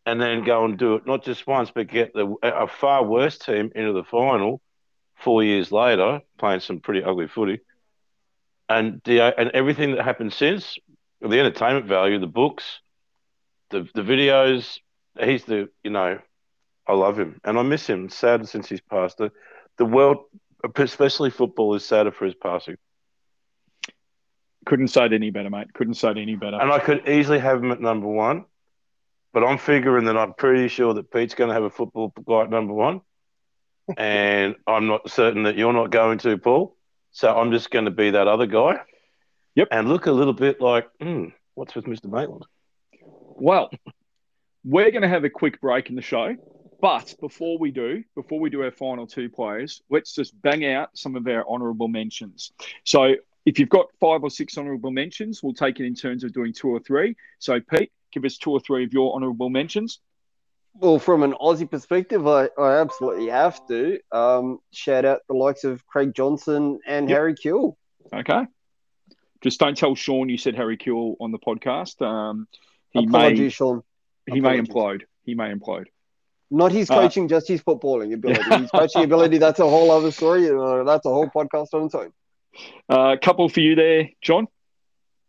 and 0.08 0.22
then 0.22 0.46
go 0.46 0.63
and 0.63 0.78
do 0.78 0.96
it 0.96 1.06
not 1.06 1.22
just 1.22 1.46
once, 1.46 1.70
but 1.70 1.88
get 1.88 2.13
the, 2.13 2.34
a 2.41 2.65
far 2.65 3.04
worse 3.04 3.38
team 3.38 3.74
into 3.76 3.91
the 3.91 4.06
final 4.06 4.62
four 5.15 5.43
years 5.43 5.70
later, 5.70 6.22
playing 6.38 6.62
some 6.62 6.80
pretty 6.80 7.04
ugly 7.04 7.28
footy. 7.28 7.60
And 8.70 9.02
the 9.04 9.38
and 9.38 9.52
everything 9.54 9.96
that 9.96 10.06
happened 10.06 10.32
since, 10.32 10.78
the 11.20 11.39
entertainment 11.39 11.88
value, 11.88 12.20
the 12.20 12.28
books, 12.28 12.80
the 13.70 13.86
the 13.93 14.02
videos, 14.02 14.80
he's 15.20 15.43
the 15.43 15.70
you 15.84 15.91
know, 15.91 16.20
I 16.88 16.93
love 16.93 17.20
him 17.20 17.41
and 17.43 17.60
I 17.60 17.63
miss 17.63 17.86
him. 17.86 18.06
It's 18.06 18.15
sad 18.15 18.48
since 18.48 18.70
he's 18.70 18.82
passed. 18.82 19.17
The 19.17 19.32
the 19.78 19.86
world, 19.86 20.24
especially 20.78 21.32
football, 21.32 21.76
is 21.76 21.84
sadder 21.84 22.12
for 22.12 22.26
his 22.26 22.36
passing. 22.36 22.78
Couldn't 24.65 24.88
say 24.88 25.06
it 25.06 25.13
any 25.13 25.32
better, 25.32 25.50
mate. 25.50 25.74
Couldn't 25.74 25.96
say 25.96 26.12
it 26.12 26.17
any 26.17 26.36
better. 26.36 26.62
And 26.62 26.72
I 26.72 26.80
could 26.80 27.10
easily 27.10 27.39
have 27.39 27.62
him 27.62 27.72
at 27.72 27.82
number 27.82 28.08
one, 28.08 28.46
but 29.38 29.45
I'm 29.45 29.60
figuring 29.60 30.06
that 30.06 30.17
I'm 30.17 30.34
pretty 30.34 30.67
sure 30.67 30.95
that 30.95 31.12
Pete's 31.12 31.36
going 31.36 31.50
to 31.50 31.54
have 31.54 31.62
a 31.62 31.69
football 31.69 32.12
guy 32.28 32.41
at 32.41 32.50
number 32.50 32.73
one, 32.73 33.02
and 33.97 34.56
I'm 34.65 34.88
not 34.88 35.12
certain 35.12 35.43
that 35.43 35.56
you're 35.56 35.73
not 35.73 35.91
going 35.91 36.17
to, 36.17 36.39
Paul. 36.39 36.76
So 37.12 37.38
I'm 37.38 37.52
just 37.52 37.69
going 37.69 37.86
to 37.86 37.91
be 37.91 38.10
that 38.10 38.28
other 38.28 38.47
guy. 38.47 38.80
Yep. 39.54 39.67
And 39.69 39.89
look 39.89 40.08
a 40.08 40.12
little 40.12 40.34
bit 40.34 40.60
like, 40.60 40.88
hmm, 41.00 41.26
what's 41.54 41.76
with 41.76 41.86
Mr. 41.86 42.06
Maitland? 42.06 42.47
Well, 43.00 43.69
we're 44.65 44.89
going 44.89 45.04
to 45.04 45.08
have 45.08 45.23
a 45.23 45.30
quick 45.30 45.62
break 45.62 45.91
in 45.91 45.95
the 45.95 46.02
show. 46.02 46.36
But 46.82 47.13
before 47.21 47.60
we 47.60 47.69
do, 47.69 48.04
before 48.15 48.39
we 48.39 48.50
do 48.50 48.63
our 48.63 48.71
final 48.71 49.06
two 49.06 49.30
players, 49.30 49.84
let's 49.91 50.15
just 50.15 50.34
bang 50.41 50.65
out 50.65 50.89
some 50.97 51.15
of 51.15 51.28
our 51.28 51.47
honourable 51.47 51.89
mentions. 51.89 52.54
So 52.86 53.13
if 53.45 53.60
you've 53.60 53.69
got 53.69 53.86
five 54.00 54.23
or 54.23 54.32
six 54.32 54.58
honourable 54.58 54.89
mentions, 54.89 55.43
we'll 55.43 55.54
take 55.54 55.80
it 55.80 55.86
in 55.86 55.93
terms 55.93 56.23
of 56.23 56.34
doing 56.34 56.54
two 56.54 56.69
or 56.69 56.80
three. 56.80 57.15
So 57.38 57.60
Pete, 57.60 57.91
give 58.17 58.25
us 58.25 58.38
two 58.38 58.51
or 58.51 58.60
three 58.60 58.84
of 58.84 58.93
your 58.93 59.13
honourable 59.13 59.49
mentions. 59.49 59.99
Well, 60.73 60.99
from 60.99 61.23
an 61.23 61.34
Aussie 61.34 61.69
perspective, 61.69 62.27
I, 62.27 62.49
I 62.58 62.80
absolutely 62.82 63.27
have 63.27 63.65
to 63.67 63.99
um, 64.12 64.60
shout 64.71 65.06
out 65.06 65.21
the 65.27 65.36
likes 65.36 65.63
of 65.63 65.86
Craig 65.88 66.13
Johnson 66.13 66.80
and 66.86 67.10
yep. 67.10 67.17
Harry 67.17 67.34
Kewell. 67.34 67.75
Okay. 68.13 68.45
Just 69.41 69.60
don't 69.60 69.77
tell 69.77 69.95
Sean 69.95 70.30
you 70.30 70.38
said 70.38 70.56
Harry 70.56 70.77
Kewell 70.77 71.15
on 71.19 71.32
the 71.32 71.39
podcast. 71.39 72.01
Um, 72.01 72.47
he 72.91 73.06
Apologies, 73.06 73.39
may, 73.39 73.49
Sean. 73.49 73.84
He 74.27 74.41
may 74.41 74.60
implode. 74.60 75.03
He 75.23 75.36
may 75.36 75.53
implode. 75.53 75.86
Not 76.49 76.71
his 76.71 76.89
uh, 76.89 76.95
coaching, 76.95 77.25
uh, 77.25 77.30
just 77.30 77.47
his 77.47 77.62
footballing 77.62 78.13
ability. 78.13 78.43
His 78.62 78.71
coaching 78.71 79.03
ability, 79.03 79.38
that's 79.38 79.60
a 79.60 79.67
whole 79.67 79.91
other 79.91 80.12
story. 80.12 80.49
Uh, 80.49 80.84
that's 80.84 81.06
a 81.06 81.10
whole 81.10 81.27
podcast 81.27 81.73
on 81.73 81.84
its 81.84 81.95
own. 81.95 82.13
A 82.89 82.93
uh, 82.93 83.17
couple 83.17 83.49
for 83.49 83.60
you 83.60 83.75
there, 83.75 84.10
John. 84.21 84.47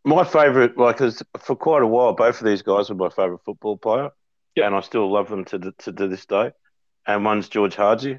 My 0.08 0.24
favourite, 0.24 0.78
like, 0.78 0.96
cause 0.96 1.22
for 1.38 1.54
quite 1.54 1.82
a 1.82 1.86
while, 1.86 2.14
both 2.14 2.40
of 2.40 2.46
these 2.46 2.62
guys 2.62 2.88
were 2.88 2.94
my 2.94 3.10
favourite 3.10 3.42
football 3.44 3.76
player, 3.76 4.08
yep. 4.54 4.64
and 4.64 4.74
I 4.74 4.80
still 4.80 5.12
love 5.12 5.28
them 5.28 5.44
to, 5.44 5.58
to, 5.58 5.92
to 5.92 6.08
this 6.08 6.24
day. 6.24 6.52
And 7.06 7.26
one's 7.26 7.50
George 7.50 7.74
Hagi. 7.74 8.18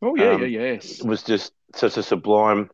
Oh 0.00 0.14
yeah, 0.14 0.34
um, 0.34 0.42
yeah, 0.42 0.46
yes. 0.46 1.02
Was 1.02 1.24
just 1.24 1.52
such 1.74 1.96
a 1.96 2.04
sublime 2.04 2.70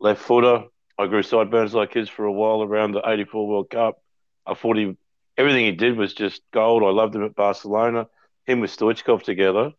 left 0.00 0.20
footer. 0.20 0.64
I 0.98 1.06
grew 1.06 1.22
sideburns 1.22 1.72
like 1.72 1.94
his 1.94 2.08
for 2.08 2.24
a 2.24 2.32
while 2.32 2.64
around 2.64 2.92
the 2.92 3.08
'84 3.08 3.46
World 3.46 3.70
Cup. 3.70 4.02
I 4.44 4.54
thought 4.54 4.76
he 4.76 4.96
everything 5.38 5.64
he 5.64 5.72
did 5.72 5.96
was 5.96 6.14
just 6.14 6.42
gold. 6.52 6.82
I 6.82 6.90
loved 6.90 7.14
him 7.14 7.24
at 7.24 7.36
Barcelona. 7.36 8.08
Him 8.44 8.58
with 8.58 8.76
Stoichkov 8.76 9.22
together. 9.22 9.70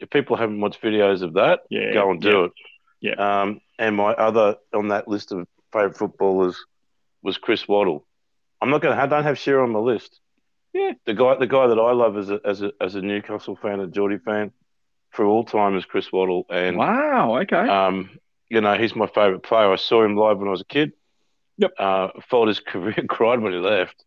If 0.00 0.10
people 0.10 0.36
haven't 0.36 0.60
watched 0.60 0.82
videos 0.82 1.22
of 1.22 1.32
that, 1.34 1.60
yeah, 1.70 1.94
go 1.94 2.10
and 2.10 2.20
do 2.20 2.28
yeah. 2.28 2.44
it. 2.44 2.52
Yeah. 3.00 3.40
Um, 3.42 3.60
and 3.78 3.96
my 3.96 4.12
other 4.12 4.56
on 4.74 4.88
that 4.88 5.08
list 5.08 5.32
of 5.32 5.48
favourite 5.72 5.96
footballers 5.96 6.62
was 7.24 7.38
Chris 7.38 7.66
Waddle. 7.66 8.06
I'm 8.60 8.70
not 8.70 8.82
going 8.82 8.96
to. 8.96 9.02
I 9.02 9.06
don't 9.06 9.24
have 9.24 9.38
Shearer 9.38 9.62
on 9.62 9.70
my 9.70 9.80
list. 9.80 10.20
Yeah. 10.72 10.92
The 11.06 11.14
guy, 11.14 11.36
the 11.36 11.46
guy 11.46 11.66
that 11.66 11.78
I 11.78 11.92
love 11.92 12.16
as 12.16 12.30
a 12.30 12.40
as 12.44 12.62
a 12.62 12.72
as 12.80 12.94
a 12.94 13.00
Newcastle 13.00 13.56
fan, 13.56 13.80
a 13.80 13.86
Geordie 13.86 14.18
fan, 14.18 14.52
for 15.10 15.24
all 15.24 15.44
time 15.44 15.76
is 15.76 15.84
Chris 15.84 16.12
Waddle. 16.12 16.46
And 16.50 16.76
wow, 16.76 17.38
okay. 17.42 17.56
Um, 17.56 18.10
you 18.48 18.60
know, 18.60 18.76
he's 18.76 18.94
my 18.94 19.06
favourite 19.06 19.42
player. 19.42 19.72
I 19.72 19.76
saw 19.76 20.04
him 20.04 20.16
live 20.16 20.38
when 20.38 20.48
I 20.48 20.52
was 20.52 20.60
a 20.60 20.66
kid. 20.66 20.92
Yep. 21.58 21.72
Uh, 21.78 22.08
followed 22.28 22.48
his 22.48 22.60
career, 22.66 22.94
cried 23.08 23.40
when 23.40 23.52
he 23.52 23.58
left, 23.58 24.04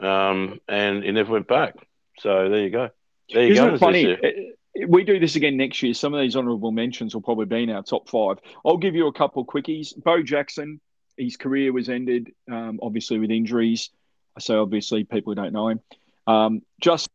um, 0.00 0.60
and 0.68 1.02
he 1.02 1.10
never 1.10 1.32
went 1.32 1.48
back. 1.48 1.74
So 2.20 2.48
there 2.48 2.62
you 2.62 2.70
go. 2.70 2.90
There 3.32 3.44
you 3.44 3.52
Isn't 3.52 3.68
go. 3.68 3.74
It 3.74 3.78
funny? 3.78 4.52
we 4.88 5.04
do 5.04 5.18
this 5.18 5.36
again 5.36 5.56
next 5.56 5.82
year. 5.82 5.94
Some 5.94 6.14
of 6.14 6.20
these 6.20 6.36
honourable 6.36 6.72
mentions 6.72 7.14
will 7.14 7.22
probably 7.22 7.46
be 7.46 7.62
in 7.62 7.70
our 7.70 7.82
top 7.82 8.08
five. 8.08 8.38
I'll 8.64 8.76
give 8.76 8.94
you 8.94 9.06
a 9.06 9.12
couple 9.12 9.42
of 9.42 9.48
quickies. 9.48 9.92
Bo 10.02 10.22
Jackson, 10.22 10.80
his 11.16 11.36
career 11.36 11.72
was 11.72 11.88
ended, 11.88 12.32
um, 12.50 12.78
obviously 12.82 13.18
with 13.18 13.30
injuries. 13.30 13.90
I 14.36 14.40
say 14.40 14.54
obviously, 14.54 15.04
people 15.04 15.32
who 15.32 15.34
don't 15.36 15.52
know 15.52 15.68
him. 15.68 15.80
Um, 16.26 16.62
just 16.80 17.08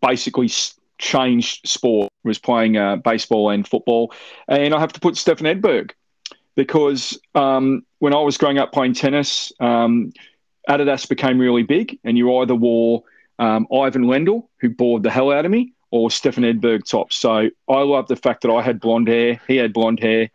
basically 0.00 0.50
changed 0.98 1.66
sport. 1.66 2.10
Was 2.24 2.38
playing 2.38 2.76
uh, 2.76 2.96
baseball 2.96 3.50
and 3.50 3.66
football, 3.66 4.14
and 4.46 4.72
I 4.72 4.78
have 4.78 4.92
to 4.92 5.00
put 5.00 5.16
Stefan 5.16 5.46
Edberg 5.46 5.90
because 6.54 7.18
um, 7.34 7.84
when 7.98 8.14
I 8.14 8.20
was 8.20 8.38
growing 8.38 8.58
up 8.58 8.72
playing 8.72 8.94
tennis, 8.94 9.52
um, 9.58 10.12
Adidas 10.68 11.08
became 11.08 11.38
really 11.38 11.64
big, 11.64 11.98
and 12.04 12.16
you 12.16 12.36
either 12.38 12.54
wore 12.54 13.02
um, 13.38 13.66
Ivan 13.72 14.04
Lendl, 14.04 14.46
who 14.60 14.68
bored 14.70 15.02
the 15.02 15.10
hell 15.10 15.32
out 15.32 15.44
of 15.44 15.50
me, 15.50 15.72
or 15.92 16.10
Stefan 16.10 16.42
Edberg 16.42 16.84
tops. 16.84 17.16
So 17.16 17.50
I 17.68 17.82
love 17.82 18.08
the 18.08 18.16
fact 18.16 18.40
that 18.42 18.50
I 18.50 18.62
had 18.62 18.80
blonde 18.80 19.08
hair, 19.08 19.40
he 19.46 19.56
had 19.56 19.72
blonde 19.72 20.00
hair. 20.00 20.30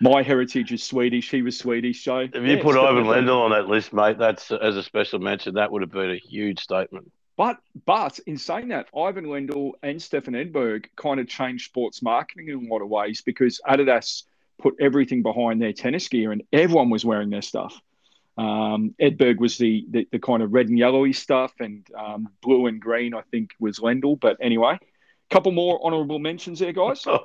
My 0.00 0.22
heritage 0.22 0.72
is 0.72 0.82
Swedish. 0.82 1.30
He 1.30 1.42
was 1.42 1.56
Swedish. 1.56 2.02
So 2.02 2.20
if 2.20 2.34
you 2.34 2.42
yeah, 2.42 2.62
put 2.62 2.76
Ivan 2.76 3.04
Lendl 3.04 3.42
on 3.42 3.52
that 3.52 3.68
list, 3.68 3.92
mate, 3.92 4.18
that's 4.18 4.50
as 4.50 4.76
a 4.76 4.82
special 4.82 5.20
mention. 5.20 5.54
That 5.54 5.70
would 5.70 5.82
have 5.82 5.92
been 5.92 6.10
a 6.10 6.16
huge 6.16 6.58
statement. 6.58 7.12
But 7.36 7.58
but 7.84 8.18
in 8.26 8.38
saying 8.38 8.68
that, 8.68 8.88
Ivan 8.96 9.26
Lendl 9.26 9.72
and 9.82 10.02
Stefan 10.02 10.34
Edberg 10.34 10.86
kind 10.96 11.20
of 11.20 11.28
changed 11.28 11.66
sports 11.66 12.02
marketing 12.02 12.48
in 12.48 12.66
a 12.66 12.72
lot 12.72 12.82
of 12.82 12.88
ways 12.88 13.20
because 13.20 13.60
Adidas 13.68 14.24
put 14.58 14.74
everything 14.80 15.22
behind 15.22 15.60
their 15.60 15.72
tennis 15.72 16.08
gear 16.08 16.32
and 16.32 16.42
everyone 16.52 16.90
was 16.90 17.04
wearing 17.04 17.30
their 17.30 17.42
stuff. 17.42 17.78
Um, 18.38 18.94
Edberg 19.00 19.38
was 19.38 19.58
the, 19.58 19.84
the, 19.90 20.08
the 20.10 20.18
kind 20.18 20.42
of 20.42 20.52
red 20.52 20.68
and 20.68 20.78
yellowy 20.78 21.12
stuff, 21.12 21.52
and 21.60 21.86
um, 21.96 22.28
blue 22.42 22.66
and 22.66 22.80
green, 22.80 23.14
I 23.14 23.22
think, 23.30 23.50
was 23.60 23.78
Lendl. 23.78 24.18
But 24.18 24.38
anyway, 24.40 24.78
a 24.80 25.34
couple 25.34 25.52
more 25.52 25.84
honourable 25.84 26.18
mentions 26.18 26.58
there, 26.58 26.72
guys. 26.72 27.04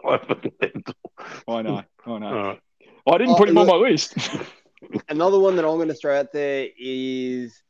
Oh, 1.47 1.55
I 1.57 1.61
know, 1.63 1.83
I 2.05 2.19
know. 2.19 2.31
Right. 2.31 2.61
I 3.07 3.17
didn't 3.17 3.33
oh, 3.33 3.37
put 3.37 3.49
him 3.49 3.57
on 3.57 3.65
my 3.65 3.73
list. 3.73 4.15
another 5.09 5.39
one 5.39 5.55
that 5.55 5.65
I'm 5.65 5.75
going 5.77 5.87
to 5.87 5.93
throw 5.93 6.19
out 6.19 6.31
there 6.31 6.67
is 6.77 7.61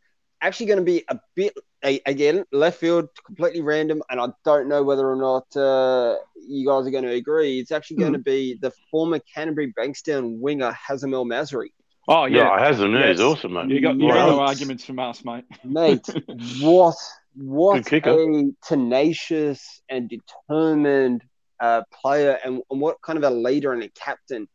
actually 0.42 0.66
going 0.68 0.80
to 0.80 0.86
be 0.86 1.04
a 1.08 1.20
bit 1.36 1.54
again 1.82 2.44
left 2.52 2.80
field, 2.80 3.10
completely 3.26 3.62
random, 3.62 4.02
and 4.10 4.20
I 4.20 4.28
don't 4.44 4.68
know 4.68 4.84
whether 4.84 5.10
or 5.10 5.16
not 5.16 5.56
uh, 5.56 6.18
you 6.36 6.68
guys 6.68 6.88
are 6.88 6.92
going 6.92 7.04
to 7.04 7.14
agree. 7.14 7.60
It's 7.60 7.72
actually 7.72 7.98
going 7.98 8.14
to 8.14 8.20
hmm. 8.20 8.24
be 8.24 8.58
the 8.62 8.72
former 8.92 9.20
Canterbury 9.20 9.74
Bankstown 9.80 10.40
winger 10.40 10.72
Hazem 10.72 11.14
El 11.14 11.26
Masri. 11.26 11.70
Oh 12.08 12.26
yeah, 12.26 12.38
yeah 12.38 12.72
Hazem, 12.72 12.94
yeah, 12.94 13.00
yes. 13.00 13.18
he's 13.18 13.22
awesome, 13.22 13.54
mate. 13.54 13.70
You 13.70 13.82
got, 13.82 13.98
you 13.98 14.08
got 14.08 14.30
no 14.30 14.40
arguments 14.40 14.86
from 14.86 15.00
us, 15.00 15.26
mate. 15.26 15.44
Mate, 15.64 16.06
what 16.62 16.96
what 17.36 17.92
a 17.92 18.52
tenacious 18.66 19.82
and 19.90 20.10
determined 20.10 21.24
uh, 21.60 21.82
player, 21.92 22.40
and, 22.44 22.62
and, 22.70 22.82
what 22.82 23.02
kind 23.02 23.18
of 23.18 23.24
a 23.24 23.36
leader 23.36 23.74
and 23.74 23.84
a 23.84 23.90
captain. 23.90 24.48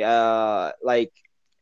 Uh, 0.00 0.72
like, 0.82 1.12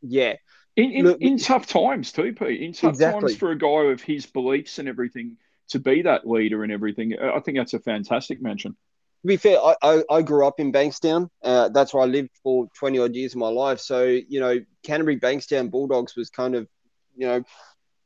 yeah. 0.02 0.34
In, 0.74 0.90
in, 0.92 1.04
Look, 1.06 1.20
in 1.20 1.38
tough 1.38 1.66
times 1.66 2.12
too, 2.12 2.34
Pete. 2.34 2.60
In 2.60 2.72
tough 2.72 2.90
exactly. 2.90 3.28
times 3.28 3.38
for 3.38 3.50
a 3.52 3.58
guy 3.58 3.92
of 3.92 4.02
his 4.02 4.26
beliefs 4.26 4.78
and 4.78 4.88
everything 4.88 5.36
to 5.68 5.78
be 5.78 6.02
that 6.02 6.26
leader 6.26 6.64
and 6.64 6.72
everything, 6.72 7.14
I 7.18 7.40
think 7.40 7.56
that's 7.56 7.72
a 7.74 7.80
fantastic 7.80 8.42
mention 8.42 8.76
to 9.22 9.26
be 9.26 9.36
fair, 9.36 9.58
I, 9.58 9.74
I, 9.82 10.02
I, 10.10 10.22
grew 10.22 10.46
up 10.46 10.60
in 10.60 10.72
Bankstown. 10.72 11.28
Uh, 11.42 11.68
that's 11.70 11.92
where 11.92 12.02
I 12.02 12.06
lived 12.06 12.30
for 12.42 12.68
20 12.78 12.98
odd 12.98 13.14
years 13.14 13.32
of 13.32 13.38
my 13.38 13.48
life. 13.48 13.80
So, 13.80 14.04
you 14.04 14.40
know, 14.40 14.58
Canterbury 14.82 15.18
Bankstown 15.18 15.70
Bulldogs 15.70 16.16
was 16.16 16.30
kind 16.30 16.54
of, 16.54 16.68
you 17.16 17.26
know, 17.26 17.42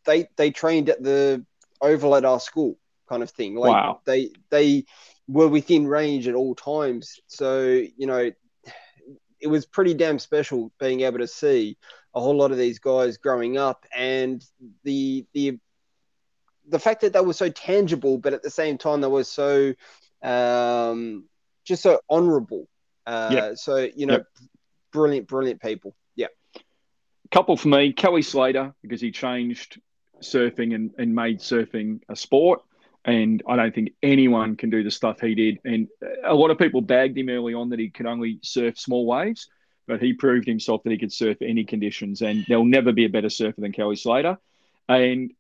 they 0.07 0.29
they 0.37 0.51
trained 0.51 0.89
at 0.89 1.03
the 1.03 1.45
oval 1.81 2.17
at 2.17 2.25
our 2.25 2.41
school 2.41 2.79
kind 3.09 3.23
of 3.23 3.31
thing. 3.31 3.55
Like 3.55 3.73
wow. 3.73 4.01
they 4.07 4.31
they 4.51 4.85
were 5.29 5.49
within 5.49 5.87
range 5.87 6.27
at 6.27 6.35
all 6.35 6.55
times. 6.55 7.21
So, 7.27 7.63
you 7.65 8.07
know, 8.07 8.31
it 9.41 9.47
was 9.47 9.67
pretty 9.67 9.95
damn 9.95 10.19
special 10.19 10.73
being 10.79 11.03
able 11.03 11.19
to 11.19 11.27
see 11.27 11.77
a 12.15 12.21
whole 12.21 12.37
lot 12.37 12.51
of 12.51 12.59
these 12.59 12.79
guys 12.79 13.17
growing 13.17 13.57
up 13.57 13.85
and 13.95 14.45
the 14.85 15.27
the 15.33 15.59
the 16.69 16.79
fact 16.79 17.01
that 17.01 17.13
they 17.13 17.21
were 17.21 17.33
so 17.33 17.49
tangible, 17.49 18.17
but 18.19 18.33
at 18.33 18.43
the 18.43 18.51
same 18.51 18.79
time 18.79 19.01
they 19.01 19.09
were 19.09 19.25
so 19.25 19.75
um, 20.23 21.25
just 21.65 21.83
so 21.83 22.01
honourable. 22.11 22.69
Uh, 23.07 23.31
yep. 23.33 23.59
So 23.59 23.89
you 23.95 24.07
know, 24.07 24.15
yep. 24.15 24.27
brilliant, 24.93 25.29
brilliant 25.29 25.61
people. 25.61 25.95
Yeah. 26.17 26.29
Couple 27.31 27.57
for 27.57 27.69
me, 27.69 27.93
Kelly 27.93 28.23
Slater 28.23 28.75
because 28.83 29.01
he 29.01 29.11
changed 29.11 29.81
surfing 30.21 30.75
and, 30.75 30.93
and 30.99 31.15
made 31.15 31.41
surfing 31.41 32.01
a 32.09 32.17
sport. 32.17 32.61
And 33.05 33.43
I 33.49 33.57
don't 33.57 33.75
think 33.75 33.93
anyone 34.03 34.57
can 34.57 34.69
do 34.69 34.83
the 34.83 34.91
stuff 34.91 35.21
he 35.21 35.35
did. 35.35 35.59
And 35.65 35.89
a 36.25 36.35
lot 36.35 36.51
of 36.51 36.59
people 36.59 36.83
bagged 36.83 37.17
him 37.17 37.31
early 37.31 37.55
on 37.55 37.71
that 37.71 37.79
he 37.79 37.89
could 37.89 38.07
only 38.07 38.41
surf 38.43 38.79
small 38.79 39.07
waves, 39.07 39.49
but 39.87 40.03
he 40.03 40.13
proved 40.13 40.47
himself 40.47 40.83
that 40.83 40.91
he 40.91 40.99
could 40.99 41.13
surf 41.13 41.39
any 41.41 41.65
conditions. 41.65 42.21
And 42.21 42.45
there'll 42.47 42.65
never 42.67 42.93
be 42.93 43.07
a 43.07 43.11
better 43.11 43.31
surfer 43.31 43.61
than 43.61 43.73
Kelly 43.73 43.97
Slater. 43.97 44.39
And 44.87 45.33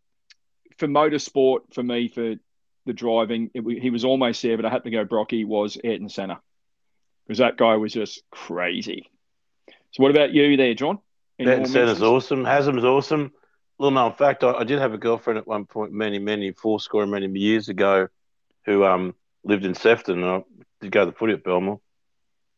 for 0.78 0.88
motorsport, 0.88 1.74
for 1.74 1.82
me, 1.82 2.08
for 2.08 2.36
the 2.86 2.92
driving, 2.92 3.50
it, 3.54 3.80
he 3.80 3.90
was 3.90 4.04
almost 4.04 4.42
there, 4.42 4.56
but 4.56 4.66
I 4.66 4.70
had 4.70 4.84
to 4.84 4.90
go 4.90 5.04
Brocky, 5.04 5.44
was 5.44 5.76
Ayrton 5.82 6.08
Senna. 6.08 6.40
Because 7.26 7.38
that 7.38 7.56
guy 7.56 7.76
was 7.76 7.92
just 7.92 8.22
crazy. 8.30 9.10
So 9.92 10.02
what 10.02 10.10
about 10.10 10.32
you 10.32 10.56
there, 10.56 10.74
John? 10.74 10.98
Ayrton 11.38 11.66
Senna's 11.66 12.02
awesome. 12.02 12.44
Hazem's 12.44 12.84
awesome 12.84 13.32
little 13.80 13.92
known 13.92 14.12
fact, 14.12 14.44
I, 14.44 14.52
I, 14.52 14.64
did 14.64 14.78
have 14.78 14.92
a 14.92 14.98
girlfriend 14.98 15.38
at 15.38 15.46
one 15.46 15.64
point, 15.64 15.92
many, 15.92 16.18
many, 16.18 16.52
four 16.52 16.78
score 16.80 17.06
many 17.06 17.26
years 17.38 17.68
ago, 17.70 18.08
who 18.66 18.84
um 18.84 19.14
lived 19.42 19.64
in 19.64 19.74
Sefton. 19.74 20.22
I 20.22 20.42
did 20.80 20.92
go 20.92 21.00
to 21.00 21.10
the 21.10 21.16
footy 21.16 21.32
at 21.32 21.42
Belmore. 21.42 21.80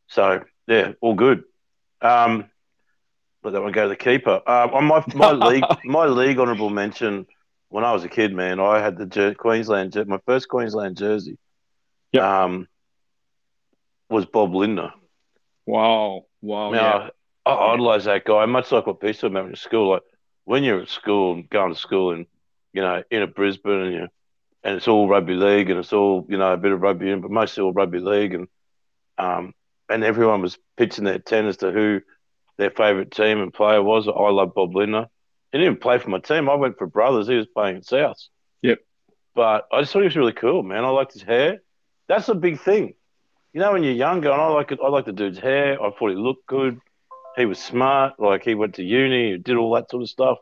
So, 0.08 0.42
yeah, 0.66 0.92
all 1.00 1.14
good. 1.14 1.44
Um, 2.00 2.50
let 3.44 3.52
that 3.52 3.62
one 3.62 3.72
go 3.72 3.84
to 3.84 3.88
the 3.88 3.96
keeper. 3.96 4.42
Um, 4.46 4.74
on 4.74 4.84
my, 4.84 5.04
my 5.14 5.32
league, 5.32 5.64
my 5.84 6.06
league 6.06 6.38
honourable 6.38 6.70
mention, 6.70 7.26
when 7.72 7.84
I 7.84 7.92
was 7.92 8.04
a 8.04 8.08
kid, 8.08 8.34
man, 8.34 8.60
I 8.60 8.80
had 8.80 8.98
the 8.98 9.06
Jer- 9.06 9.34
Queensland, 9.34 9.96
my 10.06 10.18
first 10.26 10.46
Queensland 10.48 10.98
jersey. 10.98 11.38
Yep. 12.12 12.22
Um, 12.22 12.68
was 14.10 14.26
Bob 14.26 14.54
Lindner. 14.54 14.92
Wow. 15.64 16.26
Wow. 16.42 16.70
Now, 16.72 16.98
yeah. 16.98 17.08
I, 17.46 17.50
I 17.50 17.72
idolise 17.72 18.04
that 18.04 18.26
guy, 18.26 18.44
much 18.44 18.70
like 18.72 18.86
what 18.86 19.00
Peace 19.00 19.22
about 19.22 19.48
in 19.48 19.56
school. 19.56 19.92
Like, 19.92 20.02
when 20.44 20.64
you're 20.64 20.82
at 20.82 20.88
school 20.90 21.32
and 21.32 21.48
going 21.48 21.72
to 21.72 21.80
school 21.80 22.12
and 22.12 22.26
you 22.74 22.82
know 22.82 23.02
in 23.10 23.22
a 23.22 23.26
Brisbane 23.26 23.80
and 23.80 23.94
you 23.94 24.08
and 24.64 24.76
it's 24.76 24.88
all 24.88 25.08
rugby 25.08 25.34
league 25.34 25.70
and 25.70 25.78
it's 25.78 25.92
all 25.92 26.26
you 26.28 26.36
know 26.36 26.52
a 26.52 26.56
bit 26.56 26.72
of 26.72 26.80
rugby 26.80 27.14
but 27.14 27.30
mostly 27.30 27.62
all 27.62 27.72
rugby 27.72 28.00
league 28.00 28.34
and 28.34 28.48
um 29.18 29.54
and 29.88 30.04
everyone 30.04 30.42
was 30.42 30.58
pitching 30.76 31.04
their 31.04 31.18
tent 31.18 31.46
as 31.46 31.58
to 31.58 31.70
who 31.70 32.00
their 32.58 32.70
favourite 32.70 33.10
team 33.10 33.40
and 33.40 33.54
player 33.54 33.82
was. 33.82 34.08
I 34.08 34.30
love 34.30 34.54
Bob 34.54 34.74
Lindner. 34.74 35.06
He 35.52 35.58
didn't 35.58 35.72
even 35.72 35.80
play 35.80 35.98
for 35.98 36.10
my 36.10 36.18
team. 36.18 36.48
I 36.48 36.54
went 36.54 36.78
for 36.78 36.86
Brothers. 36.86 37.28
He 37.28 37.34
was 37.36 37.46
playing 37.46 37.76
at 37.76 37.84
South. 37.84 38.16
Yep. 38.62 38.78
But 39.34 39.66
I 39.70 39.80
just 39.80 39.92
thought 39.92 40.00
he 40.00 40.06
was 40.06 40.16
really 40.16 40.32
cool, 40.32 40.62
man. 40.62 40.84
I 40.84 40.88
liked 40.88 41.12
his 41.12 41.22
hair. 41.22 41.60
That's 42.08 42.28
a 42.28 42.34
big 42.34 42.60
thing. 42.60 42.94
You 43.52 43.60
know, 43.60 43.72
when 43.72 43.82
you're 43.82 43.92
younger, 43.92 44.30
and 44.30 44.40
I 44.40 44.48
like 44.48 44.72
it, 44.72 44.80
I 44.82 44.88
like 44.88 45.04
the 45.04 45.12
dude's 45.12 45.38
hair. 45.38 45.82
I 45.82 45.90
thought 45.90 46.10
he 46.10 46.16
looked 46.16 46.46
good 46.46 46.80
he 47.36 47.46
was 47.46 47.58
smart. 47.58 48.18
Like 48.18 48.44
he 48.44 48.54
went 48.54 48.76
to 48.76 48.84
uni, 48.84 49.38
did 49.38 49.56
all 49.56 49.74
that 49.74 49.90
sort 49.90 50.02
of 50.02 50.08
stuff, 50.08 50.38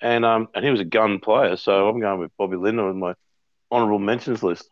and 0.00 0.24
um, 0.24 0.48
and 0.54 0.64
he 0.64 0.70
was 0.70 0.80
a 0.80 0.84
gun 0.84 1.20
player. 1.20 1.56
So 1.56 1.88
I'm 1.88 2.00
going 2.00 2.20
with 2.20 2.36
Bobby 2.36 2.56
Lindner 2.56 2.90
in 2.90 2.98
my 2.98 3.14
honourable 3.70 3.98
mentions 3.98 4.42
list. 4.42 4.68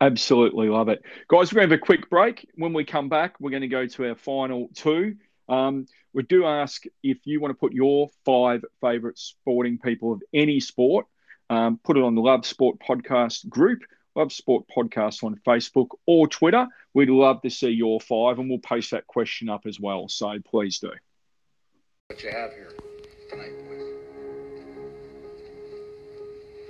Absolutely 0.00 0.68
love 0.68 0.88
it, 0.88 1.02
guys. 1.28 1.52
We're 1.52 1.60
going 1.60 1.68
to 1.68 1.74
have 1.74 1.80
a 1.80 1.84
quick 1.84 2.10
break. 2.10 2.48
When 2.56 2.72
we 2.72 2.84
come 2.84 3.08
back, 3.08 3.38
we're 3.38 3.50
going 3.50 3.62
to 3.62 3.68
go 3.68 3.86
to 3.86 4.08
our 4.08 4.16
final 4.16 4.68
two. 4.74 5.16
Um, 5.52 5.86
we 6.14 6.22
do 6.22 6.46
ask 6.46 6.84
if 7.02 7.18
you 7.24 7.40
want 7.40 7.50
to 7.52 7.58
put 7.58 7.72
your 7.72 8.08
five 8.24 8.64
favourite 8.80 9.18
sporting 9.18 9.78
people 9.78 10.12
of 10.12 10.22
any 10.32 10.60
sport. 10.60 11.06
Um, 11.50 11.78
put 11.84 11.98
it 11.98 12.02
on 12.02 12.14
the 12.14 12.22
Love 12.22 12.46
Sport 12.46 12.78
podcast 12.80 13.46
group 13.48 13.82
Love 14.14 14.32
Sport 14.32 14.64
Podcast 14.74 15.24
on 15.24 15.40
Facebook 15.46 15.88
or 16.06 16.28
Twitter. 16.28 16.66
We'd 16.94 17.08
love 17.08 17.40
to 17.42 17.50
see 17.50 17.70
your 17.70 18.00
five, 18.00 18.38
and 18.38 18.48
we'll 18.48 18.58
post 18.58 18.90
that 18.90 19.06
question 19.06 19.48
up 19.48 19.62
as 19.66 19.80
well. 19.80 20.08
So 20.08 20.38
please 20.50 20.78
do. 20.78 20.90
What 22.08 22.22
you 22.22 22.30
have 22.30 22.52
here 22.52 22.72
tonight, 23.30 23.52
boys. 23.66 23.82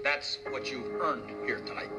That's 0.04 0.38
what 0.50 0.70
you've 0.70 0.92
earned 1.00 1.30
here 1.46 1.60
tonight. 1.60 1.90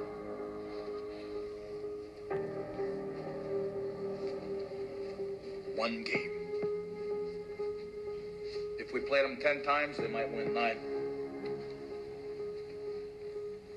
One 5.75 6.03
game. 6.03 6.42
If 8.93 9.01
we 9.01 9.07
played 9.07 9.23
them 9.25 9.37
ten 9.41 9.63
times, 9.63 9.97
they 9.97 10.07
might 10.07 10.31
win 10.31 10.53
nine. 10.53 10.77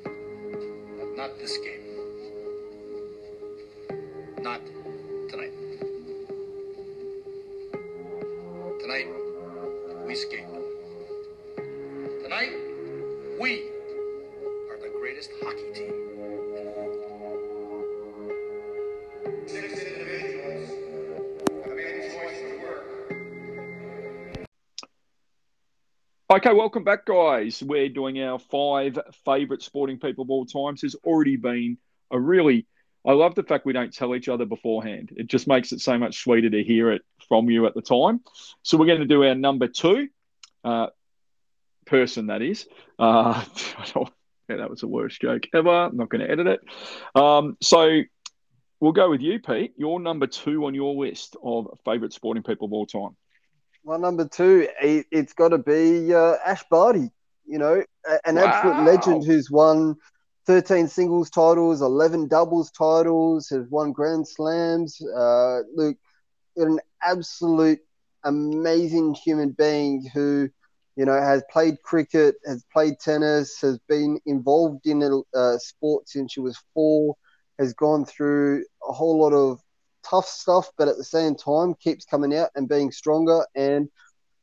But 0.05 1.17
Not 1.17 1.39
this 1.39 1.57
game. 1.57 1.81
Not 4.43 4.61
Okay, 26.37 26.53
welcome 26.53 26.85
back, 26.85 27.07
guys. 27.07 27.63
We're 27.63 27.89
doing 27.89 28.23
our 28.23 28.39
five 28.39 28.99
favourite 29.25 29.63
sporting 29.63 29.99
people 29.99 30.23
of 30.23 30.29
all 30.29 30.45
times. 30.45 30.83
Has 30.83 30.95
already 30.97 31.37
been 31.37 31.79
a 32.11 32.21
really, 32.21 32.67
I 33.07 33.13
love 33.13 33.35
the 33.35 33.43
fact 33.43 33.65
we 33.65 33.73
don't 33.73 33.91
tell 33.91 34.15
each 34.15 34.29
other 34.29 34.45
beforehand. 34.45 35.15
It 35.17 35.29
just 35.29 35.49
makes 35.49 35.73
it 35.73 35.81
so 35.81 35.97
much 35.97 36.23
sweeter 36.23 36.51
to 36.51 36.63
hear 36.63 36.93
it 36.93 37.01
from 37.27 37.49
you 37.49 37.65
at 37.67 37.73
the 37.73 37.81
time. 37.81 38.21
So 38.61 38.77
we're 38.77 38.85
going 38.85 39.01
to 39.01 39.07
do 39.07 39.25
our 39.25 39.35
number 39.35 39.67
two 39.67 40.09
uh, 40.63 40.89
person, 41.87 42.27
that 42.27 42.43
is. 42.43 42.67
Uh, 42.99 43.43
yeah, 43.97 44.57
that 44.57 44.69
was 44.69 44.81
the 44.81 44.89
worst 44.89 45.19
joke 45.23 45.45
ever. 45.55 45.87
I'm 45.87 45.97
not 45.97 46.11
going 46.11 46.21
to 46.21 46.31
edit 46.31 46.49
it. 46.49 46.61
Um, 47.15 47.57
so 47.63 48.03
we'll 48.79 48.93
go 48.93 49.09
with 49.09 49.23
you, 49.23 49.41
Pete. 49.41 49.73
Your 49.79 50.01
number 50.01 50.27
two 50.27 50.67
on 50.67 50.75
your 50.75 50.97
list 50.97 51.35
of 51.43 51.81
favourite 51.87 52.13
sporting 52.13 52.43
people 52.43 52.67
of 52.67 52.75
all 52.75 52.85
time. 52.85 53.17
My 53.87 53.97
number 53.97 54.27
two, 54.27 54.67
it, 54.83 55.07
has 55.13 55.33
got 55.33 55.51
to 55.51 55.59
be 55.59 56.13
uh, 56.13 56.35
Ash 56.45 56.65
Barty. 56.69 57.13
You 57.47 57.59
know, 57.59 57.85
an 58.25 58.35
wow. 58.35 58.43
absolute 58.45 58.85
legend 58.85 59.25
who's 59.25 59.49
won 59.49 59.95
13 60.47 60.89
singles 60.89 61.31
titles, 61.31 61.81
11 61.81 62.27
doubles 62.27 62.73
titles, 62.73 63.49
has 63.51 63.65
won 63.71 63.93
Grand 63.93 64.27
Slams. 64.27 65.01
Uh, 65.01 65.61
look, 65.73 65.97
an 66.57 66.81
absolute 67.01 67.79
amazing 68.25 69.15
human 69.15 69.51
being 69.51 70.05
who, 70.13 70.49
you 70.97 71.05
know, 71.05 71.21
has 71.21 71.45
played 71.49 71.81
cricket, 71.85 72.35
has 72.45 72.65
played 72.73 72.99
tennis, 72.99 73.61
has 73.61 73.79
been 73.89 74.19
involved 74.27 74.85
in 74.89 75.23
uh, 75.33 75.59
sport 75.59 76.09
since 76.09 76.33
she 76.33 76.41
was 76.41 76.61
four, 76.75 77.15
has 77.61 77.73
gone 77.73 78.05
through 78.05 78.65
a 78.89 78.93
whole 78.93 79.21
lot 79.21 79.33
of 79.33 79.61
tough 80.09 80.27
stuff, 80.27 80.71
but 80.77 80.89
at 80.89 80.97
the 80.97 81.05
same 81.05 81.35
time 81.35 81.75
keeps 81.75 82.05
coming 82.05 82.35
out 82.35 82.51
and 82.55 82.69
being 82.69 82.91
stronger. 82.91 83.47
And 83.55 83.89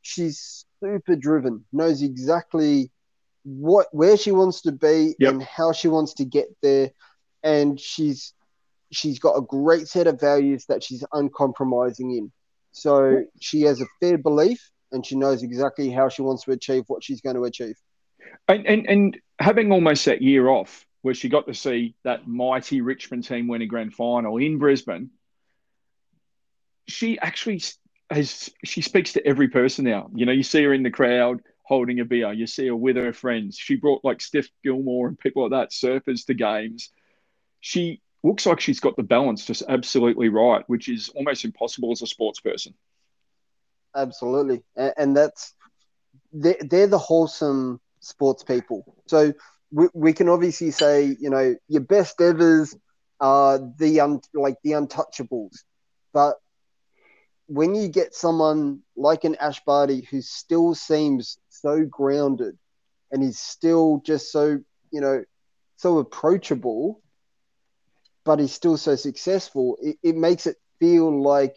she's 0.02 0.66
super 0.80 1.16
driven, 1.16 1.64
knows 1.72 2.02
exactly 2.02 2.90
what 3.44 3.86
where 3.92 4.16
she 4.16 4.32
wants 4.32 4.62
to 4.62 4.72
be 4.72 5.14
yep. 5.18 5.32
and 5.32 5.42
how 5.42 5.72
she 5.72 5.88
wants 5.88 6.14
to 6.14 6.24
get 6.24 6.46
there. 6.62 6.90
And 7.42 7.78
she's 7.78 8.32
she's 8.90 9.18
got 9.18 9.36
a 9.36 9.42
great 9.42 9.88
set 9.88 10.06
of 10.06 10.20
values 10.20 10.66
that 10.66 10.82
she's 10.82 11.04
uncompromising 11.12 12.16
in. 12.16 12.32
So 12.72 13.24
she 13.40 13.62
has 13.62 13.80
a 13.80 13.86
fair 14.00 14.18
belief 14.18 14.70
and 14.92 15.04
she 15.04 15.16
knows 15.16 15.42
exactly 15.42 15.90
how 15.90 16.08
she 16.08 16.22
wants 16.22 16.44
to 16.44 16.52
achieve 16.52 16.84
what 16.86 17.02
she's 17.02 17.20
going 17.20 17.36
to 17.36 17.44
achieve. 17.44 17.76
And, 18.48 18.66
and, 18.66 18.86
and 18.88 19.18
having 19.38 19.72
almost 19.72 20.04
that 20.06 20.22
year 20.22 20.48
off, 20.48 20.86
where 21.02 21.14
she 21.14 21.28
got 21.28 21.46
to 21.46 21.54
see 21.54 21.94
that 22.04 22.26
mighty 22.26 22.80
Richmond 22.80 23.24
team 23.24 23.46
win 23.46 23.60
a 23.60 23.66
grand 23.66 23.92
final 23.92 24.38
in 24.38 24.56
Brisbane, 24.56 25.10
she 26.86 27.18
actually 27.18 27.62
has 28.10 28.50
she 28.64 28.82
speaks 28.82 29.14
to 29.14 29.26
every 29.26 29.48
person 29.48 29.84
now. 29.84 30.10
You 30.14 30.26
know, 30.26 30.32
you 30.32 30.42
see 30.42 30.62
her 30.64 30.74
in 30.74 30.82
the 30.82 30.90
crowd 30.90 31.40
holding 31.62 32.00
a 32.00 32.04
beer. 32.04 32.32
You 32.32 32.46
see 32.46 32.66
her 32.66 32.76
with 32.76 32.96
her 32.96 33.12
friends. 33.12 33.56
She 33.56 33.76
brought 33.76 34.04
like 34.04 34.20
Steph 34.20 34.48
Gilmore 34.62 35.08
and 35.08 35.18
people 35.18 35.48
like 35.48 35.52
that, 35.52 35.70
surfers 35.70 36.26
to 36.26 36.34
games. 36.34 36.90
She 37.60 38.02
looks 38.22 38.46
like 38.46 38.60
she's 38.60 38.80
got 38.80 38.96
the 38.96 39.02
balance 39.02 39.44
just 39.44 39.62
absolutely 39.68 40.28
right, 40.28 40.64
which 40.66 40.88
is 40.88 41.08
almost 41.10 41.44
impossible 41.44 41.92
as 41.92 42.02
a 42.02 42.06
sports 42.06 42.40
person. 42.40 42.74
Absolutely, 43.96 44.62
and, 44.76 45.16
that's 45.16 45.54
they're, 46.32 46.56
they're 46.60 46.86
the 46.88 46.98
wholesome 46.98 47.80
sports 48.00 48.42
people. 48.42 48.96
So 49.06 49.32
we, 49.70 49.88
we 49.94 50.12
can 50.12 50.28
obviously 50.28 50.72
say, 50.72 51.16
you 51.18 51.30
know, 51.30 51.54
your 51.68 51.82
best 51.82 52.20
evers 52.20 52.74
are 53.20 53.60
the 53.78 54.00
un, 54.00 54.20
like 54.34 54.56
the 54.64 54.72
untouchables, 54.72 55.58
but 56.12 56.36
when 57.46 57.74
you 57.74 57.88
get 57.88 58.14
someone 58.14 58.80
like 58.96 59.24
an 59.24 59.36
Ash 59.36 59.62
Barty 59.64 60.06
who 60.10 60.20
still 60.22 60.74
seems 60.74 61.38
so 61.48 61.84
grounded 61.84 62.56
and 63.10 63.22
is 63.22 63.38
still 63.38 64.02
just 64.04 64.32
so 64.32 64.60
you 64.94 65.00
know, 65.00 65.24
so 65.76 65.98
approachable, 65.98 67.02
but 68.24 68.38
he's 68.38 68.52
still 68.52 68.76
so 68.76 68.94
successful. 68.94 69.76
It, 69.82 69.96
it 70.04 70.14
makes 70.14 70.46
it 70.46 70.56
feel 70.78 71.20
like, 71.20 71.56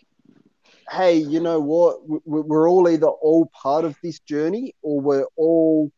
hey, 0.90 1.18
you 1.18 1.40
know 1.40 1.60
what? 1.60 2.00
We're 2.26 2.68
all 2.68 2.90
either 2.90 3.06
all 3.06 3.52
part 3.54 3.86
of 3.86 3.96
this 4.02 4.20
journey 4.22 4.74
or 4.82 5.00
we're 5.00 5.28
all 5.36 5.92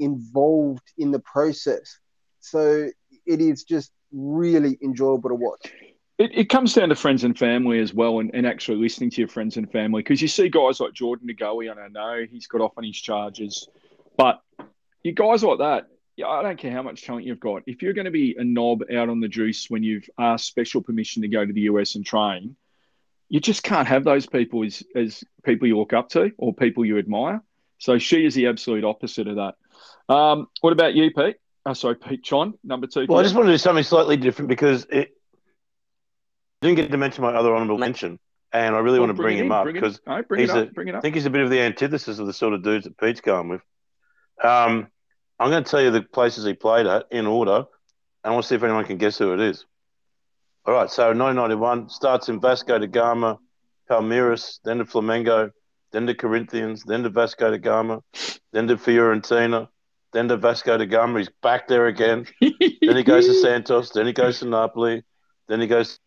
involved 0.00 0.92
in 0.98 1.12
the 1.12 1.20
process. 1.20 2.00
So 2.40 2.88
it 3.24 3.40
is 3.40 3.62
just 3.62 3.92
really 4.10 4.76
enjoyable 4.82 5.30
to 5.30 5.36
watch. 5.36 5.72
It, 6.20 6.36
it 6.36 6.48
comes 6.50 6.74
down 6.74 6.90
to 6.90 6.94
friends 6.94 7.24
and 7.24 7.36
family 7.36 7.80
as 7.80 7.94
well, 7.94 8.20
and, 8.20 8.30
and 8.34 8.46
actually 8.46 8.76
listening 8.76 9.08
to 9.08 9.22
your 9.22 9.28
friends 9.28 9.56
and 9.56 9.72
family 9.72 10.02
because 10.02 10.20
you 10.20 10.28
see 10.28 10.50
guys 10.50 10.78
like 10.78 10.92
Jordan 10.92 11.26
Goey, 11.34 11.70
and 11.70 11.80
I 11.80 11.88
know 11.88 12.26
he's 12.30 12.46
got 12.46 12.60
off 12.60 12.74
on 12.76 12.84
his 12.84 13.00
charges, 13.00 13.68
but 14.18 14.42
you 15.02 15.12
guys 15.12 15.42
like 15.42 15.60
that, 15.60 15.88
yeah, 16.16 16.26
I 16.26 16.42
don't 16.42 16.58
care 16.58 16.72
how 16.72 16.82
much 16.82 17.06
talent 17.06 17.24
you've 17.24 17.40
got. 17.40 17.62
If 17.66 17.80
you're 17.80 17.94
going 17.94 18.04
to 18.04 18.10
be 18.10 18.36
a 18.38 18.44
knob 18.44 18.82
out 18.94 19.08
on 19.08 19.20
the 19.20 19.28
juice 19.28 19.70
when 19.70 19.82
you've 19.82 20.10
asked 20.18 20.44
special 20.44 20.82
permission 20.82 21.22
to 21.22 21.28
go 21.28 21.46
to 21.46 21.52
the 21.54 21.62
US 21.62 21.94
and 21.94 22.04
train, 22.04 22.54
you 23.30 23.40
just 23.40 23.62
can't 23.62 23.88
have 23.88 24.04
those 24.04 24.26
people 24.26 24.62
as, 24.62 24.82
as 24.94 25.24
people 25.42 25.68
you 25.68 25.78
look 25.78 25.94
up 25.94 26.10
to 26.10 26.32
or 26.36 26.52
people 26.52 26.84
you 26.84 26.98
admire. 26.98 27.42
So 27.78 27.96
she 27.96 28.26
is 28.26 28.34
the 28.34 28.48
absolute 28.48 28.84
opposite 28.84 29.26
of 29.26 29.36
that. 29.36 29.54
Um, 30.14 30.48
what 30.60 30.74
about 30.74 30.92
you, 30.92 31.10
Pete? 31.12 31.36
Oh, 31.64 31.72
sorry, 31.72 31.96
Pete 31.96 32.22
John, 32.22 32.58
number 32.62 32.86
two. 32.86 33.06
Well, 33.08 33.20
I 33.20 33.22
just 33.22 33.34
want 33.34 33.46
to 33.46 33.54
do 33.54 33.58
something 33.58 33.84
slightly 33.84 34.18
different 34.18 34.50
because 34.50 34.86
it 34.90 35.14
didn't 36.62 36.76
get 36.76 36.90
to 36.90 36.96
mention 36.98 37.22
my 37.22 37.32
other 37.32 37.54
honourable 37.54 37.78
mention, 37.78 38.18
and 38.52 38.74
I 38.74 38.78
really 38.80 38.98
well, 38.98 39.08
want 39.08 39.16
to 39.16 39.22
bring, 39.22 39.36
bring 39.36 39.46
him 39.46 39.46
in, 39.46 39.52
up 39.52 39.66
because 39.66 40.00
right, 40.06 40.24
he's 40.36 40.50
a, 40.50 40.70
I 40.94 41.00
think 41.00 41.14
he's 41.14 41.26
a 41.26 41.30
bit 41.30 41.42
of 41.42 41.50
the 41.50 41.60
antithesis 41.60 42.18
of 42.18 42.26
the 42.26 42.32
sort 42.32 42.52
of 42.52 42.62
dudes 42.62 42.84
that 42.84 42.98
Pete's 42.98 43.20
going 43.20 43.48
with. 43.48 43.62
Um, 44.42 44.88
I'm 45.38 45.50
going 45.50 45.64
to 45.64 45.70
tell 45.70 45.80
you 45.80 45.90
the 45.90 46.02
places 46.02 46.44
he 46.44 46.54
played 46.54 46.86
at 46.86 47.06
in 47.10 47.26
order, 47.26 47.56
and 47.56 47.66
I 48.24 48.30
want 48.30 48.44
to 48.44 48.48
see 48.48 48.54
if 48.54 48.62
anyone 48.62 48.84
can 48.84 48.98
guess 48.98 49.18
who 49.18 49.32
it 49.32 49.40
is. 49.40 49.64
All 50.66 50.74
right, 50.74 50.90
so 50.90 51.04
1991 51.04 51.88
starts 51.88 52.28
in 52.28 52.40
Vasco 52.40 52.78
da 52.78 52.86
Gama, 52.86 53.38
Palmeiras, 53.90 54.58
then 54.62 54.78
to 54.78 54.84
Flamengo, 54.84 55.50
then 55.92 56.06
to 56.06 56.14
Corinthians, 56.14 56.84
then 56.84 57.02
to 57.02 57.08
Vasco 57.08 57.50
da 57.50 57.56
Gama, 57.56 58.02
then 58.52 58.68
to 58.68 58.76
Fiorentina, 58.76 59.68
then 60.12 60.28
to 60.28 60.36
Vasco 60.36 60.76
da 60.76 60.84
Gama. 60.84 61.18
He's 61.18 61.30
back 61.42 61.66
there 61.68 61.86
again. 61.86 62.26
then 62.40 62.96
he 62.96 63.02
goes 63.02 63.26
to 63.26 63.34
Santos. 63.34 63.90
Then 63.90 64.06
he 64.06 64.12
goes 64.12 64.40
to 64.40 64.46
Napoli. 64.46 65.02
Then 65.48 65.60
he 65.60 65.66
goes 65.66 65.98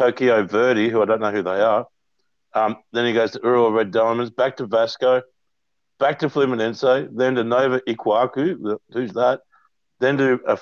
Tokyo 0.00 0.46
Verdy, 0.46 0.90
who 0.90 1.02
I 1.02 1.04
don't 1.04 1.20
know 1.20 1.30
who 1.30 1.42
they 1.42 1.60
are. 1.60 1.86
Um, 2.54 2.78
then 2.90 3.04
he 3.04 3.12
goes 3.12 3.32
to 3.32 3.40
Urawa 3.40 3.74
Red 3.74 3.90
Diamonds, 3.90 4.30
back 4.30 4.56
to 4.56 4.66
Vasco, 4.66 5.20
back 5.98 6.20
to 6.20 6.30
Fluminense, 6.30 7.10
then 7.14 7.34
to 7.34 7.44
Nova 7.44 7.82
Iguacu. 7.86 8.78
Who's 8.92 9.12
that? 9.12 9.42
Then 9.98 10.16
to 10.16 10.40
uh, 10.46 10.56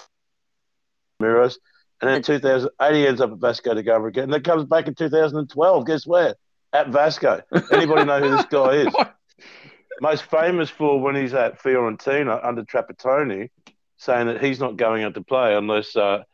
Miros. 1.23 1.59
And 2.01 2.09
then 2.09 2.17
in 2.17 2.23
2008, 2.25 2.95
he 2.97 3.07
ends 3.07 3.21
up 3.21 3.31
at 3.31 3.39
Vasco 3.39 3.75
da 3.75 3.83
Gama 3.83 4.07
again. 4.07 4.25
And 4.25 4.33
then 4.33 4.43
comes 4.43 4.65
back 4.65 4.89
in 4.89 4.97
2012. 4.97 5.87
Guess 5.87 6.05
where? 6.05 6.35
At 6.73 6.89
Vasco. 6.89 7.41
Anybody 7.73 8.07
know 8.07 8.19
who 8.19 8.37
this 8.37 8.47
guy 8.47 8.73
is? 8.73 8.95
most 10.01 10.25
famous 10.25 10.69
for 10.69 11.01
when 11.01 11.15
he's 11.15 11.35
at 11.35 11.63
Fiorentina 11.63 12.45
under 12.45 12.65
Trapattoni, 12.65 13.51
saying 13.99 14.27
that 14.27 14.43
he's 14.43 14.59
not 14.59 14.77
going 14.77 15.05
out 15.05 15.15
to 15.15 15.23
play 15.23 15.55
unless 15.55 15.95
uh, 15.95 16.25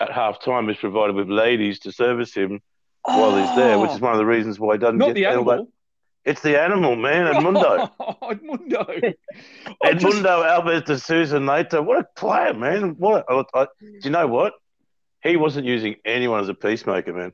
at 0.00 0.10
half 0.10 0.42
time 0.42 0.68
he's 0.68 0.76
provided 0.76 1.14
with 1.16 1.28
ladies 1.28 1.78
to 1.80 1.92
service 1.92 2.34
him 2.34 2.60
oh, 3.04 3.20
while 3.20 3.36
he's 3.36 3.56
there, 3.56 3.78
which 3.78 3.90
is 3.90 4.00
one 4.00 4.12
of 4.12 4.18
the 4.18 4.26
reasons 4.26 4.58
why 4.58 4.74
he 4.74 4.78
doesn't 4.78 4.98
not 4.98 5.08
get 5.08 5.14
the 5.14 5.26
animal. 5.26 5.68
It's 6.24 6.40
the 6.40 6.60
animal, 6.60 6.96
man, 6.96 7.26
Edmundo. 7.34 7.90
Oh, 8.00 8.16
Edmundo. 8.30 9.14
Edmundo 9.84 10.00
just... 10.00 10.24
Alves 10.24 10.84
de 10.86 10.98
Souza 10.98 11.38
Neto. 11.38 11.82
What 11.82 11.98
a 11.98 12.04
player, 12.16 12.54
man. 12.54 12.96
What 12.98 13.24
a, 13.28 13.44
I, 13.54 13.66
do 13.80 13.98
you 14.02 14.10
know 14.10 14.26
what? 14.26 14.54
He 15.22 15.36
wasn't 15.36 15.66
using 15.66 15.96
anyone 16.04 16.40
as 16.40 16.48
a 16.48 16.54
peacemaker, 16.54 17.12
man. 17.12 17.32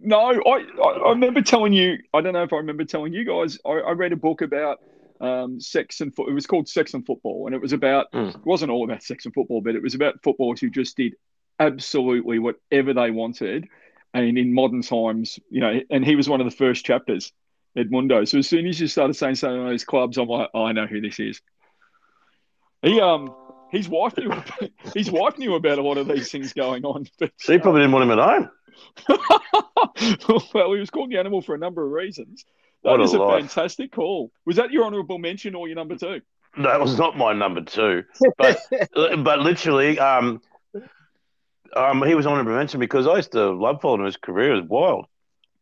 No, 0.00 0.18
I, 0.20 0.38
I, 0.50 0.82
I 0.82 1.10
remember 1.10 1.42
telling 1.42 1.72
you, 1.72 1.98
I 2.12 2.20
don't 2.20 2.32
know 2.32 2.42
if 2.42 2.52
I 2.52 2.56
remember 2.56 2.84
telling 2.84 3.12
you 3.12 3.24
guys, 3.24 3.58
I, 3.66 3.70
I 3.70 3.92
read 3.92 4.12
a 4.12 4.16
book 4.16 4.42
about– 4.42 4.80
um, 5.20 5.60
sex 5.60 6.00
and 6.00 6.14
fo- 6.14 6.26
it 6.26 6.32
was 6.32 6.46
called 6.46 6.68
Sex 6.68 6.94
and 6.94 7.04
Football, 7.06 7.46
and 7.46 7.54
it 7.54 7.60
was 7.60 7.72
about 7.72 8.10
mm. 8.12 8.34
it 8.34 8.44
wasn't 8.44 8.70
all 8.70 8.84
about 8.84 9.02
sex 9.02 9.24
and 9.24 9.34
football, 9.34 9.60
but 9.60 9.74
it 9.74 9.82
was 9.82 9.94
about 9.94 10.22
footballers 10.22 10.60
who 10.60 10.70
just 10.70 10.96
did 10.96 11.14
absolutely 11.58 12.38
whatever 12.38 12.94
they 12.94 13.10
wanted, 13.10 13.68
and 14.12 14.38
in 14.38 14.54
modern 14.54 14.82
times, 14.82 15.38
you 15.50 15.60
know, 15.60 15.80
and 15.90 16.04
he 16.04 16.16
was 16.16 16.28
one 16.28 16.40
of 16.40 16.50
the 16.50 16.56
first 16.56 16.84
chapters, 16.84 17.32
Edmundo. 17.76 18.26
So 18.28 18.38
as 18.38 18.48
soon 18.48 18.66
as 18.66 18.80
you 18.80 18.86
started 18.86 19.14
saying 19.14 19.36
something 19.36 19.60
on 19.60 19.68
those 19.68 19.84
clubs, 19.84 20.18
I'm 20.18 20.28
like, 20.28 20.50
oh, 20.54 20.64
I 20.64 20.72
know 20.72 20.86
who 20.86 21.00
this 21.00 21.18
is. 21.18 21.40
He 22.82 23.00
um 23.00 23.34
his 23.70 23.88
wife 23.88 24.16
knew 24.16 24.30
his 24.94 25.10
wife 25.10 25.38
knew 25.38 25.54
about 25.54 25.78
a 25.78 25.82
lot 25.82 25.98
of 25.98 26.06
these 26.06 26.30
things 26.30 26.52
going 26.52 26.84
on. 26.84 27.08
But, 27.18 27.32
she 27.38 27.58
probably 27.58 27.80
didn't 27.80 27.92
want 27.92 28.10
him 28.10 28.18
at 28.18 28.24
home. 28.24 28.50
well, 30.54 30.72
he 30.72 30.80
was 30.80 30.90
called 30.90 31.10
the 31.10 31.18
animal 31.18 31.42
for 31.42 31.54
a 31.54 31.58
number 31.58 31.84
of 31.84 31.90
reasons. 31.92 32.44
That 32.84 33.00
is 33.00 33.14
a, 33.14 33.20
a 33.20 33.40
fantastic 33.40 33.92
call. 33.92 34.30
Was 34.44 34.56
that 34.56 34.70
your 34.70 34.84
honourable 34.84 35.18
mention 35.18 35.54
or 35.54 35.66
your 35.66 35.76
number 35.76 35.96
two? 35.96 36.20
That 36.58 36.80
was 36.80 36.98
not 36.98 37.16
my 37.16 37.32
number 37.32 37.62
two, 37.62 38.04
but 38.36 38.60
but 38.94 39.40
literally, 39.40 39.98
um, 39.98 40.40
um, 41.76 42.02
he 42.02 42.14
was 42.14 42.26
honourable 42.26 42.54
mention 42.54 42.80
because 42.80 43.06
I 43.06 43.16
used 43.16 43.32
to 43.32 43.50
love 43.50 43.80
following 43.80 44.04
his 44.04 44.16
career. 44.16 44.54
It 44.54 44.62
was 44.62 44.68
wild. 44.68 45.06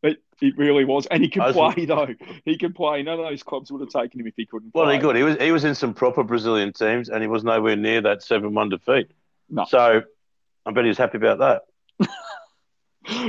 It, 0.02 0.18
it 0.40 0.58
really 0.58 0.84
was, 0.84 1.06
and 1.06 1.22
he 1.22 1.28
could 1.28 1.52
play 1.52 1.84
though. 1.86 2.08
He 2.44 2.58
could 2.58 2.74
play. 2.74 3.02
None 3.02 3.18
of 3.20 3.24
those 3.24 3.42
clubs 3.42 3.70
would 3.70 3.80
have 3.80 3.90
taken 3.90 4.20
him 4.20 4.26
if 4.26 4.34
he 4.36 4.46
couldn't. 4.46 4.72
Play. 4.72 4.82
Well, 4.82 4.90
he 4.90 4.98
could. 4.98 5.16
He 5.16 5.22
was 5.22 5.36
he 5.40 5.52
was 5.52 5.64
in 5.64 5.74
some 5.74 5.94
proper 5.94 6.24
Brazilian 6.24 6.72
teams, 6.72 7.08
and 7.08 7.22
he 7.22 7.28
was 7.28 7.44
nowhere 7.44 7.76
near 7.76 8.00
that 8.00 8.22
seven-one 8.22 8.70
defeat. 8.70 9.10
No. 9.48 9.64
So, 9.64 10.02
I 10.66 10.70
bet 10.72 10.84
he's 10.84 10.98
happy 10.98 11.18
about 11.18 11.62
that. 12.00 12.08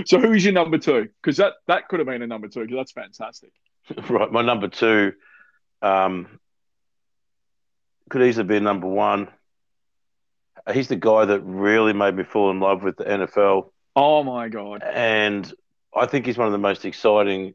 so, 0.07 0.19
who's 0.19 0.43
your 0.43 0.53
number 0.53 0.79
two? 0.79 1.09
Because 1.21 1.37
that 1.37 1.53
that 1.67 1.87
could 1.89 1.99
have 1.99 2.07
been 2.07 2.23
a 2.23 2.27
number 2.27 2.47
two. 2.47 2.61
Because 2.61 2.77
that's 2.77 2.91
fantastic. 2.91 3.51
right, 4.09 4.31
my 4.31 4.41
number 4.41 4.67
two 4.67 5.13
um, 5.83 6.39
could 8.09 8.23
easily 8.23 8.47
be 8.47 8.57
a 8.57 8.61
number 8.61 8.87
one. 8.87 9.27
He's 10.71 10.87
the 10.87 10.95
guy 10.95 11.25
that 11.25 11.41
really 11.41 11.93
made 11.93 12.15
me 12.15 12.23
fall 12.23 12.51
in 12.51 12.59
love 12.59 12.83
with 12.83 12.97
the 12.97 13.03
NFL. 13.03 13.71
Oh 13.95 14.23
my 14.23 14.47
god! 14.49 14.83
And 14.83 15.51
I 15.95 16.05
think 16.05 16.25
he's 16.25 16.37
one 16.37 16.47
of 16.47 16.53
the 16.53 16.57
most 16.57 16.85
exciting 16.85 17.53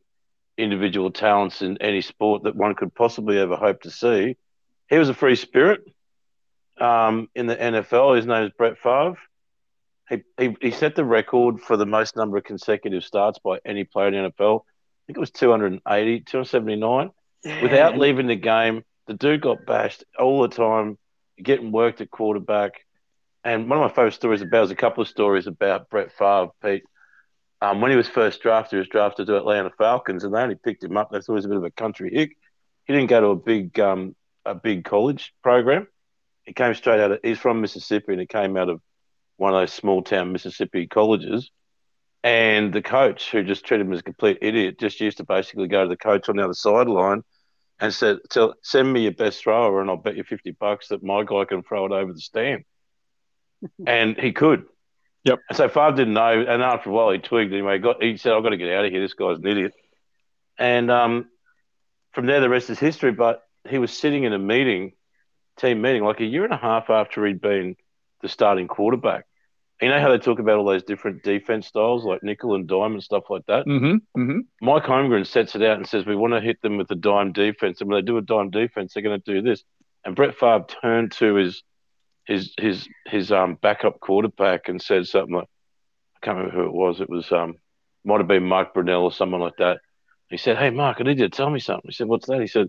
individual 0.57 1.11
talents 1.11 1.63
in 1.63 1.81
any 1.81 2.01
sport 2.01 2.43
that 2.43 2.57
one 2.57 2.75
could 2.75 2.95
possibly 2.95 3.39
ever 3.39 3.57
hope 3.57 3.83
to 3.83 3.91
see. 3.91 4.37
He 4.89 4.99
was 4.99 5.09
a 5.09 5.15
free 5.15 5.37
spirit 5.37 5.81
um, 6.81 7.29
in 7.35 7.47
the 7.47 7.57
NFL. 7.57 8.17
His 8.17 8.27
name 8.27 8.45
is 8.45 8.53
Brett 8.57 8.79
Favre. 8.79 9.17
He, 10.09 10.23
he, 10.39 10.57
he 10.61 10.71
set 10.71 10.97
the 10.97 11.05
record 11.05 11.61
for 11.61 11.77
the 11.77 11.87
most 11.87 12.17
number 12.17 12.39
of 12.39 12.45
consecutive 12.45 13.05
starts 13.05 13.39
by 13.39 13.59
any 13.65 13.85
player 13.85 14.09
in 14.09 14.15
the 14.15 14.31
NFL 14.31 14.63
I 15.09 15.11
think 15.11 15.17
it 15.17 15.21
was 15.21 15.31
280, 15.31 16.21
279. 16.21 17.11
Yeah. 17.43 17.63
Without 17.63 17.97
leaving 17.97 18.27
the 18.27 18.37
game, 18.37 18.85
the 19.07 19.15
dude 19.15 19.41
got 19.41 19.65
bashed 19.65 20.05
all 20.19 20.43
the 20.43 20.49
time, 20.49 20.99
getting 21.43 21.73
worked 21.73 22.03
at 22.03 22.11
quarterback. 22.11 22.85
And 23.45 23.71
one 23.71 23.79
of 23.79 23.91
my 23.91 23.95
favorite 23.95 24.15
stories 24.15 24.43
about 24.43 24.65
is 24.65 24.71
a 24.71 24.77
couple 24.77 25.03
of 25.03 25.09
stories 25.09 25.47
about 25.47 25.89
Brett 25.89 26.13
Favre, 26.13 26.51
Pete. 26.63 26.85
Um, 27.61 27.81
when 27.81 27.91
he 27.91 27.97
was 27.97 28.09
first 28.09 28.43
drafted, 28.43 28.77
he 28.77 28.79
was 28.79 28.89
drafted 28.89 29.27
to 29.27 29.37
Atlanta 29.37 29.71
Falcons, 29.79 30.25
and 30.25 30.35
they 30.35 30.41
only 30.41 30.55
picked 30.55 30.85
him 30.85 30.97
up. 30.97 31.11
He 31.13 31.33
was 31.33 31.45
a 31.45 31.49
bit 31.49 31.57
of 31.57 31.65
a 31.65 31.71
country 31.71 32.11
hick. 32.13 32.37
He 32.85 32.93
didn't 32.93 33.11
go 33.11 33.21
to 33.21 33.27
a 33.29 33.37
big 33.37 33.79
um, 33.81 34.15
a 34.45 34.55
big 34.55 34.85
college 34.85 35.35
program. 35.43 35.87
He 36.45 36.53
came 36.53 36.75
straight 36.75 37.01
out 37.01 37.13
of. 37.13 37.21
He's 37.23 37.39
from 37.39 37.61
Mississippi, 37.61 38.13
and 38.13 38.21
he 38.21 38.27
came 38.27 38.57
out 38.57 38.69
of 38.69 38.81
one 39.37 39.55
of 39.55 39.61
those 39.61 39.73
small 39.73 40.03
town 40.03 40.33
Mississippi 40.33 40.87
colleges. 40.87 41.51
And 42.25 42.73
the 42.73 42.83
coach, 42.83 43.31
who 43.31 43.45
just 43.45 43.65
treated 43.65 43.87
him 43.87 43.93
as 43.93 44.01
a 44.01 44.05
complete 44.05 44.39
idiot, 44.43 44.79
just 44.79 45.01
used 45.01 45.19
to 45.19 45.25
basically 45.25 45.69
go 45.69 45.85
to 45.85 45.89
the 45.89 45.97
coach 45.97 46.29
on 46.29 46.37
the 46.37 46.45
other 46.45 46.55
sideline 46.55 47.23
and 47.79 47.95
said, 47.95 48.19
"Send 48.63 48.93
me 48.93 49.03
your 49.03 49.13
best 49.13 49.43
thrower, 49.43 49.81
and 49.81 49.89
I'll 49.89 49.97
bet 49.97 50.17
you 50.17 50.25
fifty 50.25 50.51
bucks 50.51 50.89
that 50.89 51.03
my 51.03 51.23
guy 51.25 51.45
can 51.45 51.63
throw 51.63 51.87
it 51.87 51.93
over 51.93 52.13
the 52.13 52.21
stand." 52.21 52.65
And 53.87 54.17
he 54.19 54.33
could. 54.33 54.65
Yep. 55.25 55.41
And 55.49 55.57
so 55.57 55.69
Favre 55.69 55.97
didn't 55.97 56.15
know, 56.15 56.45
and 56.49 56.63
after 56.63 56.91
a 56.91 56.93
while 56.93 57.11
he 57.11 57.19
twigged. 57.19 57.53
Anyway, 57.53 57.75
he 57.75 57.79
got 57.81 58.03
he 58.03 58.17
said, 58.17 58.33
"I've 58.33 58.43
got 58.43 58.51
to 58.51 58.57
get 58.57 58.73
out 58.73 58.85
of 58.85 58.93
here. 58.93 59.01
This 59.01 59.15
guy's 59.15 59.39
an 59.39 59.47
idiot." 59.47 59.75
And 60.59 60.91
um, 60.91 61.29
from 62.13 62.27
there, 62.27 62.41
the 62.41 62.49
rest 62.49 62.71
is 62.71 62.79
history. 62.79 63.13
But 63.13 63.43
he 63.69 63.79
was 63.79 63.93
sitting 63.93 64.25
in 64.25 64.33
a 64.33 64.39
meeting, 64.39 64.93
team 65.59 65.81
meeting, 65.83 66.05
like 66.05 66.21
a 66.21 66.25
year 66.25 66.45
and 66.45 66.53
a 66.53 66.59
half 66.59 66.91
after 66.91 67.27
he'd 67.27 67.41
been 67.41 67.77
the 68.23 68.29
starting 68.29 68.69
quarterback, 68.69 69.27
you 69.81 69.89
know 69.89 70.01
how 70.01 70.11
they 70.11 70.19
talk 70.19 70.39
about 70.39 70.57
all 70.57 70.65
those 70.65 70.83
different 70.83 71.23
defense 71.23 71.69
styles, 71.69 72.05
like 72.05 72.23
nickel 72.23 72.55
and 72.55 72.67
dime 72.67 72.95
and 72.95 73.03
stuff 73.03 73.25
like 73.31 73.47
that. 73.47 73.65
Mm-hmm, 73.67 74.21
mm-hmm. 74.21 74.39
Mike 74.61 74.83
Holmgren 74.85 75.27
sets 75.27 75.55
it 75.55 75.63
out 75.63 75.77
and 75.77 75.87
says 75.87 76.05
we 76.05 76.17
want 76.17 76.35
to 76.35 76.41
hit 76.41 76.61
them 76.63 76.77
with 76.77 76.89
the 76.89 76.97
dime 76.97 77.33
defense, 77.33 77.81
and 77.81 77.89
when 77.89 77.99
they 77.99 78.07
do 78.07 78.19
a 78.19 78.23
dime 78.23 78.51
defense, 78.51 78.95
they're 78.95 79.03
going 79.03 79.21
to 79.21 79.35
do 79.35 79.43
this. 79.43 79.63
And 80.05 80.17
Brett 80.17 80.35
Favre 80.37 80.67
turned 80.83 81.13
to 81.13 81.35
his 81.35 81.63
his 82.29 82.55
his 82.59 82.89
his 83.07 83.33
um 83.33 83.57
backup 83.61 83.99
quarterback 83.99 84.69
and 84.69 84.81
said 84.81 85.07
something 85.07 85.35
like, 85.35 85.49
I 86.17 86.27
can't 86.27 86.37
remember 86.39 86.57
who 86.57 86.67
it 86.69 86.75
was. 86.75 87.01
It 87.01 87.11
was 87.11 87.33
um 87.33 87.57
might 88.05 88.19
have 88.19 88.29
been 88.29 88.45
Mark 88.45 88.73
Brunell 88.75 89.03
or 89.03 89.13
someone 89.13 89.41
like 89.41 89.57
that. 89.59 89.79
He 90.29 90.37
said, 90.37 90.59
"Hey 90.59 90.71
Mark, 90.71 90.99
I 91.01 91.05
need 91.05 91.19
you 91.19 91.29
to 91.29 91.37
tell 91.37 91.51
me 91.51 91.59
something." 91.59 91.89
He 91.89 91.95
said, 91.95 92.07
"What's 92.07 92.27
that?" 92.29 92.41
He 92.41 92.47
said, 92.47 92.69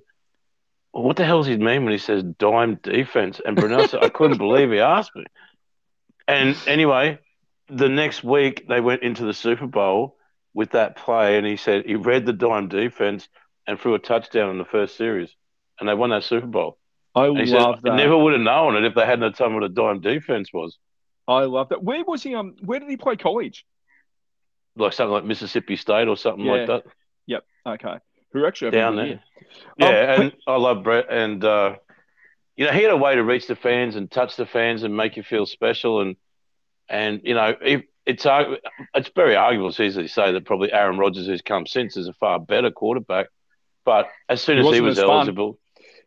well, 0.93 1.03
what 1.03 1.18
the 1.18 1.26
hell 1.26 1.39
does 1.39 1.47
he 1.47 1.57
mean 1.57 1.84
when 1.84 1.91
he 1.91 1.99
says 1.99 2.24
dime 2.24 2.80
defense? 2.82 3.39
And 3.45 3.55
Brunell 3.55 3.88
said, 3.88 4.03
I 4.03 4.10
couldn't 4.10 4.38
believe 4.38 4.72
he 4.72 4.80
asked 4.80 5.16
me. 5.16 5.26
And 6.28 6.55
anyway, 6.66 7.20
the 7.68 7.89
next 7.89 8.24
week 8.24 8.68
they 8.68 8.82
went 8.82 9.03
into 9.03 9.24
the 9.24 9.34
Super 9.34 9.68
Bowl 9.68 10.16
with 10.53 10.72
that 10.72 10.95
play, 10.95 11.38
and 11.38 11.45
he 11.45 11.57
said 11.57 11.86
he 11.86 11.95
read 11.95 12.26
the 12.26 12.34
dime 12.34 12.70
defense 12.70 13.28
and 13.68 13.80
threw 13.80 13.93
a 13.93 13.99
touchdown 13.99 14.49
in 14.49 14.57
the 14.57 14.66
first 14.66 14.97
series, 14.97 15.30
and 15.80 15.88
they 15.88 15.93
won 15.93 16.10
that 16.10 16.24
Super 16.24 16.47
Bowl. 16.47 16.79
I 17.16 17.28
love 17.28 17.47
said, 17.47 17.84
that. 17.84 17.91
I 17.91 17.95
never 17.97 18.18
would 18.18 18.34
have 18.34 18.41
known 18.41 18.76
it 18.76 18.86
if 18.86 18.95
they 18.95 19.05
hadn't 19.05 19.36
told 19.36 19.51
me 19.51 19.55
what 19.55 19.64
a 19.64 19.70
dime 19.70 19.99
defense 19.99 20.51
was. 20.53 20.78
I 21.28 21.43
love 21.45 21.70
that. 21.70 21.84
Where 21.84 22.03
was 22.03 22.24
he? 22.24 22.36
Um, 22.36 22.55
where 22.64 22.80
did 22.80 22.89
he 22.89 22.97
play 22.97 23.16
college? 23.16 23.66
Like 24.76 24.93
something 24.93 25.12
like 25.12 25.26
Mississippi 25.26 25.76
State 25.76 26.07
or 26.07 26.18
something 26.18 26.45
Yeah. 26.45 26.51
like 26.51 26.68
that. 26.68 26.84
Yep. 27.28 27.43
Okay. 27.68 27.97
Who 28.34 28.45
actually 28.45 28.72
Down 28.72 28.95
there. 28.95 29.05
year. 29.05 29.24
Yeah, 29.78 29.88
Um, 29.88 30.22
and 30.22 30.34
I 30.47 30.55
love 30.57 30.84
Brett, 30.84 31.07
and 31.10 31.43
uh, 31.43 31.76
you 32.55 32.66
know 32.66 32.72
he 32.72 32.84
had 32.84 32.91
a 32.91 32.97
way 32.97 33.16
to 33.16 33.24
reach 33.24 33.47
the 33.47 33.55
fans 33.55 33.95
and 33.95 34.10
touch 34.10 34.36
the 34.36 34.45
fans 34.45 34.84
and 34.84 34.95
make 34.95 35.18
you 35.18 35.24
feel 35.24 35.45
special, 35.45 36.01
and 36.01 36.16
and 36.88 37.22
you 37.24 37.34
know 37.34 37.55
if, 37.62 37.84
it's 38.05 38.26
it's 38.95 39.10
very 39.16 39.36
arguable. 39.36 39.70
It's 39.70 39.80
easy 39.80 40.03
to 40.03 40.10
say 40.10 40.32
that 40.32 40.45
probably 40.45 40.72
Aaron 40.72 40.97
Rodgers, 40.97 41.28
who's 41.28 41.41
come 41.41 41.66
since, 41.66 41.97
is 41.97 42.07
a 42.07 42.14
far 42.14 42.39
better 42.39 42.72
quarterback, 42.72 43.28
but 43.86 44.10
as 44.28 44.41
soon 44.41 44.57
as 44.60 44.64
he 44.66 44.82
wasn't 44.82 44.86
was 44.86 44.99
eligible, 44.99 45.60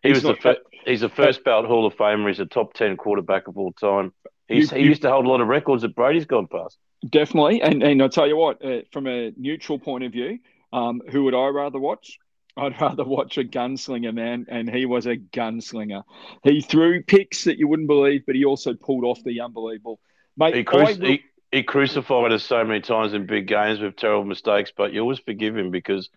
he 0.02 0.08
He's 0.10 0.22
was 0.22 0.36
the 0.36 0.40
fir- 0.42 0.56
he's 0.84 1.02
a 1.02 1.08
first 1.08 1.44
ballot 1.44 1.66
Hall 1.66 1.86
of 1.86 1.94
Famer. 1.94 2.28
He's 2.28 2.40
a 2.40 2.46
top 2.46 2.74
ten 2.74 2.96
quarterback 2.96 3.48
of 3.48 3.56
all 3.58 3.72
time. 3.72 4.12
He's, 4.48 4.70
You- 4.70 4.78
he 4.78 4.82
you- 4.84 4.88
used 4.90 5.02
to 5.02 5.10
hold 5.10 5.26
a 5.26 5.28
lot 5.28 5.40
of 5.40 5.48
records 5.48 5.82
that 5.82 5.94
Brady's 5.94 6.26
gone 6.26 6.46
past. 6.48 6.78
Definitely, 7.08 7.62
and 7.62 7.82
and 7.82 8.00
I'll 8.02 8.08
tell 8.08 8.26
you 8.28 8.36
what, 8.36 8.64
uh, 8.64 8.82
from 8.92 9.06
a 9.06 9.32
neutral 9.36 9.78
point 9.78 10.04
of 10.04 10.12
view, 10.12 10.38
um, 10.72 11.02
who 11.10 11.24
would 11.24 11.34
I 11.34 11.48
rather 11.48 11.78
watch? 11.80 12.18
I'd 12.56 12.80
rather 12.80 13.04
watch 13.04 13.38
a 13.38 13.44
gunslinger, 13.44 14.12
man, 14.14 14.46
and 14.48 14.68
he 14.68 14.86
was 14.86 15.06
a 15.06 15.16
gunslinger. 15.16 16.02
He 16.44 16.60
threw 16.60 17.02
picks 17.02 17.44
that 17.44 17.58
you 17.58 17.66
wouldn't 17.68 17.88
believe, 17.88 18.24
but 18.26 18.34
he 18.36 18.44
also 18.44 18.74
pulled 18.74 19.04
off 19.04 19.22
the 19.24 19.40
unbelievable. 19.40 20.00
Mate, 20.36 20.54
He, 20.54 20.64
I 20.66 20.76
will- 20.76 20.94
he, 20.96 21.22
he 21.50 21.62
crucified 21.62 22.30
us 22.32 22.44
so 22.44 22.64
many 22.64 22.80
times 22.80 23.14
in 23.14 23.26
big 23.26 23.46
games 23.48 23.80
with 23.80 23.96
terrible 23.96 24.24
mistakes, 24.24 24.72
but 24.76 24.92
you 24.92 25.00
always 25.00 25.18
forgive 25.18 25.56
him 25.56 25.70
because 25.70 26.08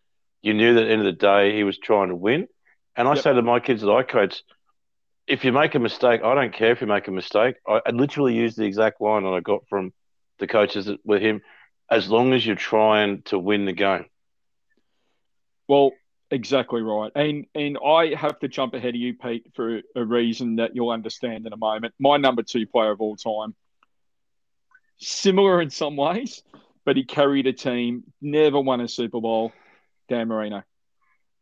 you 0.42 0.54
knew 0.54 0.74
that 0.76 0.84
at 0.84 0.86
the 0.88 0.92
end 0.92 1.02
of 1.02 1.06
the 1.06 1.12
day 1.14 1.56
he 1.56 1.64
was 1.64 1.78
trying 1.78 2.10
to 2.10 2.16
win. 2.16 2.48
And 2.96 3.08
I 3.08 3.14
Yep. 3.14 3.24
say 3.24 3.34
to 3.34 3.42
my 3.42 3.60
kids 3.60 3.82
that 3.82 3.92
I 3.92 4.04
coach, 4.04 4.44
if 5.28 5.44
you 5.44 5.52
make 5.52 5.76
a 5.76 5.80
mistake, 5.80 6.22
I 6.24 6.36
don't 6.36 6.54
care 6.54 6.72
if 6.72 6.82
you 6.82 6.88
make 6.88 7.08
a 7.08 7.12
mistake. 7.12 7.56
I, 7.68 7.82
I 7.86 7.90
literally 7.92 8.36
used 8.36 8.58
the 8.58 8.66
exact 8.66 9.02
line 9.02 9.24
that 9.24 9.30
I 9.30 9.40
got 9.40 9.68
from 9.68 9.94
the 10.40 10.48
coaches 10.48 10.86
that- 10.86 11.06
with 11.06 11.22
him, 11.22 11.42
as 11.90 12.10
long 12.10 12.34
as 12.34 12.46
you're 12.46 12.56
trying 12.56 13.22
to 13.24 13.40
win 13.40 13.66
the 13.66 13.74
game. 13.74 14.06
Well, 15.68 15.92
exactly 16.30 16.82
right. 16.82 17.12
And 17.16 17.46
and 17.56 17.78
I 17.84 18.14
have 18.14 18.40
to 18.40 18.48
jump 18.48 18.74
ahead 18.76 18.90
of 18.90 18.96
you, 18.96 19.16
Pete, 19.16 19.52
for 19.56 19.82
a 19.96 20.06
reason 20.06 20.58
that 20.58 20.76
you'll 20.76 20.92
understand 20.92 21.48
in 21.48 21.54
a 21.54 21.58
moment. 21.58 21.94
My 22.00 22.18
number 22.18 22.44
two 22.44 22.68
player 22.68 22.92
of 22.92 23.02
all 23.02 23.16
time. 23.16 23.56
Similar 24.98 25.62
in 25.62 25.70
some 25.72 25.96
ways, 25.98 26.44
but 26.86 26.96
he 26.96 27.04
carried 27.04 27.48
a 27.48 27.54
team, 27.54 28.04
never 28.22 28.60
won 28.62 28.80
a 28.80 28.88
Super 28.88 29.20
Bowl. 29.20 29.52
Dan 30.08 30.28
Marino. 30.28 30.64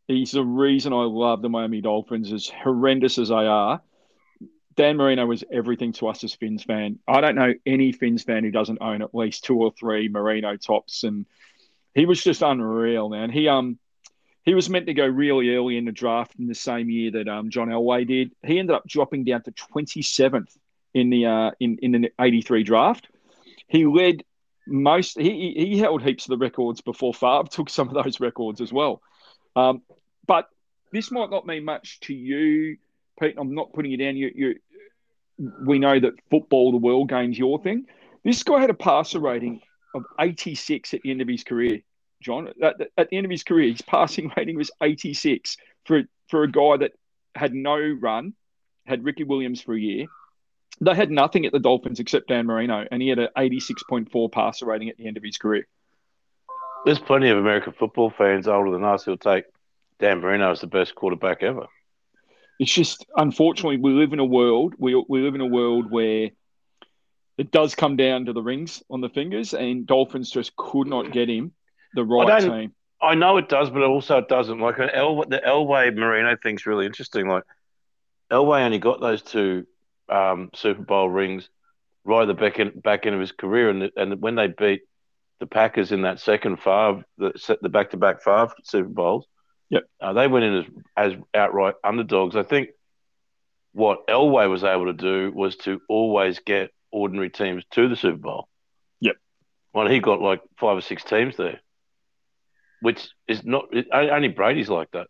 He's 0.07 0.31
the 0.31 0.43
reason 0.43 0.93
I 0.93 1.03
love 1.03 1.41
the 1.41 1.49
Miami 1.49 1.81
Dolphins, 1.81 2.31
as 2.33 2.49
horrendous 2.49 3.17
as 3.17 3.29
they 3.29 3.35
are. 3.35 3.81
Dan 4.75 4.97
Marino 4.97 5.25
was 5.25 5.43
everything 5.51 5.93
to 5.93 6.07
us 6.07 6.23
as 6.23 6.33
Finns 6.33 6.63
fan. 6.63 6.99
I 7.07 7.21
don't 7.21 7.35
know 7.35 7.53
any 7.65 7.91
Finns 7.91 8.23
fan 8.23 8.43
who 8.43 8.51
doesn't 8.51 8.81
own 8.81 9.01
at 9.01 9.15
least 9.15 9.43
two 9.43 9.57
or 9.57 9.71
three 9.71 10.09
Marino 10.09 10.57
tops, 10.57 11.03
and 11.03 11.25
he 11.93 12.05
was 12.05 12.23
just 12.23 12.41
unreal, 12.41 13.09
man. 13.09 13.29
He 13.29 13.47
um 13.47 13.77
he 14.43 14.53
was 14.53 14.69
meant 14.69 14.87
to 14.87 14.93
go 14.93 15.05
really 15.05 15.55
early 15.55 15.77
in 15.77 15.85
the 15.85 15.91
draft 15.91 16.35
in 16.37 16.47
the 16.47 16.55
same 16.55 16.89
year 16.89 17.11
that 17.11 17.29
um, 17.29 17.49
John 17.49 17.69
Elway 17.69 18.05
did. 18.05 18.33
He 18.43 18.59
ended 18.59 18.75
up 18.75 18.85
dropping 18.85 19.23
down 19.23 19.43
to 19.43 19.51
27th 19.51 20.57
in 20.93 21.09
the 21.09 21.25
uh, 21.25 21.51
in 21.59 21.77
in 21.81 21.91
the 21.93 22.11
83 22.19 22.63
draft. 22.63 23.07
He 23.67 23.85
led 23.85 24.23
most. 24.67 25.17
He 25.17 25.53
he 25.55 25.77
held 25.77 26.03
heaps 26.03 26.25
of 26.25 26.31
the 26.31 26.37
records 26.37 26.81
before 26.81 27.13
Favre 27.13 27.47
took 27.49 27.69
some 27.69 27.87
of 27.87 28.03
those 28.03 28.19
records 28.19 28.59
as 28.59 28.73
well. 28.73 29.01
Um, 29.55 29.81
but 30.27 30.47
this 30.91 31.11
might 31.11 31.29
not 31.29 31.45
mean 31.45 31.65
much 31.65 31.99
to 32.01 32.13
you, 32.13 32.77
Pete. 33.19 33.35
I'm 33.37 33.55
not 33.55 33.73
putting 33.73 33.91
you 33.91 33.97
down. 33.97 34.15
You 34.15 34.31
you 34.33 34.55
we 35.65 35.79
know 35.79 35.99
that 35.99 36.13
football, 36.29 36.71
the 36.71 36.77
world 36.77 37.09
game's 37.09 37.37
your 37.37 37.61
thing. 37.61 37.85
This 38.23 38.43
guy 38.43 38.61
had 38.61 38.69
a 38.69 38.75
passer 38.75 39.19
rating 39.19 39.61
of 39.95 40.05
86 40.19 40.93
at 40.93 41.01
the 41.01 41.11
end 41.11 41.21
of 41.21 41.27
his 41.27 41.43
career. 41.43 41.81
John. 42.21 42.49
At, 42.61 42.75
at 42.97 43.09
the 43.09 43.17
end 43.17 43.25
of 43.25 43.31
his 43.31 43.43
career, 43.43 43.69
his 43.69 43.81
passing 43.81 44.31
rating 44.37 44.57
was 44.57 44.71
86 44.81 45.57
for 45.85 46.03
for 46.29 46.43
a 46.43 46.51
guy 46.51 46.77
that 46.77 46.93
had 47.35 47.53
no 47.53 47.77
run, 47.77 48.33
had 48.85 49.03
Ricky 49.03 49.23
Williams 49.23 49.61
for 49.61 49.75
a 49.75 49.79
year. 49.79 50.07
They 50.81 50.95
had 50.95 51.11
nothing 51.11 51.45
at 51.45 51.51
the 51.51 51.59
Dolphins 51.59 51.99
except 51.99 52.29
Dan 52.29 52.47
Marino, 52.47 52.85
and 52.89 53.01
he 53.01 53.09
had 53.09 53.19
an 53.19 53.29
86.4 53.37 54.31
passer 54.31 54.65
rating 54.65 54.89
at 54.89 54.97
the 54.97 55.07
end 55.07 55.17
of 55.17 55.23
his 55.23 55.37
career. 55.37 55.67
There's 56.85 56.99
plenty 56.99 57.29
of 57.29 57.37
American 57.37 57.73
football 57.73 58.09
fans 58.09 58.47
older 58.47 58.71
than 58.71 58.83
us 58.83 59.03
who'll 59.03 59.17
take 59.17 59.45
Dan 59.99 60.19
Marino 60.19 60.51
as 60.51 60.61
the 60.61 60.67
best 60.67 60.95
quarterback 60.95 61.43
ever. 61.43 61.67
It's 62.59 62.73
just 62.73 63.05
unfortunately 63.15 63.77
we 63.77 63.93
live 63.93 64.13
in 64.13 64.19
a 64.19 64.25
world 64.25 64.75
we 64.77 64.95
we 65.07 65.21
live 65.21 65.35
in 65.35 65.41
a 65.41 65.45
world 65.45 65.89
where 65.89 66.29
it 67.37 67.51
does 67.51 67.73
come 67.75 67.95
down 67.95 68.25
to 68.25 68.33
the 68.33 68.41
rings 68.41 68.83
on 68.89 69.01
the 69.01 69.09
fingers, 69.09 69.53
and 69.53 69.87
Dolphins 69.87 70.29
just 70.29 70.55
could 70.55 70.87
not 70.87 71.11
get 71.11 71.29
him 71.29 71.51
the 71.95 72.03
right 72.03 72.39
don't- 72.39 72.51
team. 72.51 72.73
I 73.01 73.15
know 73.15 73.35
it 73.35 73.49
does, 73.49 73.69
but 73.69 73.81
also 73.81 74.19
it 74.19 74.29
doesn't. 74.29 74.59
Like 74.59 74.79
an 74.79 74.89
El, 74.89 75.25
the 75.25 75.41
Elway 75.45 75.93
Marino 75.93 76.37
thing's 76.41 76.65
really 76.65 76.85
interesting. 76.85 77.27
Like 77.27 77.43
Elway 78.31 78.63
only 78.63 78.79
got 78.79 79.01
those 79.01 79.21
two 79.21 79.67
um, 80.07 80.51
Super 80.53 80.83
Bowl 80.83 81.09
rings 81.09 81.49
right 82.05 82.21
at 82.21 82.27
the 82.27 82.33
back 82.33 82.59
end, 82.59 82.81
back 82.81 83.05
end 83.05 83.15
of 83.15 83.19
his 83.19 83.33
career, 83.33 83.69
and 83.69 83.91
and 83.97 84.21
when 84.21 84.35
they 84.35 84.47
beat 84.47 84.83
the 85.43 85.47
Packers 85.47 85.91
in 85.91 86.03
that 86.03 86.21
second 86.21 86.57
Favre, 86.61 87.03
the 87.17 87.33
set 87.35 87.61
the 87.61 87.67
back 87.67 87.89
to 87.89 87.97
back 87.97 88.23
Favre 88.23 88.53
Super 88.63 88.87
Bowls, 88.87 89.25
Yep. 89.71 89.83
uh, 89.99 90.13
they 90.13 90.27
went 90.27 90.45
in 90.45 90.55
as 90.55 90.65
as 90.95 91.13
outright 91.33 91.75
underdogs. 91.83 92.37
I 92.37 92.43
think 92.43 92.69
what 93.73 94.07
Elway 94.07 94.49
was 94.49 94.63
able 94.63 94.85
to 94.85 94.93
do 94.93 95.33
was 95.35 95.57
to 95.57 95.81
always 95.89 96.39
get 96.39 96.71
ordinary 96.91 97.29
teams 97.29 97.65
to 97.71 97.89
the 97.89 97.97
Super 97.97 98.17
Bowl. 98.19 98.47
Yep. 99.01 99.17
Well, 99.73 99.87
he 99.89 99.99
got 99.99 100.21
like 100.21 100.41
five 100.57 100.77
or 100.77 100.81
six 100.81 101.03
teams 101.03 101.35
there 101.35 101.59
which 102.79 103.07
is 103.29 103.45
not 103.45 103.65
only 103.93 104.27
Brady's 104.27 104.67
like 104.67 104.91
that. 104.91 105.07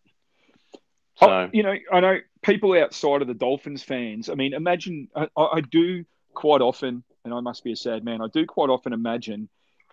So 1.16 1.28
Oh, 1.28 1.50
you 1.52 1.64
know, 1.64 1.74
I 1.92 1.98
know 1.98 2.18
people 2.40 2.72
outside 2.74 3.20
of 3.20 3.26
the 3.26 3.34
Dolphins 3.34 3.82
fans. 3.82 4.28
I 4.28 4.34
mean, 4.34 4.54
imagine 4.54 5.08
I, 5.16 5.26
I 5.36 5.60
do 5.60 6.04
quite 6.34 6.60
often, 6.60 7.02
and 7.24 7.34
I 7.34 7.40
must 7.40 7.64
be 7.64 7.72
a 7.72 7.76
sad 7.76 8.04
man. 8.04 8.20
I 8.22 8.28
do 8.32 8.46
quite 8.46 8.70
often 8.70 8.92
imagine. 8.92 9.48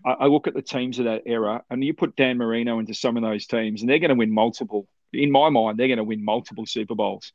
I, 0.06 0.12
I 0.12 0.26
look 0.28 0.48
at 0.48 0.54
the 0.54 0.62
teams 0.62 1.00
of 1.00 1.06
that 1.06 1.24
era, 1.26 1.64
and 1.70 1.84
you 1.84 1.94
put 1.94 2.16
Dan 2.16 2.38
Marino 2.38 2.80
into 2.80 2.94
some 2.94 3.18
of 3.18 3.24
those 3.24 3.46
teams, 3.46 3.82
and 3.82 3.90
they're 3.90 4.00
going 4.00 4.10
to 4.10 4.16
win 4.16 4.34
multiple. 4.34 4.88
In 5.14 5.32
my 5.32 5.50
mind, 5.50 5.78
they're 5.78 5.88
going 5.88 5.98
to 5.98 6.04
win 6.04 6.24
multiple 6.24 6.66
Super 6.66 6.96
Bowls. 6.96 7.34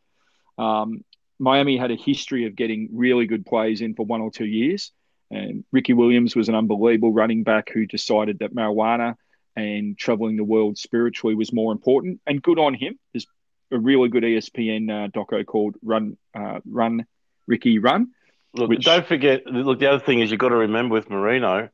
Um, 0.58 1.04
Miami 1.38 1.76
had 1.76 1.90
a 1.90 1.96
history 1.96 2.46
of 2.46 2.56
getting 2.56 2.88
really 2.92 3.26
good 3.26 3.44
plays 3.44 3.80
in 3.80 3.94
for 3.94 4.06
one 4.06 4.20
or 4.20 4.30
two 4.30 4.46
years. 4.46 4.92
And 5.30 5.64
Ricky 5.72 5.92
Williams 5.92 6.36
was 6.36 6.48
an 6.48 6.54
unbelievable 6.54 7.12
running 7.12 7.42
back 7.42 7.70
who 7.70 7.86
decided 7.86 8.38
that 8.38 8.54
marijuana 8.54 9.16
and 9.56 9.98
traveling 9.98 10.36
the 10.36 10.44
world 10.44 10.78
spiritually 10.78 11.34
was 11.34 11.52
more 11.52 11.72
important. 11.72 12.20
And 12.26 12.42
good 12.42 12.58
on 12.58 12.74
him. 12.74 12.98
There's 13.12 13.26
a 13.72 13.78
really 13.78 14.08
good 14.08 14.22
ESPN 14.22 14.90
uh, 14.90 15.08
doco 15.08 15.44
called 15.44 15.76
Run, 15.82 16.16
uh, 16.34 16.60
Run, 16.64 17.06
Ricky 17.46 17.78
Run. 17.78 18.12
look, 18.54 18.70
which- 18.70 18.84
don't 18.84 19.06
forget. 19.06 19.46
Look, 19.46 19.80
the 19.80 19.90
other 19.90 20.04
thing 20.04 20.20
is 20.20 20.30
you've 20.30 20.40
got 20.40 20.50
to 20.50 20.56
remember 20.56 20.94
with 20.94 21.10
Marino, 21.10 21.68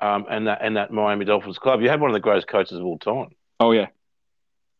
um, 0.00 0.26
and 0.30 0.46
that 0.46 0.58
and 0.62 0.76
that 0.76 0.92
Miami 0.92 1.24
Dolphins 1.24 1.58
club, 1.58 1.80
you 1.82 1.88
had 1.88 2.00
one 2.00 2.10
of 2.10 2.14
the 2.14 2.20
greatest 2.20 2.48
coaches 2.48 2.78
of 2.78 2.84
all 2.84 2.98
time. 2.98 3.30
Oh 3.60 3.72
yeah, 3.72 3.86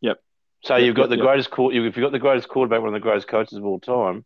yep. 0.01 0.21
So 0.63 0.75
Yep, 0.75 0.85
you've 0.85 0.95
got 0.95 1.03
yep, 1.03 1.09
the 1.09 1.15
yep. 1.17 1.25
greatest 1.25 1.49
you've 1.57 1.95
got 1.95 2.11
the 2.11 2.19
greatest 2.19 2.47
quarterback, 2.49 2.79
one 2.79 2.89
of 2.89 2.93
the 2.93 2.99
greatest 2.99 3.27
coaches 3.27 3.57
of 3.57 3.65
all 3.65 3.79
time, 3.79 4.25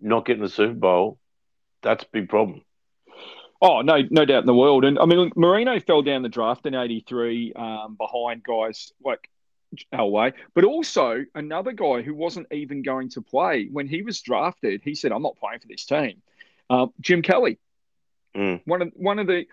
not 0.00 0.24
getting 0.26 0.42
the 0.42 0.48
Super 0.48 0.74
Bowl, 0.74 1.18
that's 1.82 2.04
a 2.04 2.06
big 2.12 2.28
problem. 2.28 2.62
Oh 3.62 3.82
no, 3.82 4.02
no 4.10 4.24
doubt 4.24 4.40
in 4.40 4.46
the 4.46 4.54
world. 4.54 4.84
And 4.84 4.98
I 4.98 5.04
mean, 5.04 5.32
Marino 5.36 5.78
fell 5.80 6.02
down 6.02 6.22
the 6.22 6.28
draft 6.28 6.64
in 6.66 6.74
'83 6.74 7.52
um, 7.54 7.96
behind 7.96 8.42
guys 8.42 8.92
like 9.04 9.28
Elway, 9.92 10.32
but 10.54 10.64
also 10.64 11.24
another 11.34 11.72
guy 11.72 12.02
who 12.02 12.14
wasn't 12.14 12.46
even 12.50 12.82
going 12.82 13.10
to 13.10 13.20
play 13.22 13.66
when 13.70 13.86
he 13.86 14.02
was 14.02 14.20
drafted. 14.22 14.80
He 14.82 14.94
said, 14.94 15.12
"I'm 15.12 15.22
not 15.22 15.36
playing 15.36 15.60
for 15.60 15.68
this 15.68 15.84
team." 15.84 16.22
Uh, 16.70 16.86
Jim 17.00 17.22
Kelly, 17.22 17.58
Mm. 18.34 18.60
one 18.64 18.80
of 18.80 18.92
one 18.94 19.18
of 19.18 19.26
the 19.26 19.46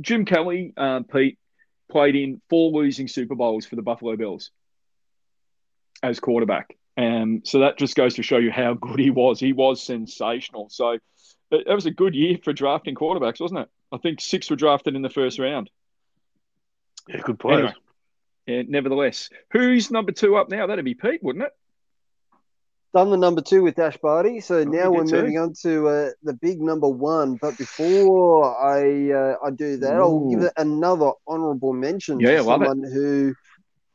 Jim 0.00 0.24
Kelly, 0.24 0.72
uh, 0.76 1.00
Pete 1.00 1.38
played 1.90 2.16
in 2.16 2.40
four 2.48 2.70
losing 2.70 3.08
Super 3.08 3.34
Bowls 3.34 3.66
for 3.66 3.76
the 3.76 3.82
Buffalo 3.82 4.16
Bills 4.16 4.50
as 6.02 6.20
quarterback. 6.20 6.76
Um, 6.96 7.42
so 7.44 7.60
that 7.60 7.78
just 7.78 7.94
goes 7.94 8.14
to 8.14 8.22
show 8.22 8.38
you 8.38 8.50
how 8.50 8.74
good 8.74 8.98
he 8.98 9.10
was. 9.10 9.40
He 9.40 9.52
was 9.52 9.82
sensational. 9.82 10.68
So 10.70 10.92
it, 10.92 11.66
it 11.66 11.74
was 11.74 11.86
a 11.86 11.90
good 11.90 12.14
year 12.14 12.38
for 12.42 12.52
drafting 12.52 12.94
quarterbacks, 12.94 13.40
wasn't 13.40 13.60
it? 13.60 13.68
I 13.92 13.98
think 13.98 14.20
six 14.20 14.50
were 14.50 14.56
drafted 14.56 14.94
in 14.94 15.02
the 15.02 15.10
first 15.10 15.38
round. 15.38 15.70
Yeah, 17.08 17.20
good 17.20 17.38
players. 17.38 17.58
Anyway. 17.58 17.74
Yeah, 18.46 18.62
nevertheless, 18.66 19.30
who's 19.52 19.90
number 19.90 20.12
two 20.12 20.36
up 20.36 20.50
now? 20.50 20.66
That'd 20.66 20.84
be 20.84 20.94
Pete, 20.94 21.22
wouldn't 21.22 21.44
it? 21.44 21.52
Done 22.94 23.08
the 23.08 23.16
number 23.16 23.40
two 23.40 23.62
with 23.62 23.78
Ash 23.78 23.96
Barty, 23.96 24.40
so 24.40 24.64
now 24.64 24.90
we're 24.90 25.04
moving 25.04 25.38
on 25.38 25.54
to 25.62 25.88
uh, 25.88 26.10
the 26.22 26.34
big 26.34 26.60
number 26.60 26.88
one. 26.88 27.36
But 27.36 27.56
before 27.56 28.54
I 28.62 29.10
uh, 29.10 29.36
I 29.42 29.50
do 29.50 29.78
that, 29.78 29.96
Ooh. 29.96 30.02
I'll 30.02 30.30
give 30.30 30.42
it 30.42 30.52
another 30.58 31.12
honourable 31.26 31.72
mention 31.72 32.20
yeah, 32.20 32.36
to 32.36 32.44
someone 32.44 32.84
it. 32.84 32.92
who 32.92 33.34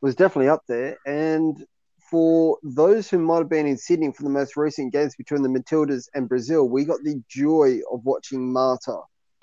was 0.00 0.16
definitely 0.16 0.48
up 0.48 0.62
there. 0.66 0.96
And 1.06 1.64
for 2.10 2.58
those 2.64 3.08
who 3.08 3.18
might 3.18 3.38
have 3.38 3.48
been 3.48 3.68
in 3.68 3.76
Sydney 3.76 4.10
for 4.10 4.24
the 4.24 4.30
most 4.30 4.56
recent 4.56 4.92
games 4.92 5.14
between 5.14 5.42
the 5.42 5.48
Matildas 5.48 6.08
and 6.14 6.28
Brazil, 6.28 6.68
we 6.68 6.84
got 6.84 6.98
the 7.04 7.22
joy 7.28 7.78
of 7.92 8.04
watching 8.04 8.52
Marta. 8.52 8.98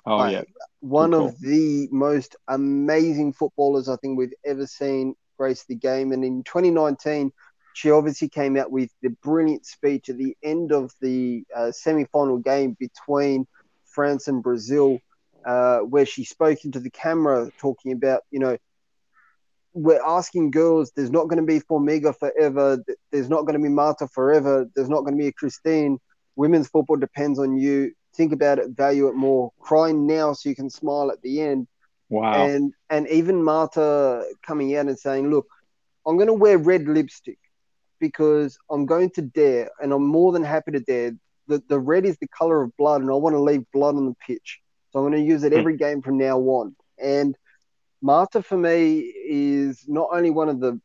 Oh 0.05 0.27
yeah, 0.27 0.43
one 0.81 1.13
of 1.13 1.39
the 1.39 1.87
most 1.91 2.35
amazing 2.49 3.31
footballers 3.31 3.87
I 3.87 3.95
think 3.95 4.17
we've 4.17 4.33
ever 4.45 4.67
seen 4.67 5.15
grace 5.37 5.65
the 5.65 5.75
game. 5.75 6.11
And 6.11 6.23
in 6.23 6.43
2019 6.43 7.31
she 7.75 7.91
obviously 7.91 8.29
came 8.29 8.55
out 8.55 8.71
with 8.71 8.89
the 9.01 9.09
brilliant 9.09 9.65
speech 9.65 10.07
at 10.07 10.17
the 10.17 10.37
end 10.41 10.71
of 10.71 10.93
the 11.01 11.43
uh, 11.53 11.73
semi-final 11.73 12.37
game 12.37 12.71
between 12.79 13.45
France 13.83 14.29
and 14.29 14.41
Brazil, 14.41 15.01
uh, 15.45 15.79
where 15.79 16.05
she 16.05 16.23
spoke 16.23 16.63
into 16.63 16.79
the 16.79 16.89
camera, 16.89 17.51
talking 17.57 17.91
about, 17.91 18.21
you 18.31 18.39
know, 18.39 18.57
we're 19.73 20.01
asking 20.05 20.51
girls. 20.51 20.93
There's 20.95 21.11
not 21.11 21.27
going 21.27 21.39
to 21.39 21.45
be 21.45 21.59
Formiga 21.59 22.17
forever. 22.17 22.81
There's 23.11 23.27
not 23.27 23.41
going 23.41 23.59
to 23.59 23.63
be 23.63 23.67
Marta 23.67 24.07
forever. 24.07 24.69
There's 24.73 24.89
not 24.89 25.01
going 25.01 25.17
to 25.17 25.21
be 25.21 25.27
a 25.27 25.33
Cristiane. 25.33 25.97
Women's 26.37 26.69
football 26.69 26.95
depends 26.95 27.39
on 27.39 27.57
you. 27.57 27.91
Think 28.15 28.31
about 28.31 28.57
it, 28.57 28.69
value 28.69 29.09
it 29.09 29.15
more. 29.15 29.51
Cry 29.59 29.91
now 29.91 30.31
so 30.31 30.47
you 30.47 30.55
can 30.55 30.69
smile 30.69 31.11
at 31.11 31.21
the 31.21 31.41
end. 31.41 31.67
Wow. 32.07 32.45
And 32.45 32.73
and 32.89 33.05
even 33.09 33.43
Marta 33.43 34.23
coming 34.47 34.77
out 34.77 34.85
and 34.85 34.97
saying, 34.97 35.29
"Look, 35.29 35.47
I'm 36.07 36.15
going 36.15 36.27
to 36.27 36.33
wear 36.33 36.57
red 36.57 36.87
lipstick 36.87 37.39
because 37.99 38.57
I'm 38.69 38.85
going 38.85 39.09
to 39.11 39.21
dare, 39.21 39.69
and 39.81 39.91
I'm 39.91 40.05
more 40.05 40.31
than 40.31 40.43
happy 40.43 40.71
to 40.71 40.79
dare. 40.79 41.13
The, 41.47 41.61
the 41.67 41.79
red 41.79 42.05
is 42.05 42.17
the 42.17 42.27
color 42.27 42.63
of 42.63 42.75
blood, 42.77 43.01
and 43.01 43.11
I 43.11 43.13
want 43.13 43.35
to 43.35 43.41
leave 43.41 43.65
blood 43.71 43.95
on 43.95 44.05
the 44.05 44.15
pitch. 44.25 44.59
So 44.91 44.99
I'm 44.99 45.11
going 45.11 45.23
to 45.23 45.27
use 45.27 45.43
it 45.43 45.51
hmm. 45.51 45.59
every 45.59 45.77
game 45.77 46.01
from 46.01 46.17
now 46.17 46.39
on. 46.39 46.75
And 46.97 47.35
Marta, 48.01 48.41
for 48.41 48.57
me, 48.57 48.99
is 48.99 49.85
not 49.87 50.09
only 50.11 50.29
one 50.29 50.49
of 50.49 50.59
the 50.59 50.79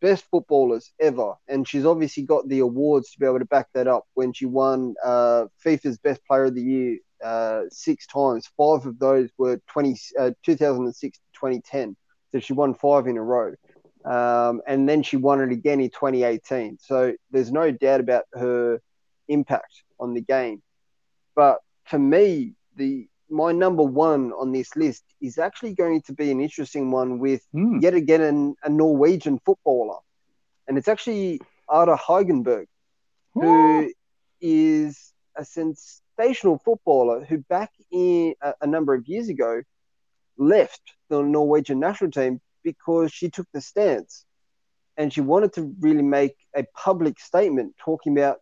best 0.00 0.24
footballers 0.30 0.92
ever, 1.00 1.34
and 1.48 1.66
she's 1.66 1.86
obviously 1.86 2.24
got 2.24 2.48
the 2.48 2.58
awards 2.60 3.10
to 3.10 3.18
be 3.18 3.26
able 3.26 3.38
to 3.38 3.44
back 3.46 3.68
that 3.74 3.86
up 3.86 4.04
when 4.14 4.32
she 4.32 4.44
won 4.44 4.94
uh, 5.02 5.46
FIFA's 5.64 5.98
Best 5.98 6.20
Player 6.26 6.44
of 6.44 6.54
the 6.54 6.62
Year 6.62 6.98
uh, 7.24 7.62
six 7.70 8.06
times. 8.06 8.48
Five 8.56 8.86
of 8.86 8.98
those 8.98 9.30
were 9.38 9.60
20, 9.68 9.96
uh, 10.18 10.30
2006 10.44 11.18
to 11.18 11.24
2010. 11.32 11.96
So 12.32 12.40
she 12.40 12.52
won 12.52 12.74
five 12.74 13.06
in 13.06 13.16
a 13.16 13.22
row. 13.22 13.54
Um, 14.04 14.60
and 14.66 14.88
then 14.88 15.02
she 15.02 15.16
won 15.16 15.40
it 15.40 15.50
again 15.50 15.80
in 15.80 15.90
2018. 15.90 16.78
So 16.80 17.14
there's 17.30 17.50
no 17.50 17.70
doubt 17.70 18.00
about 18.00 18.24
her 18.34 18.80
impact 19.28 19.84
on 19.98 20.14
the 20.14 20.20
game. 20.20 20.62
But 21.34 21.58
for 21.84 21.98
me, 21.98 22.54
the 22.76 23.08
my 23.30 23.52
number 23.52 23.82
one 23.82 24.32
on 24.32 24.52
this 24.52 24.76
list 24.76 25.02
is 25.20 25.38
actually 25.38 25.74
going 25.74 26.02
to 26.02 26.12
be 26.12 26.30
an 26.30 26.40
interesting 26.40 26.90
one 26.90 27.18
with 27.18 27.42
mm. 27.54 27.82
yet 27.82 27.94
again 27.94 28.20
an, 28.20 28.54
a 28.62 28.68
Norwegian 28.68 29.40
footballer, 29.44 29.98
and 30.68 30.76
it's 30.76 30.88
actually 30.88 31.40
Ada 31.72 31.96
Hegerberg, 31.96 32.66
who 33.32 33.90
is 34.40 35.12
a 35.36 35.44
sensational 35.44 36.58
footballer 36.58 37.24
who 37.24 37.38
back 37.38 37.72
in 37.90 38.34
a, 38.42 38.54
a 38.60 38.66
number 38.66 38.94
of 38.94 39.08
years 39.08 39.28
ago 39.28 39.62
left 40.36 40.92
the 41.08 41.22
Norwegian 41.22 41.80
national 41.80 42.10
team 42.10 42.40
because 42.64 43.12
she 43.12 43.30
took 43.30 43.46
the 43.52 43.60
stance 43.60 44.24
and 44.96 45.12
she 45.12 45.20
wanted 45.20 45.52
to 45.54 45.74
really 45.80 46.02
make 46.02 46.36
a 46.56 46.64
public 46.74 47.20
statement 47.20 47.74
talking 47.78 48.16
about 48.16 48.38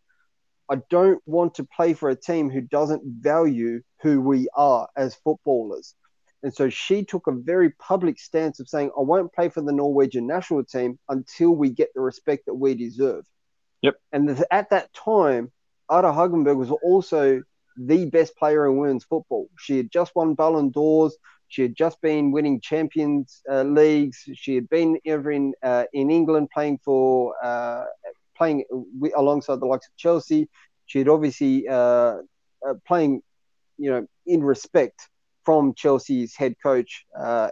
I 0.71 0.77
don't 0.89 1.21
want 1.27 1.57
to 1.57 1.65
play 1.65 1.93
for 1.93 2.09
a 2.09 2.17
team 2.17 2.49
who 2.49 2.63
doesn't 2.63 3.03
value 3.05 3.83
who 4.01 4.23
we 4.23 4.49
are 4.55 4.89
as 4.97 5.15
footballers. 5.17 5.95
And 6.43 6.55
so 6.55 6.71
she 6.71 7.05
took 7.05 7.27
a 7.27 7.33
very 7.33 7.71
public 7.71 8.19
stance 8.19 8.59
of 8.59 8.69
saying, 8.69 8.91
I 8.97 9.03
won't 9.03 9.33
play 9.33 9.49
for 9.49 9.61
the 9.61 9.73
Norwegian 9.73 10.27
national 10.27 10.65
team 10.65 10.99
until 11.09 11.51
we 11.51 11.71
get 11.71 11.91
the 11.95 12.01
respect 12.01 12.47
that 12.47 12.55
we 12.55 12.75
deserve. 12.75 13.25
Yep. 13.83 13.97
And 14.13 14.45
at 14.51 14.71
that 14.71 14.93
time, 14.95 15.53
Ada 15.91 16.09
Hegerberg 16.09 16.57
was 16.57 16.71
also 16.71 17.43
the 17.77 18.07
best 18.07 18.37
player 18.37 18.67
in 18.67 18.79
women's 18.79 19.05
football. 19.05 19.49
She 19.59 19.77
had 19.77 19.91
just 19.91 20.13
won 20.15 20.35
Ballon 20.35 20.71
d'Ors. 20.71 21.17
She 21.53 21.61
had 21.61 21.77
just 21.77 22.01
been 22.01 22.33
winning 22.33 22.63
Champions 22.63 23.43
uh, 23.47 23.63
leagues. 23.65 24.25
She 24.33 24.55
had 24.55 24.71
been 24.71 24.99
ever 25.05 25.31
in 25.31 25.53
uh, 25.63 25.85
in 25.93 26.11
England 26.11 26.49
playing 26.51 26.79
for 26.83 27.35
uh, 27.45 27.85
playing 28.35 28.65
alongside 29.15 29.61
the 29.61 29.67
likes 29.67 29.87
of 29.87 29.95
Chelsea. 29.99 30.49
She 30.87 31.01
had 31.01 31.09
obviously 31.09 31.69
uh, 31.69 31.75
uh, 32.67 32.75
playing, 32.89 33.21
you 33.77 33.91
know, 33.91 34.07
in 34.27 34.43
respect 34.43 35.11
from 35.45 35.75
Chelsea's 35.75 36.35
head 36.35 36.55
coach 36.63 37.05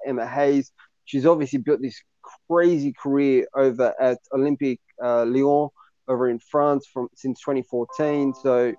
Emma 0.06 0.26
Hayes. 0.26 0.72
She's 1.04 1.26
obviously 1.26 1.58
built 1.58 1.82
this 1.82 2.02
crazy 2.48 2.94
career 2.94 3.48
over 3.54 3.94
at 4.00 4.18
Olympique 4.32 4.80
Lyon 4.98 5.68
over 6.08 6.30
in 6.30 6.38
France 6.38 6.86
from 6.90 7.08
since 7.14 7.38
2014. 7.40 8.32
So 8.32 8.72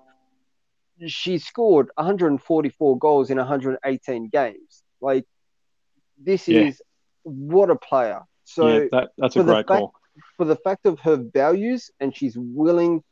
she 1.06 1.38
scored 1.38 1.90
144 1.94 2.98
goals 2.98 3.30
in 3.30 3.38
118 3.38 4.28
games. 4.28 4.81
Like 5.02 5.26
this 6.18 6.48
yeah. 6.48 6.60
is 6.60 6.80
what 7.24 7.70
a 7.70 7.76
player. 7.76 8.22
So 8.44 8.68
yeah, 8.68 8.84
that, 8.92 9.10
that's 9.18 9.36
a 9.36 9.42
great 9.42 9.66
fact, 9.66 9.68
call. 9.68 9.94
For 10.36 10.44
the 10.44 10.56
fact 10.56 10.86
of 10.86 11.00
her 11.00 11.16
values 11.16 11.90
and 12.00 12.16
she's 12.16 12.36
willing 12.36 13.02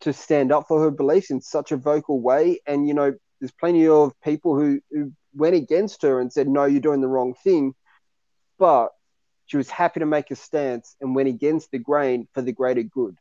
to 0.00 0.12
stand 0.12 0.52
up 0.52 0.66
for 0.68 0.80
her 0.82 0.90
beliefs 0.90 1.30
in 1.30 1.40
such 1.40 1.72
a 1.72 1.76
vocal 1.76 2.20
way. 2.20 2.60
And 2.66 2.86
you 2.86 2.94
know, 2.94 3.14
there's 3.40 3.52
plenty 3.52 3.88
of 3.88 4.12
people 4.22 4.58
who, 4.58 4.80
who 4.90 5.12
went 5.34 5.54
against 5.54 6.02
her 6.02 6.20
and 6.20 6.32
said, 6.32 6.48
No, 6.48 6.64
you're 6.64 6.80
doing 6.80 7.00
the 7.00 7.08
wrong 7.08 7.34
thing. 7.42 7.74
But 8.58 8.90
she 9.46 9.56
was 9.56 9.68
happy 9.68 10.00
to 10.00 10.06
make 10.06 10.30
a 10.30 10.36
stance 10.36 10.96
and 11.00 11.14
went 11.14 11.28
against 11.28 11.70
the 11.70 11.78
grain 11.78 12.28
for 12.32 12.42
the 12.42 12.52
greater 12.52 12.82
good. 12.82 13.16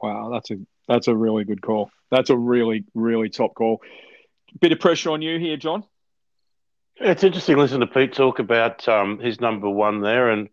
Wow, 0.00 0.30
that's 0.32 0.50
a 0.50 0.58
that's 0.88 1.08
a 1.08 1.14
really 1.14 1.44
good 1.44 1.62
call. 1.62 1.90
That's 2.10 2.30
a 2.30 2.36
really, 2.36 2.84
really 2.94 3.28
top 3.28 3.54
call. 3.54 3.80
Bit 4.60 4.72
of 4.72 4.80
pressure 4.80 5.10
on 5.10 5.22
you 5.22 5.38
here, 5.38 5.56
John. 5.56 5.84
It's 6.96 7.24
interesting 7.24 7.56
listening 7.56 7.80
to 7.80 7.92
Pete 7.92 8.12
talk 8.12 8.38
about 8.38 8.86
um, 8.88 9.18
his 9.18 9.40
number 9.40 9.68
one 9.68 10.00
there, 10.00 10.30
and 10.30 10.48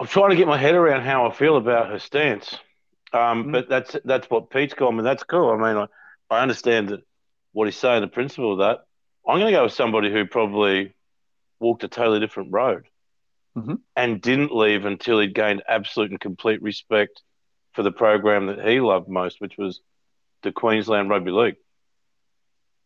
I'm 0.00 0.06
trying 0.06 0.30
to 0.30 0.36
get 0.36 0.48
my 0.48 0.58
head 0.58 0.74
around 0.74 1.02
how 1.02 1.26
I 1.26 1.32
feel 1.32 1.56
about 1.56 1.90
her 1.90 1.98
stance. 1.98 2.56
Um, 3.12 3.44
mm. 3.44 3.52
But 3.52 3.68
that's 3.68 3.96
that's 4.04 4.28
what 4.28 4.50
Pete's 4.50 4.74
got 4.74 4.90
me. 4.90 5.02
That's 5.02 5.22
cool. 5.22 5.50
I 5.50 5.56
mean, 5.56 5.76
I, 5.76 6.34
I 6.34 6.40
understand 6.42 6.90
that 6.90 7.00
what 7.52 7.66
he's 7.66 7.76
saying, 7.76 8.02
the 8.02 8.08
principle 8.08 8.52
of 8.52 8.58
that. 8.58 8.80
I'm 9.26 9.38
going 9.38 9.52
to 9.52 9.58
go 9.58 9.64
with 9.64 9.72
somebody 9.72 10.10
who 10.10 10.26
probably 10.26 10.94
walked 11.60 11.84
a 11.84 11.88
totally 11.88 12.20
different 12.20 12.52
road 12.52 12.86
mm-hmm. 13.56 13.74
and 13.96 14.20
didn't 14.20 14.54
leave 14.54 14.84
until 14.84 15.20
he'd 15.20 15.34
gained 15.34 15.62
absolute 15.68 16.10
and 16.10 16.20
complete 16.20 16.62
respect 16.62 17.22
for 17.72 17.82
the 17.82 17.92
program 17.92 18.46
that 18.46 18.66
he 18.66 18.80
loved 18.80 19.08
most, 19.08 19.40
which 19.40 19.56
was 19.58 19.80
the 20.42 20.52
Queensland 20.52 21.10
Rugby 21.10 21.30
League 21.30 21.56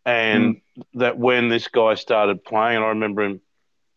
and 0.04 0.56
mm. 0.56 0.82
that 0.94 1.18
when 1.18 1.48
this 1.48 1.68
guy 1.68 1.94
started 1.94 2.44
playing, 2.44 2.76
and 2.76 2.84
I 2.84 2.88
remember 2.88 3.22
him, 3.22 3.40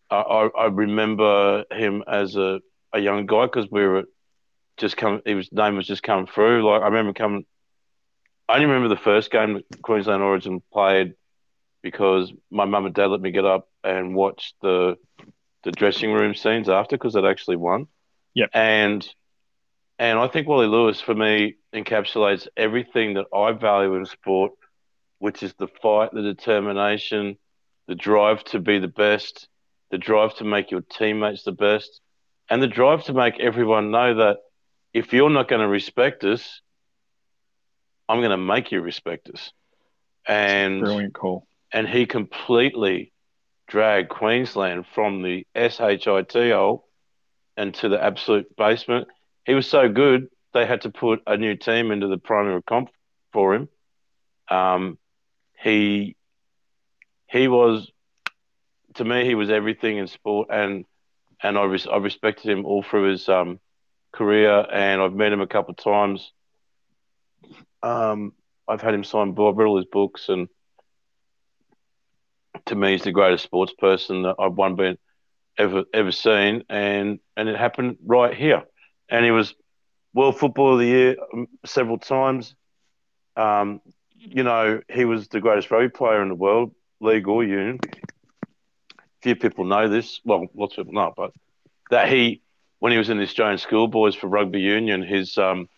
I, 0.09 0.49
I 0.57 0.65
remember 0.67 1.65
him 1.71 2.03
as 2.07 2.35
a, 2.35 2.61
a 2.93 2.99
young 2.99 3.25
guy 3.25 3.45
because 3.45 3.69
we 3.69 3.85
were 3.85 4.05
just 4.77 4.97
coming. 4.97 5.21
His 5.25 5.51
name 5.51 5.75
was 5.75 5.87
just 5.87 6.03
coming 6.03 6.27
through. 6.27 6.69
Like 6.69 6.81
I 6.81 6.85
remember 6.85 7.13
coming. 7.13 7.45
I 8.47 8.55
only 8.55 8.67
remember 8.67 8.89
the 8.89 9.01
first 9.01 9.31
game 9.31 9.53
that 9.53 9.81
Queensland 9.81 10.21
Origin 10.21 10.61
played 10.71 11.15
because 11.81 12.31
my 12.51 12.65
mum 12.65 12.85
and 12.85 12.93
dad 12.93 13.07
let 13.07 13.21
me 13.21 13.31
get 13.31 13.45
up 13.45 13.67
and 13.83 14.15
watch 14.15 14.53
the 14.61 14.97
the 15.63 15.71
dressing 15.71 16.11
room 16.11 16.35
scenes 16.35 16.69
after 16.69 16.95
because 16.95 17.15
it 17.15 17.25
actually 17.25 17.55
won. 17.55 17.87
Yeah, 18.35 18.47
and 18.53 19.07
and 19.97 20.19
I 20.19 20.27
think 20.27 20.47
Wally 20.47 20.67
Lewis 20.67 21.01
for 21.01 21.15
me 21.15 21.55
encapsulates 21.73 22.47
everything 22.55 23.15
that 23.15 23.25
I 23.33 23.53
value 23.53 23.95
in 23.95 24.05
sport 24.05 24.51
which 25.19 25.43
is 25.43 25.53
the 25.57 25.67
fight, 25.81 26.11
the 26.13 26.21
determination, 26.21 27.37
the 27.87 27.95
drive 27.95 28.43
to 28.45 28.59
be 28.59 28.79
the 28.79 28.87
best, 28.87 29.47
the 29.91 29.97
drive 29.97 30.35
to 30.35 30.43
make 30.43 30.71
your 30.71 30.81
teammates 30.81 31.43
the 31.43 31.51
best, 31.51 32.01
and 32.49 32.61
the 32.61 32.67
drive 32.67 33.03
to 33.05 33.13
make 33.13 33.39
everyone 33.39 33.91
know 33.91 34.15
that 34.15 34.37
if 34.93 35.13
you're 35.13 35.29
not 35.29 35.47
going 35.47 35.61
to 35.61 35.67
respect 35.67 36.23
us, 36.23 36.61
I'm 38.07 38.19
going 38.19 38.31
to 38.31 38.37
make 38.37 38.71
you 38.71 38.81
respect 38.81 39.29
us. 39.29 39.51
And 40.27 40.81
brilliant 40.81 41.13
call. 41.13 41.47
And 41.71 41.87
he 41.87 42.05
completely 42.05 43.11
dragged 43.67 44.09
Queensland 44.09 44.85
from 44.93 45.21
the 45.21 45.45
SHIT 45.55 46.05
hole 46.05 46.87
into 47.57 47.89
the 47.89 48.01
absolute 48.01 48.55
basement. 48.55 49.07
He 49.45 49.53
was 49.53 49.67
so 49.67 49.89
good 49.89 50.29
they 50.53 50.65
had 50.65 50.81
to 50.81 50.89
put 50.89 51.21
a 51.27 51.35
new 51.35 51.55
team 51.55 51.91
into 51.91 52.07
the 52.07 52.17
primary 52.17 52.61
comp 52.63 52.89
for 53.33 53.53
him. 53.53 53.69
Um, 54.49 54.97
he 55.61 56.15
he 57.27 57.47
was 57.47 57.91
to 58.95 59.03
me 59.03 59.25
he 59.25 59.35
was 59.35 59.49
everything 59.49 59.97
in 59.97 60.07
sport 60.07 60.49
and 60.51 60.85
and 61.43 61.57
I, 61.57 61.63
res- 61.63 61.87
I 61.87 61.97
respected 61.97 62.49
him 62.49 62.65
all 62.65 62.81
through 62.81 63.11
his 63.11 63.27
um, 63.29 63.59
career, 64.11 64.65
and 64.71 65.01
I've 65.01 65.13
met 65.13 65.31
him 65.31 65.41
a 65.41 65.47
couple 65.47 65.71
of 65.71 65.77
times. 65.77 66.31
Um, 67.83 68.33
I've 68.67 68.81
had 68.81 68.93
him 68.93 69.03
sign. 69.03 69.31
I've 69.31 69.37
read 69.37 69.67
all 69.67 69.77
his 69.77 69.85
books, 69.85 70.29
and 70.29 70.47
to 72.65 72.75
me, 72.75 72.93
he's 72.93 73.03
the 73.03 73.11
greatest 73.11 73.43
sports 73.43 73.73
person 73.77 74.23
that 74.23 74.35
I've 74.39 74.53
one 74.53 74.75
been 74.75 74.97
ever 75.57 75.83
ever 75.93 76.11
seen, 76.11 76.63
and 76.69 77.19
and 77.37 77.49
it 77.49 77.57
happened 77.57 77.97
right 78.05 78.33
here. 78.33 78.63
And 79.09 79.23
he 79.23 79.31
was 79.31 79.53
World 80.13 80.39
Footballer 80.39 80.73
of 80.73 80.79
the 80.79 80.85
Year 80.85 81.15
um, 81.33 81.47
several 81.65 81.99
times. 81.99 82.55
Um, 83.35 83.81
you 84.25 84.43
know, 84.43 84.81
he 84.91 85.05
was 85.05 85.27
the 85.27 85.39
greatest 85.39 85.71
rugby 85.71 85.89
player 85.89 86.21
in 86.21 86.29
the 86.29 86.35
world, 86.35 86.73
league 86.99 87.27
or 87.27 87.43
union. 87.43 87.79
Few 89.21 89.35
people 89.35 89.65
know 89.65 89.87
this. 89.87 90.19
Well, 90.23 90.47
lots 90.53 90.77
of 90.77 90.85
people 90.85 91.01
know, 91.01 91.13
but 91.15 91.31
that 91.89 92.09
he, 92.09 92.41
when 92.79 92.91
he 92.91 92.97
was 92.97 93.09
in 93.09 93.17
the 93.17 93.23
Australian 93.23 93.57
schoolboys 93.57 94.15
for 94.15 94.27
rugby 94.27 94.59
union, 94.59 95.01
his 95.01 95.37
um, 95.37 95.69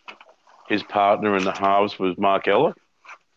his 0.67 0.83
partner 0.83 1.37
in 1.37 1.43
the 1.43 1.53
halves 1.53 1.97
was 1.97 2.17
Mark 2.17 2.47
Ella. 2.47 2.75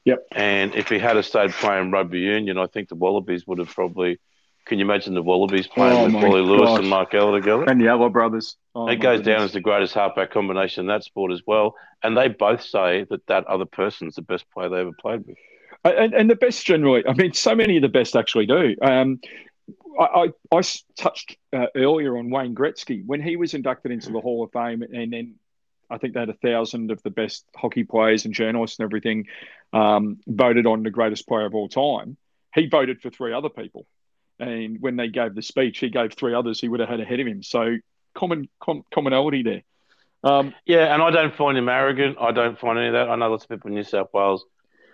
Yep. 0.04 0.26
And 0.32 0.74
if 0.74 0.88
he 0.88 0.98
had 0.98 1.22
stayed 1.24 1.52
playing 1.52 1.90
rugby 1.90 2.20
union, 2.20 2.58
I 2.58 2.66
think 2.66 2.88
the 2.88 2.94
Wallabies 2.94 3.46
would 3.46 3.58
have 3.58 3.68
probably. 3.68 4.18
Can 4.66 4.78
you 4.78 4.84
imagine 4.84 5.14
the 5.14 5.22
Wallabies 5.22 5.66
playing 5.66 5.98
oh 5.98 6.04
with 6.04 6.14
Wally 6.14 6.42
Lewis 6.42 6.78
and 6.78 6.88
Mark 6.88 7.14
Ella 7.14 7.40
together? 7.40 7.64
And 7.64 7.80
the 7.80 7.88
Ella 7.88 8.10
brothers. 8.10 8.56
Oh, 8.74 8.88
it 8.88 8.96
goes 8.96 9.18
goodness. 9.18 9.36
down 9.36 9.44
as 9.44 9.52
the 9.52 9.60
greatest 9.60 9.94
halfback 9.94 10.30
combination 10.30 10.82
in 10.82 10.86
that 10.88 11.02
sport 11.02 11.32
as 11.32 11.42
well. 11.46 11.74
And 12.02 12.16
they 12.16 12.28
both 12.28 12.62
say 12.62 13.04
that 13.10 13.26
that 13.26 13.46
other 13.46 13.64
person's 13.64 14.14
the 14.14 14.22
best 14.22 14.44
player 14.50 14.68
they 14.68 14.80
ever 14.80 14.92
played 14.92 15.26
with. 15.26 15.36
And, 15.82 16.14
and 16.14 16.30
the 16.30 16.36
best 16.36 16.64
generally, 16.66 17.02
I 17.06 17.14
mean, 17.14 17.32
so 17.32 17.54
many 17.54 17.76
of 17.76 17.82
the 17.82 17.88
best 17.88 18.14
actually 18.14 18.46
do. 18.46 18.76
Um, 18.82 19.20
I, 19.98 20.04
I, 20.04 20.28
I, 20.52 20.62
touched 20.96 21.36
uh, 21.52 21.66
earlier 21.74 22.18
on 22.18 22.30
Wayne 22.30 22.54
Gretzky 22.54 23.04
when 23.04 23.22
he 23.22 23.36
was 23.36 23.54
inducted 23.54 23.90
into 23.90 24.12
the 24.12 24.20
Hall 24.20 24.44
of 24.44 24.52
Fame, 24.52 24.82
and 24.82 25.12
then 25.12 25.36
I 25.90 25.98
think 25.98 26.14
they 26.14 26.20
had 26.20 26.28
a 26.28 26.34
thousand 26.34 26.90
of 26.90 27.02
the 27.02 27.10
best 27.10 27.44
hockey 27.56 27.84
players 27.84 28.24
and 28.24 28.34
journalists 28.34 28.78
and 28.78 28.84
everything 28.84 29.26
um, 29.72 30.18
voted 30.26 30.66
on 30.66 30.82
the 30.82 30.90
greatest 30.90 31.26
player 31.26 31.46
of 31.46 31.54
all 31.54 31.68
time. 31.68 32.16
He 32.54 32.66
voted 32.66 33.00
for 33.00 33.10
three 33.10 33.32
other 33.32 33.48
people, 33.48 33.86
and 34.40 34.80
when 34.80 34.96
they 34.96 35.08
gave 35.08 35.34
the 35.34 35.42
speech, 35.42 35.78
he 35.78 35.88
gave 35.88 36.14
three 36.14 36.34
others 36.34 36.60
he 36.60 36.68
would 36.68 36.80
have 36.80 36.88
had 36.88 37.00
ahead 37.00 37.20
of 37.20 37.26
him. 37.26 37.42
So 37.42 37.76
common 38.14 38.48
com- 38.60 38.84
commonality 38.92 39.42
there. 39.42 39.62
Um, 40.22 40.54
yeah, 40.66 40.92
and 40.92 41.02
I 41.02 41.10
don't 41.10 41.34
find 41.34 41.56
him 41.56 41.68
arrogant. 41.68 42.16
I 42.20 42.32
don't 42.32 42.58
find 42.58 42.78
any 42.78 42.88
of 42.88 42.92
that. 42.94 43.08
I 43.08 43.16
know 43.16 43.30
lots 43.30 43.44
of 43.44 43.50
people 43.50 43.68
in 43.68 43.74
New 43.74 43.84
South 43.84 44.08
Wales 44.12 44.44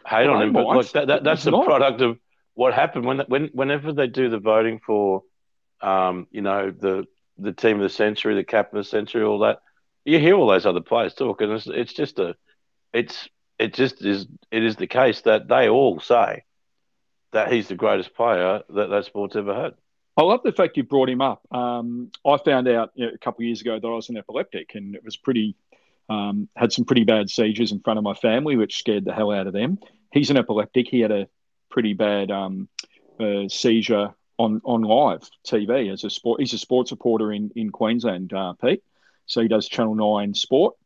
hate 0.06 0.28
on 0.28 0.42
him, 0.42 0.52
but 0.52 0.66
like 0.66 0.90
that, 0.92 1.08
that 1.08 1.24
that's 1.24 1.46
a 1.46 1.50
product 1.50 2.00
of 2.00 2.18
what 2.54 2.74
happened 2.74 3.04
when 3.04 3.20
when 3.28 3.50
whenever 3.52 3.92
they 3.92 4.06
do 4.06 4.28
the 4.28 4.38
voting 4.38 4.80
for, 4.84 5.22
um, 5.80 6.26
you 6.30 6.42
know, 6.42 6.70
the 6.70 7.06
the 7.38 7.52
team 7.52 7.76
of 7.76 7.82
the 7.82 7.88
century, 7.88 8.34
the 8.34 8.44
captain 8.44 8.78
of 8.78 8.84
the 8.84 8.88
century, 8.88 9.22
all 9.24 9.40
that 9.40 9.58
you 10.04 10.20
hear 10.20 10.36
all 10.36 10.46
those 10.46 10.66
other 10.66 10.80
players 10.80 11.14
talk, 11.14 11.40
and 11.40 11.52
it's, 11.52 11.66
it's 11.66 11.92
just 11.92 12.18
a, 12.18 12.36
it's 12.92 13.28
it 13.58 13.74
just 13.74 14.04
is 14.04 14.26
it 14.50 14.62
is 14.62 14.76
the 14.76 14.86
case 14.86 15.22
that 15.22 15.48
they 15.48 15.68
all 15.68 15.98
say 15.98 16.44
that 17.32 17.52
he's 17.52 17.68
the 17.68 17.74
greatest 17.74 18.14
player 18.14 18.62
that 18.70 18.90
that 18.90 19.04
sport's 19.04 19.36
ever 19.36 19.54
had. 19.54 19.74
I 20.16 20.22
love 20.22 20.40
the 20.42 20.52
fact 20.52 20.76
you 20.76 20.82
brought 20.82 21.10
him 21.10 21.20
up. 21.20 21.42
Um, 21.52 22.10
I 22.26 22.38
found 22.38 22.68
out 22.68 22.90
you 22.94 23.06
know, 23.06 23.12
a 23.14 23.18
couple 23.18 23.42
of 23.42 23.46
years 23.46 23.60
ago 23.60 23.78
that 23.78 23.86
I 23.86 23.90
was 23.90 24.08
an 24.08 24.16
epileptic, 24.16 24.74
and 24.74 24.94
it 24.94 25.04
was 25.04 25.16
pretty 25.16 25.56
um, 26.08 26.48
had 26.56 26.72
some 26.72 26.84
pretty 26.84 27.04
bad 27.04 27.28
seizures 27.28 27.72
in 27.72 27.80
front 27.80 27.98
of 27.98 28.04
my 28.04 28.14
family, 28.14 28.56
which 28.56 28.78
scared 28.78 29.04
the 29.04 29.12
hell 29.12 29.30
out 29.30 29.46
of 29.46 29.52
them. 29.52 29.78
He's 30.12 30.30
an 30.30 30.36
epileptic. 30.36 30.88
He 30.88 31.00
had 31.00 31.10
a 31.10 31.28
pretty 31.68 31.92
bad 31.92 32.30
um, 32.30 32.68
uh, 33.20 33.48
seizure 33.48 34.14
on 34.38 34.60
on 34.64 34.82
live 34.82 35.28
TV 35.46 35.92
as 35.92 36.04
a 36.04 36.10
sport. 36.10 36.40
He's 36.40 36.54
a 36.54 36.58
sports 36.58 36.90
reporter 36.90 37.32
in 37.32 37.50
in 37.56 37.70
Queensland, 37.70 38.32
uh, 38.32 38.54
Pete. 38.54 38.82
So 39.26 39.42
he 39.42 39.48
does 39.48 39.68
Channel 39.68 39.96
Nine 39.96 40.34
Sport, 40.34 40.76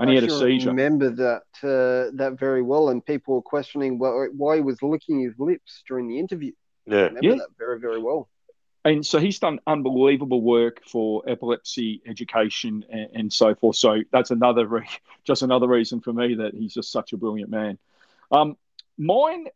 and 0.00 0.08
I 0.08 0.12
he 0.12 0.20
had 0.20 0.30
a 0.30 0.38
seizure. 0.38 0.70
Remember 0.70 1.10
that 1.10 1.42
uh, 1.62 2.10
that 2.16 2.36
very 2.38 2.62
well, 2.62 2.88
and 2.88 3.04
people 3.04 3.34
were 3.34 3.42
questioning 3.42 3.98
why 3.98 4.56
he 4.56 4.62
was 4.62 4.82
licking 4.82 5.20
his 5.20 5.34
lips 5.38 5.82
during 5.86 6.08
the 6.08 6.18
interview. 6.18 6.52
Yeah, 6.86 7.10
yeah. 7.20 7.34
that 7.34 7.48
very 7.58 7.78
very 7.78 8.00
well. 8.00 8.28
And 8.82 9.04
so 9.04 9.18
he's 9.18 9.38
done 9.38 9.60
unbelievable 9.66 10.40
work 10.40 10.80
for 10.86 11.22
epilepsy 11.28 12.00
education 12.06 12.82
and, 12.88 13.08
and 13.14 13.32
so 13.32 13.54
forth. 13.54 13.76
So 13.76 13.98
that's 14.10 14.30
another 14.30 14.66
re- 14.66 14.88
just 15.24 15.42
another 15.42 15.68
reason 15.68 16.00
for 16.00 16.14
me 16.14 16.36
that 16.36 16.54
he's 16.54 16.72
just 16.72 16.90
such 16.90 17.12
a 17.12 17.18
brilliant 17.18 17.50
man. 17.50 17.78
Um, 18.32 18.56
mine 18.96 19.48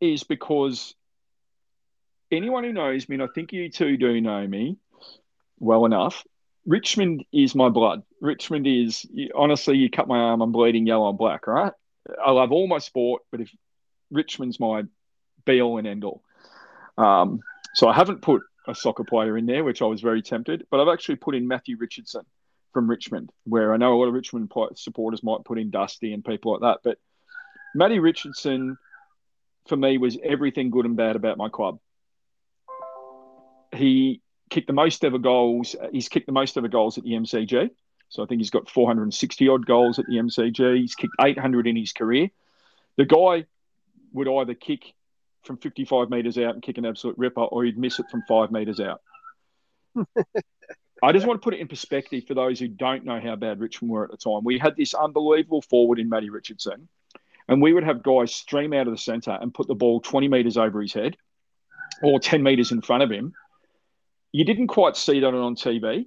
is 0.00 0.22
because 0.22 0.94
anyone 2.30 2.62
who 2.62 2.72
knows 2.72 3.08
me, 3.08 3.16
and 3.16 3.22
I 3.24 3.26
think 3.34 3.52
you 3.52 3.68
two 3.68 3.96
do 3.96 4.20
know 4.20 4.46
me 4.46 4.76
well 5.58 5.84
enough, 5.84 6.24
Richmond 6.64 7.24
is 7.32 7.56
my 7.56 7.70
blood. 7.70 8.04
Richmond 8.20 8.66
is 8.66 9.06
honestly, 9.34 9.76
you 9.76 9.90
cut 9.90 10.08
my 10.08 10.18
arm, 10.18 10.40
I'm 10.40 10.52
bleeding 10.52 10.86
yellow 10.86 11.08
and 11.08 11.18
black. 11.18 11.46
Right? 11.46 11.72
I 12.24 12.30
love 12.30 12.52
all 12.52 12.66
my 12.66 12.78
sport, 12.78 13.22
but 13.30 13.40
if 13.40 13.50
Richmond's 14.10 14.58
my 14.58 14.84
be 15.44 15.60
all 15.60 15.78
and 15.78 15.86
end 15.86 16.04
all, 16.04 16.22
um, 16.96 17.40
so 17.74 17.88
I 17.88 17.94
haven't 17.94 18.22
put 18.22 18.42
a 18.66 18.74
soccer 18.74 19.04
player 19.04 19.36
in 19.38 19.46
there, 19.46 19.64
which 19.64 19.82
I 19.82 19.86
was 19.86 20.00
very 20.00 20.22
tempted, 20.22 20.66
but 20.70 20.80
I've 20.80 20.92
actually 20.92 21.16
put 21.16 21.34
in 21.34 21.48
Matthew 21.48 21.76
Richardson 21.78 22.22
from 22.72 22.88
Richmond, 22.88 23.30
where 23.44 23.72
I 23.72 23.76
know 23.76 23.94
a 23.94 23.98
lot 23.98 24.08
of 24.08 24.14
Richmond 24.14 24.52
supporters 24.74 25.22
might 25.22 25.44
put 25.44 25.58
in 25.58 25.70
Dusty 25.70 26.12
and 26.12 26.24
people 26.24 26.52
like 26.52 26.60
that, 26.60 26.80
but 26.84 26.98
Matty 27.74 27.98
Richardson 27.98 28.76
for 29.66 29.76
me 29.76 29.98
was 29.98 30.18
everything 30.22 30.70
good 30.70 30.86
and 30.86 30.96
bad 30.96 31.16
about 31.16 31.38
my 31.38 31.48
club. 31.48 31.78
He 33.74 34.22
kicked 34.50 34.66
the 34.66 34.72
most 34.72 35.04
ever 35.04 35.18
goals. 35.18 35.76
He's 35.92 36.08
kicked 36.08 36.26
the 36.26 36.32
most 36.32 36.56
ever 36.56 36.68
goals 36.68 36.98
at 36.98 37.04
the 37.04 37.12
MCG. 37.12 37.70
So 38.08 38.22
I 38.22 38.26
think 38.26 38.40
he's 38.40 38.50
got 38.50 38.70
460 38.70 39.48
odd 39.48 39.66
goals 39.66 39.98
at 39.98 40.06
the 40.06 40.16
MCG. 40.16 40.78
He's 40.78 40.94
kicked 40.94 41.14
800 41.20 41.66
in 41.66 41.76
his 41.76 41.92
career. 41.92 42.30
The 42.96 43.04
guy 43.04 43.44
would 44.12 44.28
either 44.28 44.54
kick 44.54 44.94
from 45.42 45.58
55 45.58 46.10
metres 46.10 46.38
out 46.38 46.54
and 46.54 46.62
kick 46.62 46.78
an 46.78 46.86
absolute 46.86 47.18
ripper, 47.18 47.42
or 47.42 47.64
he'd 47.64 47.78
miss 47.78 47.98
it 47.98 48.06
from 48.10 48.22
five 48.28 48.50
metres 48.50 48.80
out. 48.80 49.02
I 51.02 51.12
just 51.12 51.26
want 51.26 51.40
to 51.40 51.44
put 51.44 51.54
it 51.54 51.60
in 51.60 51.68
perspective 51.68 52.24
for 52.26 52.34
those 52.34 52.58
who 52.58 52.66
don't 52.66 53.04
know 53.04 53.20
how 53.20 53.36
bad 53.36 53.60
Richmond 53.60 53.92
were 53.92 54.04
at 54.04 54.10
the 54.10 54.16
time. 54.16 54.42
We 54.42 54.58
had 54.58 54.76
this 54.76 54.94
unbelievable 54.94 55.62
forward 55.62 56.00
in 56.00 56.08
Matty 56.08 56.30
Richardson, 56.30 56.88
and 57.46 57.62
we 57.62 57.72
would 57.72 57.84
have 57.84 58.02
guys 58.02 58.34
stream 58.34 58.72
out 58.72 58.88
of 58.88 58.92
the 58.92 58.98
centre 58.98 59.38
and 59.40 59.54
put 59.54 59.68
the 59.68 59.74
ball 59.74 60.00
20 60.00 60.28
metres 60.28 60.56
over 60.56 60.82
his 60.82 60.92
head 60.92 61.16
or 62.02 62.18
10 62.18 62.42
metres 62.42 62.72
in 62.72 62.82
front 62.82 63.02
of 63.02 63.10
him 63.10 63.34
you 64.32 64.44
didn't 64.44 64.68
quite 64.68 64.96
see 64.96 65.20
that 65.20 65.34
on 65.34 65.54
TV, 65.54 66.06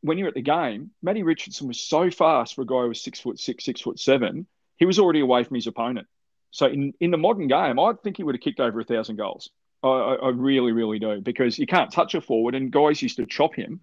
when 0.00 0.18
you're 0.18 0.28
at 0.28 0.34
the 0.34 0.42
game, 0.42 0.90
Matty 1.02 1.22
Richardson 1.22 1.68
was 1.68 1.80
so 1.80 2.10
fast 2.10 2.54
for 2.54 2.62
a 2.62 2.66
guy 2.66 2.82
who 2.82 2.88
was 2.88 3.02
six 3.02 3.20
foot 3.20 3.38
six, 3.38 3.64
six 3.64 3.80
foot 3.80 3.98
seven. 3.98 4.46
He 4.76 4.86
was 4.86 4.98
already 4.98 5.20
away 5.20 5.44
from 5.44 5.54
his 5.54 5.66
opponent. 5.66 6.06
So 6.50 6.66
in, 6.66 6.94
in 7.00 7.10
the 7.10 7.18
modern 7.18 7.48
game, 7.48 7.78
I 7.78 7.92
think 8.02 8.16
he 8.16 8.22
would 8.22 8.34
have 8.34 8.42
kicked 8.42 8.60
over 8.60 8.80
a 8.80 8.84
thousand 8.84 9.16
goals. 9.16 9.50
I, 9.82 9.88
I, 9.88 10.28
really, 10.30 10.72
really 10.72 10.98
do 10.98 11.20
because 11.20 11.58
you 11.58 11.66
can't 11.66 11.92
touch 11.92 12.14
a 12.14 12.20
forward, 12.20 12.54
and 12.54 12.70
guys 12.70 13.02
used 13.02 13.16
to 13.16 13.26
chop 13.26 13.54
him, 13.54 13.80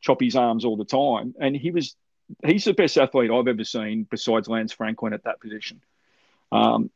chop 0.00 0.20
his 0.20 0.36
arms 0.36 0.64
all 0.64 0.76
the 0.76 0.84
time, 0.84 1.34
and 1.40 1.56
he 1.56 1.70
was 1.70 1.96
he's 2.44 2.64
the 2.64 2.74
best 2.74 2.96
athlete 2.98 3.30
I've 3.30 3.48
ever 3.48 3.64
seen 3.64 4.06
besides 4.08 4.48
Lance 4.48 4.72
Franklin 4.72 5.12
at 5.12 5.24
that 5.24 5.40
position. 5.40 5.80
Um, 6.52 6.90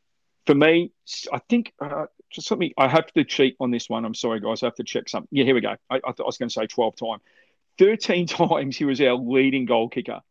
for 0.45 0.55
me, 0.55 0.91
I 1.33 1.39
think 1.49 1.73
uh, 1.79 2.05
just 2.29 2.51
let 2.51 2.59
me. 2.59 2.73
I 2.77 2.87
have 2.87 3.11
to 3.13 3.23
cheat 3.23 3.55
on 3.59 3.71
this 3.71 3.89
one. 3.89 4.05
I'm 4.05 4.13
sorry, 4.13 4.39
guys. 4.39 4.61
I 4.61 4.67
have 4.67 4.75
to 4.75 4.83
check 4.83 5.09
something. 5.09 5.29
Yeah, 5.31 5.45
here 5.45 5.55
we 5.55 5.61
go. 5.61 5.75
I, 5.89 5.95
I 5.95 6.11
thought 6.11 6.21
I 6.21 6.25
was 6.25 6.37
going 6.37 6.49
to 6.49 6.53
say 6.53 6.67
12 6.67 6.95
times. 6.95 7.21
13 7.77 8.27
times 8.27 8.77
he 8.77 8.85
was 8.85 9.01
our 9.01 9.15
leading 9.15 9.65
goal 9.65 9.89
kicker. 9.89 10.21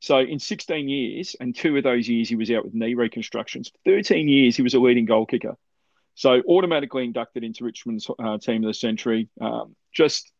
So 0.00 0.18
in 0.18 0.38
16 0.38 0.88
years, 0.88 1.36
and 1.40 1.54
two 1.54 1.76
of 1.76 1.84
those 1.84 2.08
years 2.08 2.28
he 2.28 2.36
was 2.36 2.50
out 2.50 2.64
with 2.64 2.74
knee 2.74 2.94
reconstructions. 2.94 3.72
13 3.84 4.28
years 4.28 4.56
he 4.56 4.62
was 4.62 4.74
a 4.74 4.78
leading 4.78 5.06
goal 5.06 5.26
kicker. 5.26 5.56
So 6.14 6.42
automatically 6.48 7.04
inducted 7.04 7.44
into 7.44 7.64
Richmond's 7.64 8.08
uh, 8.18 8.38
team 8.38 8.64
of 8.64 8.68
the 8.68 8.74
century. 8.74 9.28
Um, 9.40 9.76
just 9.92 10.32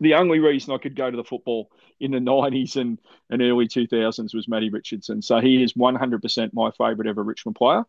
the 0.00 0.14
only 0.14 0.38
reason 0.38 0.74
I 0.74 0.78
could 0.78 0.96
go 0.96 1.10
to 1.10 1.16
the 1.16 1.24
football 1.24 1.70
in 2.00 2.10
the 2.10 2.18
90s 2.20 2.76
and, 2.76 2.98
and 3.30 3.42
early 3.42 3.68
2000s 3.68 4.34
was 4.34 4.48
Matty 4.48 4.70
Richardson. 4.70 5.22
So 5.22 5.40
he 5.40 5.62
is 5.62 5.74
100% 5.74 6.52
my 6.52 6.70
favourite 6.72 7.08
ever 7.08 7.22
Richmond 7.22 7.56
player. 7.56 7.84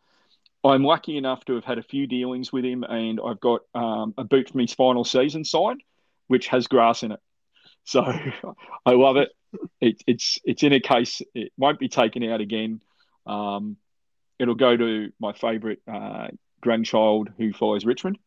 I'm 0.63 0.83
lucky 0.83 1.17
enough 1.17 1.43
to 1.45 1.55
have 1.55 1.65
had 1.65 1.77
a 1.77 1.83
few 1.83 2.07
dealings 2.07 2.53
with 2.53 2.63
him, 2.63 2.83
and 2.83 3.19
I've 3.23 3.41
got 3.41 3.61
um, 3.75 4.13
a 4.17 4.23
boot 4.23 4.49
from 4.49 4.61
his 4.61 4.73
final 4.73 5.03
season 5.03 5.43
signed, 5.43 5.83
which 6.33 6.47
has 6.47 6.65
grass 6.65 7.03
in 7.03 7.11
it. 7.11 7.19
So 7.83 8.01
I 8.87 8.91
love 8.93 9.17
it. 9.17 9.29
it. 9.79 10.01
It's 10.07 10.39
it's 10.43 10.63
in 10.63 10.73
a 10.73 10.79
case 10.79 11.21
it 11.35 11.51
won't 11.59 11.77
be 11.77 11.89
taken 11.89 12.23
out 12.23 12.41
again. 12.41 12.81
Um, 13.27 13.77
it'll 14.39 14.55
go 14.55 14.75
to 14.75 15.11
my 15.19 15.33
favourite 15.33 15.77
uh, 15.87 16.29
grandchild 16.59 17.29
who 17.37 17.53
follows 17.53 17.85
Richmond, 17.85 18.17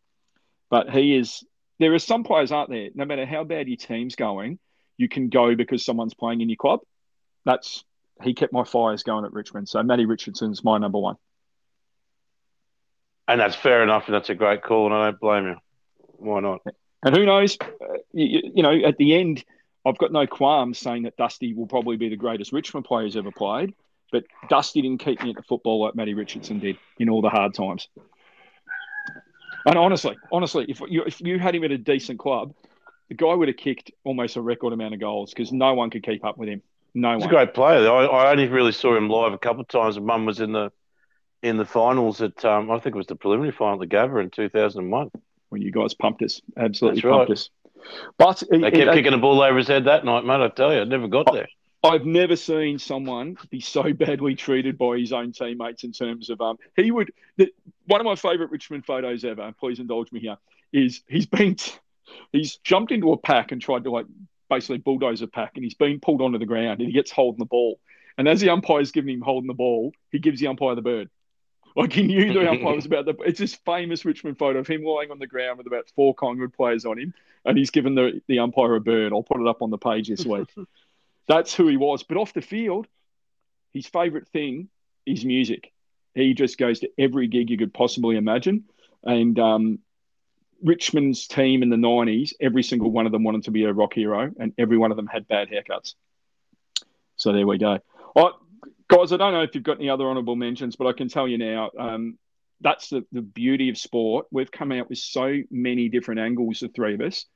but 0.70 0.88
he 0.88 1.16
is. 1.16 1.42
There 1.80 1.92
are 1.94 1.98
some 1.98 2.22
players, 2.22 2.52
aren't 2.52 2.70
there? 2.70 2.90
No 2.94 3.04
matter 3.04 3.26
how 3.26 3.42
bad 3.42 3.66
your 3.66 3.76
team's 3.76 4.14
going, 4.14 4.60
you 4.96 5.08
can 5.08 5.28
go 5.28 5.56
because 5.56 5.84
someone's 5.84 6.14
playing 6.14 6.42
in 6.42 6.48
your 6.48 6.56
club. 6.56 6.78
That's 7.44 7.82
he 8.22 8.34
kept 8.34 8.52
my 8.52 8.62
fires 8.62 9.02
going 9.02 9.24
at 9.24 9.32
Richmond. 9.32 9.68
So 9.68 9.82
Matty 9.82 10.06
Richardson's 10.06 10.62
my 10.62 10.78
number 10.78 11.00
one. 11.00 11.16
And 13.26 13.40
that's 13.40 13.56
fair 13.56 13.82
enough, 13.82 14.04
and 14.06 14.14
that's 14.14 14.30
a 14.30 14.36
great 14.36 14.62
call, 14.62 14.86
and 14.86 14.94
I 14.94 15.06
don't 15.06 15.18
blame 15.18 15.46
you. 15.48 15.56
Why 16.18 16.38
not? 16.38 16.60
And 17.04 17.16
who 17.16 17.24
knows? 17.24 17.56
Uh, 17.60 17.98
you, 18.12 18.52
you, 18.54 18.62
know, 18.62 18.74
at 18.86 18.96
the 18.96 19.14
end, 19.14 19.44
I've 19.84 19.98
got 19.98 20.12
no 20.12 20.26
qualms 20.26 20.78
saying 20.78 21.04
that 21.04 21.16
Dusty 21.16 21.54
will 21.54 21.66
probably 21.66 21.96
be 21.96 22.08
the 22.08 22.16
greatest 22.16 22.52
Richmond 22.52 22.86
player 22.86 23.04
who's 23.04 23.16
ever 23.16 23.30
played, 23.30 23.74
but 24.10 24.24
Dusty 24.48 24.82
didn't 24.82 24.98
keep 24.98 25.22
me 25.22 25.30
at 25.30 25.36
the 25.36 25.42
football 25.42 25.80
like 25.80 25.94
Matty 25.94 26.14
Richardson 26.14 26.58
did 26.58 26.76
in 26.98 27.08
all 27.08 27.22
the 27.22 27.28
hard 27.28 27.54
times. 27.54 27.88
And 29.66 29.76
honestly, 29.76 30.16
honestly, 30.30 30.64
if 30.68 30.80
you 30.88 31.02
if 31.02 31.20
you 31.20 31.40
had 31.40 31.54
him 31.54 31.64
at 31.64 31.72
a 31.72 31.78
decent 31.78 32.20
club, 32.20 32.54
the 33.08 33.14
guy 33.14 33.34
would 33.34 33.48
have 33.48 33.56
kicked 33.56 33.90
almost 34.04 34.36
a 34.36 34.40
record 34.40 34.72
amount 34.72 34.94
of 34.94 35.00
goals 35.00 35.30
because 35.30 35.52
no 35.52 35.74
one 35.74 35.90
could 35.90 36.04
keep 36.04 36.24
up 36.24 36.38
with 36.38 36.48
him. 36.48 36.62
No 36.94 37.14
He's 37.14 37.22
one. 37.22 37.30
a 37.30 37.34
great 37.34 37.54
player. 37.54 37.90
I, 37.90 38.06
I 38.06 38.30
only 38.30 38.46
really 38.46 38.72
saw 38.72 38.96
him 38.96 39.10
live 39.10 39.32
a 39.32 39.38
couple 39.38 39.60
of 39.60 39.68
times. 39.68 39.98
Mum 39.98 40.24
was 40.24 40.40
in 40.40 40.52
the 40.52 40.70
in 41.42 41.56
the 41.56 41.64
finals 41.64 42.22
at 42.22 42.44
um, 42.44 42.70
I 42.70 42.78
think 42.78 42.94
it 42.94 42.98
was 42.98 43.06
the 43.06 43.16
preliminary 43.16 43.52
final 43.52 43.82
at 43.82 43.88
the 43.88 43.94
Gabba 43.94 44.22
in 44.22 44.30
two 44.30 44.48
thousand 44.48 44.84
and 44.84 44.92
one. 44.92 45.10
When 45.56 45.62
you 45.62 45.72
guys 45.72 45.94
pumped 45.94 46.20
us, 46.20 46.42
absolutely 46.54 47.00
That's 47.00 47.10
pumped 47.10 47.30
right. 47.30 47.38
us. 47.38 47.48
But 48.18 48.42
they 48.50 48.60
kept 48.60 48.76
it, 48.76 48.92
kicking 48.92 49.12
the 49.12 49.16
ball 49.16 49.40
over 49.40 49.56
his 49.56 49.66
head 49.66 49.86
that 49.86 50.04
night, 50.04 50.22
mate. 50.22 50.44
I 50.44 50.48
tell 50.48 50.70
you, 50.70 50.82
I 50.82 50.84
never 50.84 51.08
got 51.08 51.32
there. 51.32 51.48
I've 51.82 52.04
never 52.04 52.36
seen 52.36 52.78
someone 52.78 53.38
be 53.48 53.60
so 53.60 53.90
badly 53.94 54.34
treated 54.34 54.76
by 54.76 54.98
his 54.98 55.14
own 55.14 55.32
teammates 55.32 55.82
in 55.82 55.92
terms 55.92 56.28
of 56.28 56.42
um. 56.42 56.58
He 56.76 56.90
would. 56.90 57.10
The, 57.38 57.50
one 57.86 58.02
of 58.02 58.04
my 58.04 58.16
favourite 58.16 58.50
Richmond 58.50 58.84
photos 58.84 59.24
ever. 59.24 59.54
Please 59.58 59.78
indulge 59.78 60.12
me 60.12 60.20
here. 60.20 60.36
Is 60.74 61.00
he's 61.08 61.24
been 61.24 61.54
t- 61.54 61.72
he's 62.32 62.56
jumped 62.56 62.92
into 62.92 63.12
a 63.12 63.16
pack 63.16 63.50
and 63.50 63.62
tried 63.62 63.84
to 63.84 63.90
like 63.90 64.04
basically 64.50 64.76
bulldoze 64.76 65.22
a 65.22 65.26
pack, 65.26 65.52
and 65.54 65.64
he's 65.64 65.72
been 65.72 66.00
pulled 66.00 66.20
onto 66.20 66.36
the 66.36 66.44
ground, 66.44 66.80
and 66.80 66.88
he 66.88 66.92
gets 66.92 67.10
holding 67.10 67.38
the 67.38 67.46
ball. 67.46 67.80
And 68.18 68.28
as 68.28 68.42
the 68.42 68.50
umpire's 68.50 68.92
giving 68.92 69.14
him 69.14 69.22
holding 69.22 69.48
the 69.48 69.54
ball, 69.54 69.94
he 70.12 70.18
gives 70.18 70.38
the 70.38 70.48
umpire 70.48 70.74
the 70.74 70.82
bird. 70.82 71.08
Like 71.76 71.92
he 71.92 72.02
knew 72.02 72.32
the 72.32 72.50
umpire 72.50 72.74
was 72.74 72.86
about 72.86 73.04
the. 73.04 73.14
It's 73.26 73.38
this 73.38 73.54
famous 73.54 74.04
Richmond 74.06 74.38
photo 74.38 74.58
of 74.58 74.66
him 74.66 74.82
lying 74.82 75.10
on 75.10 75.18
the 75.18 75.26
ground 75.26 75.58
with 75.58 75.66
about 75.66 75.90
four 75.94 76.14
Collingwood 76.14 76.54
players 76.54 76.86
on 76.86 76.98
him, 76.98 77.12
and 77.44 77.56
he's 77.56 77.70
given 77.70 77.94
the 77.94 78.22
the 78.26 78.38
umpire 78.38 78.74
a 78.76 78.80
bird. 78.80 79.12
I'll 79.12 79.22
put 79.22 79.40
it 79.40 79.46
up 79.46 79.60
on 79.60 79.70
the 79.70 79.78
page 79.78 80.08
this 80.08 80.24
week. 80.24 80.48
That's 81.28 81.54
who 81.54 81.68
he 81.68 81.76
was. 81.76 82.02
But 82.02 82.16
off 82.16 82.32
the 82.32 82.40
field, 82.40 82.86
his 83.74 83.86
favourite 83.86 84.26
thing 84.28 84.68
is 85.04 85.24
music. 85.24 85.72
He 86.14 86.32
just 86.32 86.56
goes 86.56 86.80
to 86.80 86.90
every 86.98 87.26
gig 87.26 87.50
you 87.50 87.58
could 87.58 87.74
possibly 87.74 88.16
imagine, 88.16 88.64
and 89.04 89.38
um, 89.38 89.78
Richmond's 90.62 91.26
team 91.26 91.62
in 91.62 91.68
the 91.68 91.76
'90s, 91.76 92.32
every 92.40 92.62
single 92.62 92.90
one 92.90 93.04
of 93.04 93.12
them 93.12 93.22
wanted 93.22 93.44
to 93.44 93.50
be 93.50 93.64
a 93.64 93.72
rock 93.72 93.92
hero, 93.92 94.32
and 94.40 94.54
every 94.56 94.78
one 94.78 94.92
of 94.92 94.96
them 94.96 95.08
had 95.08 95.28
bad 95.28 95.50
haircuts. 95.50 95.94
So 97.16 97.32
there 97.32 97.46
we 97.46 97.58
go. 97.58 97.80
All 98.14 98.24
right, 98.24 98.32
guys, 98.88 99.12
I 99.12 99.16
don't 99.16 99.32
know 99.32 99.42
if 99.42 99.54
you've 99.54 99.64
got 99.64 99.78
any 99.78 99.90
other 99.90 100.08
honourable 100.08 100.36
mentions, 100.36 100.76
but 100.76 100.86
I 100.86 100.92
can 100.92 101.08
tell 101.08 101.26
you 101.26 101.38
now, 101.38 101.70
um, 101.78 102.18
that's 102.60 102.88
the, 102.88 103.04
the 103.12 103.22
beauty 103.22 103.68
of 103.68 103.78
sport. 103.78 104.26
We've 104.30 104.50
come 104.50 104.72
out 104.72 104.88
with 104.88 104.98
so 104.98 105.40
many 105.50 105.88
different 105.88 106.20
angles, 106.20 106.60
the 106.60 106.68
three 106.68 106.94
of 106.94 107.00
us, 107.00 107.26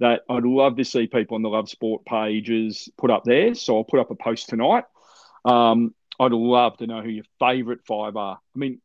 that 0.00 0.22
I'd 0.28 0.44
love 0.44 0.76
to 0.76 0.84
see 0.84 1.06
people 1.06 1.36
on 1.36 1.42
the 1.42 1.48
Love 1.48 1.68
Sport 1.68 2.04
pages 2.04 2.88
put 2.98 3.10
up 3.10 3.24
there. 3.24 3.54
So 3.54 3.76
I'll 3.76 3.84
put 3.84 4.00
up 4.00 4.10
a 4.10 4.14
post 4.14 4.48
tonight. 4.48 4.84
Um, 5.44 5.94
I'd 6.20 6.32
love 6.32 6.76
to 6.78 6.86
know 6.86 7.02
who 7.02 7.10
your 7.10 7.24
favourite 7.38 7.84
five 7.86 8.16
are. 8.16 8.36
I 8.36 8.58
mean, 8.58 8.80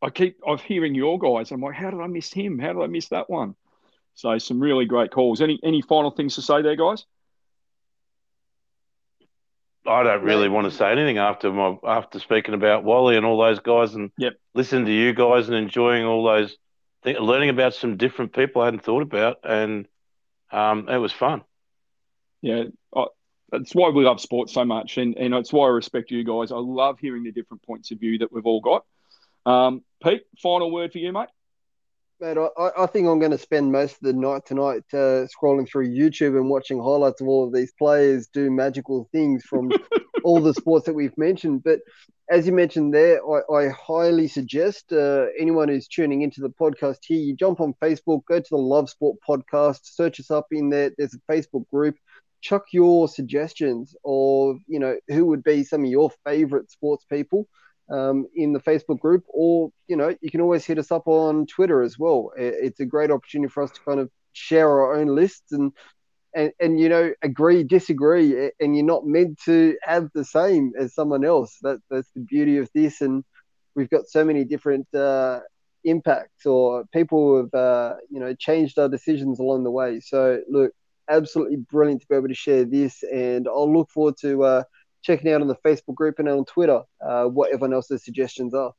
I 0.00 0.10
keep 0.10 0.38
I'm 0.46 0.58
hearing 0.58 0.94
your 0.94 1.18
guys. 1.18 1.50
I'm 1.50 1.60
like, 1.60 1.74
how 1.74 1.90
did 1.90 2.00
I 2.00 2.06
miss 2.06 2.32
him? 2.32 2.58
How 2.58 2.72
did 2.72 2.82
I 2.82 2.86
miss 2.86 3.08
that 3.08 3.28
one? 3.28 3.56
So 4.14 4.38
some 4.38 4.60
really 4.60 4.84
great 4.84 5.10
calls. 5.10 5.40
Any 5.40 5.58
any 5.62 5.82
final 5.82 6.10
things 6.10 6.36
to 6.36 6.42
say 6.42 6.62
there, 6.62 6.76
guys? 6.76 7.04
I 9.88 10.02
don't 10.02 10.22
really 10.22 10.48
want 10.48 10.70
to 10.70 10.76
say 10.76 10.90
anything 10.92 11.18
after 11.18 11.52
my 11.52 11.76
after 11.84 12.18
speaking 12.18 12.54
about 12.54 12.84
Wally 12.84 13.16
and 13.16 13.24
all 13.24 13.38
those 13.38 13.60
guys 13.60 13.94
and 13.94 14.10
yep. 14.18 14.34
listening 14.54 14.86
to 14.86 14.92
you 14.92 15.12
guys 15.12 15.48
and 15.48 15.56
enjoying 15.56 16.04
all 16.04 16.24
those 16.24 16.56
things, 17.02 17.18
learning 17.18 17.48
about 17.48 17.74
some 17.74 17.96
different 17.96 18.32
people 18.32 18.62
I 18.62 18.66
hadn't 18.66 18.84
thought 18.84 19.02
about 19.02 19.38
and 19.44 19.86
um, 20.50 20.88
it 20.88 20.98
was 20.98 21.12
fun. 21.12 21.42
Yeah, 22.40 22.64
I, 22.94 23.06
that's 23.50 23.74
why 23.74 23.90
we 23.90 24.04
love 24.04 24.20
sports 24.20 24.52
so 24.52 24.64
much, 24.64 24.98
and 24.98 25.16
and 25.16 25.34
it's 25.34 25.52
why 25.52 25.66
I 25.66 25.70
respect 25.70 26.10
you 26.10 26.24
guys. 26.24 26.52
I 26.52 26.56
love 26.56 26.98
hearing 26.98 27.24
the 27.24 27.32
different 27.32 27.62
points 27.62 27.90
of 27.90 27.98
view 27.98 28.18
that 28.18 28.32
we've 28.32 28.46
all 28.46 28.60
got. 28.60 28.84
Um, 29.46 29.82
Pete, 30.02 30.22
final 30.42 30.70
word 30.70 30.92
for 30.92 30.98
you, 30.98 31.12
mate. 31.12 31.28
Mate, 32.20 32.36
I, 32.36 32.70
I 32.76 32.86
think 32.86 33.06
I'm 33.06 33.20
going 33.20 33.30
to 33.30 33.38
spend 33.38 33.70
most 33.70 33.92
of 33.92 34.00
the 34.00 34.12
night 34.12 34.44
tonight 34.44 34.82
uh, 34.92 35.26
scrolling 35.30 35.68
through 35.68 35.88
YouTube 35.88 36.36
and 36.36 36.50
watching 36.50 36.82
highlights 36.82 37.20
of 37.20 37.28
all 37.28 37.46
of 37.46 37.52
these 37.52 37.72
players 37.78 38.26
do 38.26 38.50
magical 38.50 39.08
things 39.12 39.44
from 39.44 39.70
all 40.24 40.40
the 40.40 40.52
sports 40.52 40.86
that 40.86 40.94
we've 40.94 41.16
mentioned. 41.16 41.62
But 41.62 41.78
as 42.28 42.44
you 42.44 42.52
mentioned 42.52 42.92
there, 42.92 43.20
I, 43.24 43.54
I 43.54 43.68
highly 43.68 44.26
suggest 44.26 44.92
uh, 44.92 45.26
anyone 45.38 45.68
who's 45.68 45.86
tuning 45.86 46.22
into 46.22 46.40
the 46.40 46.50
podcast 46.50 46.98
here, 47.02 47.20
you 47.20 47.36
jump 47.36 47.60
on 47.60 47.74
Facebook, 47.80 48.22
go 48.26 48.40
to 48.40 48.50
the 48.50 48.56
Love 48.56 48.90
Sport 48.90 49.18
podcast, 49.26 49.80
search 49.84 50.18
us 50.18 50.32
up 50.32 50.46
in 50.50 50.70
there. 50.70 50.90
There's 50.98 51.14
a 51.14 51.32
Facebook 51.32 51.68
group. 51.68 51.94
Chuck 52.40 52.64
your 52.72 53.06
suggestions 53.08 53.94
of 54.04 54.58
you 54.66 54.80
know 54.80 54.96
who 55.08 55.26
would 55.26 55.44
be 55.44 55.62
some 55.62 55.84
of 55.84 55.90
your 55.90 56.10
favorite 56.24 56.70
sports 56.70 57.04
people 57.04 57.48
um, 57.90 58.26
in 58.34 58.52
the 58.52 58.60
Facebook 58.60 59.00
group, 59.00 59.24
or 59.28 59.70
you 59.86 59.96
know, 59.96 60.14
you 60.20 60.30
can 60.30 60.40
always 60.40 60.64
hit 60.64 60.78
us 60.78 60.92
up 60.92 61.06
on 61.06 61.46
Twitter 61.46 61.82
as 61.82 61.98
well. 61.98 62.32
It's 62.36 62.80
a 62.80 62.86
great 62.86 63.10
opportunity 63.10 63.50
for 63.50 63.62
us 63.62 63.70
to 63.72 63.80
kind 63.80 64.00
of 64.00 64.10
share 64.32 64.68
our 64.68 64.94
own 64.96 65.14
lists 65.14 65.52
and 65.52 65.72
and, 66.34 66.52
and 66.60 66.78
you 66.78 66.88
know 66.88 67.12
agree 67.22 67.64
disagree 67.64 68.50
and 68.60 68.76
you're 68.76 68.84
not 68.84 69.06
meant 69.06 69.38
to 69.44 69.76
have 69.82 70.08
the 70.14 70.24
same 70.24 70.72
as 70.78 70.94
someone 70.94 71.24
else 71.24 71.58
that 71.62 71.78
that's 71.90 72.10
the 72.14 72.20
beauty 72.20 72.58
of 72.58 72.68
this 72.74 73.00
and 73.00 73.24
we've 73.74 73.90
got 73.90 74.06
so 74.06 74.24
many 74.24 74.44
different 74.44 74.86
uh, 74.94 75.40
impacts 75.84 76.46
or 76.46 76.84
people 76.92 77.38
have 77.38 77.54
uh, 77.54 77.94
you 78.10 78.20
know 78.20 78.34
changed 78.34 78.78
our 78.78 78.88
decisions 78.88 79.40
along 79.40 79.64
the 79.64 79.70
way 79.70 80.00
so 80.00 80.40
look 80.48 80.72
absolutely 81.08 81.56
brilliant 81.56 82.00
to 82.00 82.06
be 82.08 82.14
able 82.14 82.28
to 82.28 82.34
share 82.34 82.64
this 82.64 83.02
and 83.02 83.48
i'll 83.48 83.72
look 83.72 83.90
forward 83.90 84.14
to 84.20 84.42
uh, 84.44 84.62
checking 85.08 85.32
out 85.32 85.40
on 85.40 85.48
the 85.48 85.56
Facebook 85.56 85.94
group 85.94 86.18
and 86.18 86.28
on 86.28 86.44
Twitter 86.44 86.82
uh, 87.00 87.24
what 87.24 87.50
everyone 87.50 87.72
else's 87.72 88.04
suggestions 88.04 88.52
are. 88.52 88.72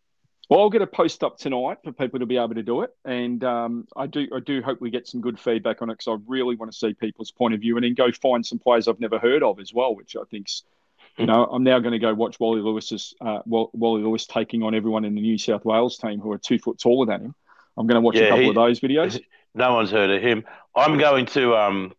Well, 0.50 0.62
I'll 0.62 0.70
get 0.70 0.82
a 0.82 0.88
post 0.88 1.24
up 1.24 1.38
tonight 1.38 1.78
for 1.84 1.92
people 1.92 2.20
to 2.20 2.26
be 2.26 2.38
able 2.38 2.56
to 2.56 2.64
do 2.64 2.82
it, 2.82 2.92
and 3.06 3.44
um, 3.44 3.88
I 3.96 4.08
do 4.08 4.28
I 4.36 4.40
do 4.40 4.62
hope 4.62 4.82
we 4.82 4.90
get 4.90 5.08
some 5.08 5.22
good 5.22 5.40
feedback 5.40 5.82
on 5.82 5.90
it 5.90 5.98
because 5.98 6.08
I 6.08 6.24
really 6.28 6.56
want 6.56 6.72
to 6.72 6.78
see 6.78 6.94
people's 6.94 7.32
point 7.32 7.54
of 7.54 7.62
view 7.62 7.78
and 7.78 7.84
then 7.84 7.94
go 7.94 8.12
find 8.12 8.44
some 8.46 8.58
players 8.58 8.88
I've 8.88 9.00
never 9.00 9.20
heard 9.20 9.44
of 9.44 9.60
as 9.60 9.74
well, 9.74 9.96
which 9.96 10.16
I 10.16 10.24
think's 10.30 10.64
you 11.18 11.26
know 11.26 11.46
I'm 11.46 11.64
now 11.64 11.80
going 11.80 11.92
to 11.92 12.00
go 12.00 12.14
watch 12.14 12.40
Wally 12.40 12.62
Lewis's 12.62 13.14
uh, 13.22 13.40
Wally 13.46 14.02
Lewis 14.02 14.26
taking 14.26 14.64
on 14.64 14.74
everyone 14.74 15.06
in 15.06 15.14
the 15.14 15.22
New 15.22 15.38
South 15.38 15.66
Wales 15.66 15.98
team 15.98 16.20
who 16.20 16.32
are 16.32 16.38
two 16.38 16.58
foot 16.58 16.80
taller 16.80 17.06
than 17.06 17.26
him. 17.26 17.36
I'm 17.78 17.86
going 17.86 17.96
to 17.96 18.02
watch 18.02 18.16
yeah, 18.16 18.24
a 18.24 18.30
couple 18.30 18.44
he, 18.44 18.50
of 18.50 18.56
those 18.56 18.80
videos. 18.80 19.22
No 19.56 19.74
one's 19.74 19.90
heard 19.90 20.12
of 20.12 20.22
him. 20.22 20.46
I'm 20.76 21.00
going 21.00 21.26
to 21.26 21.56
um, 21.56 21.92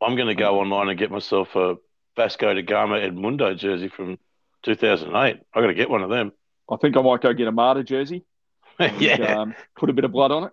I'm 0.00 0.14
going 0.14 0.28
to 0.28 0.36
go 0.36 0.60
online 0.60 0.88
and 0.88 0.98
get 0.98 1.10
myself 1.10 1.56
a 1.56 1.76
Vasco 2.18 2.52
da 2.52 2.62
Gama 2.62 2.96
Edmundo 2.96 3.56
jersey 3.56 3.86
from 3.86 4.18
2008. 4.64 5.14
I 5.54 5.60
got 5.60 5.66
to 5.68 5.74
get 5.74 5.88
one 5.88 6.02
of 6.02 6.10
them. 6.10 6.32
I 6.68 6.76
think 6.76 6.96
I 6.96 7.00
might 7.00 7.20
go 7.20 7.32
get 7.32 7.46
a 7.46 7.52
Marta 7.52 7.82
jersey. 7.84 8.24
And, 8.80 9.00
yeah. 9.00 9.40
Um, 9.40 9.56
put 9.76 9.90
a 9.90 9.92
bit 9.92 10.04
of 10.04 10.12
blood 10.12 10.30
on 10.30 10.44
it. 10.44 10.52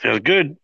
Sounds 0.00 0.20
good. 0.20 0.56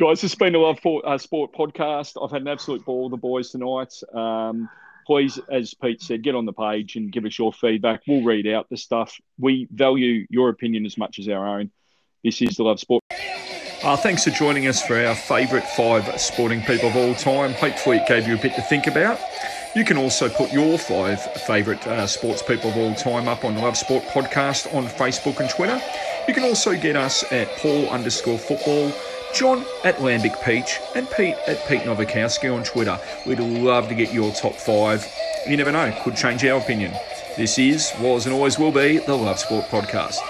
Guys, 0.00 0.20
this 0.20 0.32
has 0.32 0.34
been 0.34 0.52
a 0.56 0.58
Love 0.58 0.80
for, 0.80 1.08
uh, 1.08 1.16
Sport 1.16 1.52
podcast. 1.52 2.20
I've 2.20 2.32
had 2.32 2.42
an 2.42 2.48
absolute 2.48 2.84
ball 2.84 3.04
with 3.04 3.12
the 3.12 3.18
boys 3.18 3.50
tonight. 3.50 3.92
Um, 4.12 4.68
please, 5.06 5.38
as 5.48 5.72
Pete 5.74 6.02
said, 6.02 6.24
get 6.24 6.34
on 6.34 6.44
the 6.44 6.52
page 6.52 6.96
and 6.96 7.12
give 7.12 7.24
us 7.24 7.38
your 7.38 7.52
feedback. 7.52 8.02
We'll 8.08 8.24
read 8.24 8.48
out 8.48 8.68
the 8.68 8.76
stuff. 8.76 9.16
We 9.38 9.68
value 9.70 10.26
your 10.28 10.48
opinion 10.48 10.86
as 10.86 10.98
much 10.98 11.20
as 11.20 11.28
our 11.28 11.46
own. 11.46 11.70
This 12.24 12.42
is 12.42 12.56
the 12.56 12.64
Love 12.64 12.80
Sport. 12.80 13.04
Uh, 13.84 13.94
thanks 13.94 14.24
for 14.24 14.30
joining 14.30 14.66
us 14.66 14.80
for 14.80 14.96
our 14.96 15.14
favourite 15.14 15.68
five 15.76 16.18
sporting 16.18 16.62
people 16.62 16.88
of 16.88 16.96
all 16.96 17.14
time. 17.14 17.52
Hopefully, 17.52 17.98
it 17.98 18.08
gave 18.08 18.26
you 18.26 18.34
a 18.34 18.38
bit 18.38 18.54
to 18.54 18.62
think 18.62 18.86
about. 18.86 19.20
You 19.76 19.84
can 19.84 19.98
also 19.98 20.30
put 20.30 20.50
your 20.54 20.78
five 20.78 21.22
favourite 21.42 21.86
uh, 21.86 22.06
sports 22.06 22.42
people 22.42 22.70
of 22.70 22.78
all 22.78 22.94
time 22.94 23.28
up 23.28 23.44
on 23.44 23.54
the 23.54 23.60
Love 23.60 23.76
Sport 23.76 24.02
podcast 24.04 24.74
on 24.74 24.86
Facebook 24.86 25.38
and 25.38 25.50
Twitter. 25.50 25.78
You 26.26 26.32
can 26.32 26.44
also 26.44 26.74
get 26.74 26.96
us 26.96 27.30
at 27.30 27.46
Paul 27.58 27.90
underscore 27.90 28.38
football, 28.38 28.90
John 29.34 29.66
at 29.84 29.96
Lambic 29.96 30.42
Peach, 30.42 30.78
and 30.94 31.06
Pete 31.10 31.36
at 31.46 31.62
Pete 31.68 31.82
Novakowski 31.82 32.56
on 32.56 32.64
Twitter. 32.64 32.98
We'd 33.26 33.38
love 33.38 33.88
to 33.88 33.94
get 33.94 34.14
your 34.14 34.32
top 34.32 34.54
five. 34.54 35.06
You 35.46 35.58
never 35.58 35.72
know, 35.72 35.94
could 36.02 36.16
change 36.16 36.42
our 36.46 36.58
opinion. 36.58 36.94
This 37.36 37.58
is, 37.58 37.92
was, 38.00 38.24
and 38.24 38.34
always 38.34 38.58
will 38.58 38.72
be 38.72 38.96
the 38.96 39.14
Love 39.14 39.38
Sport 39.38 39.66
podcast. 39.66 40.20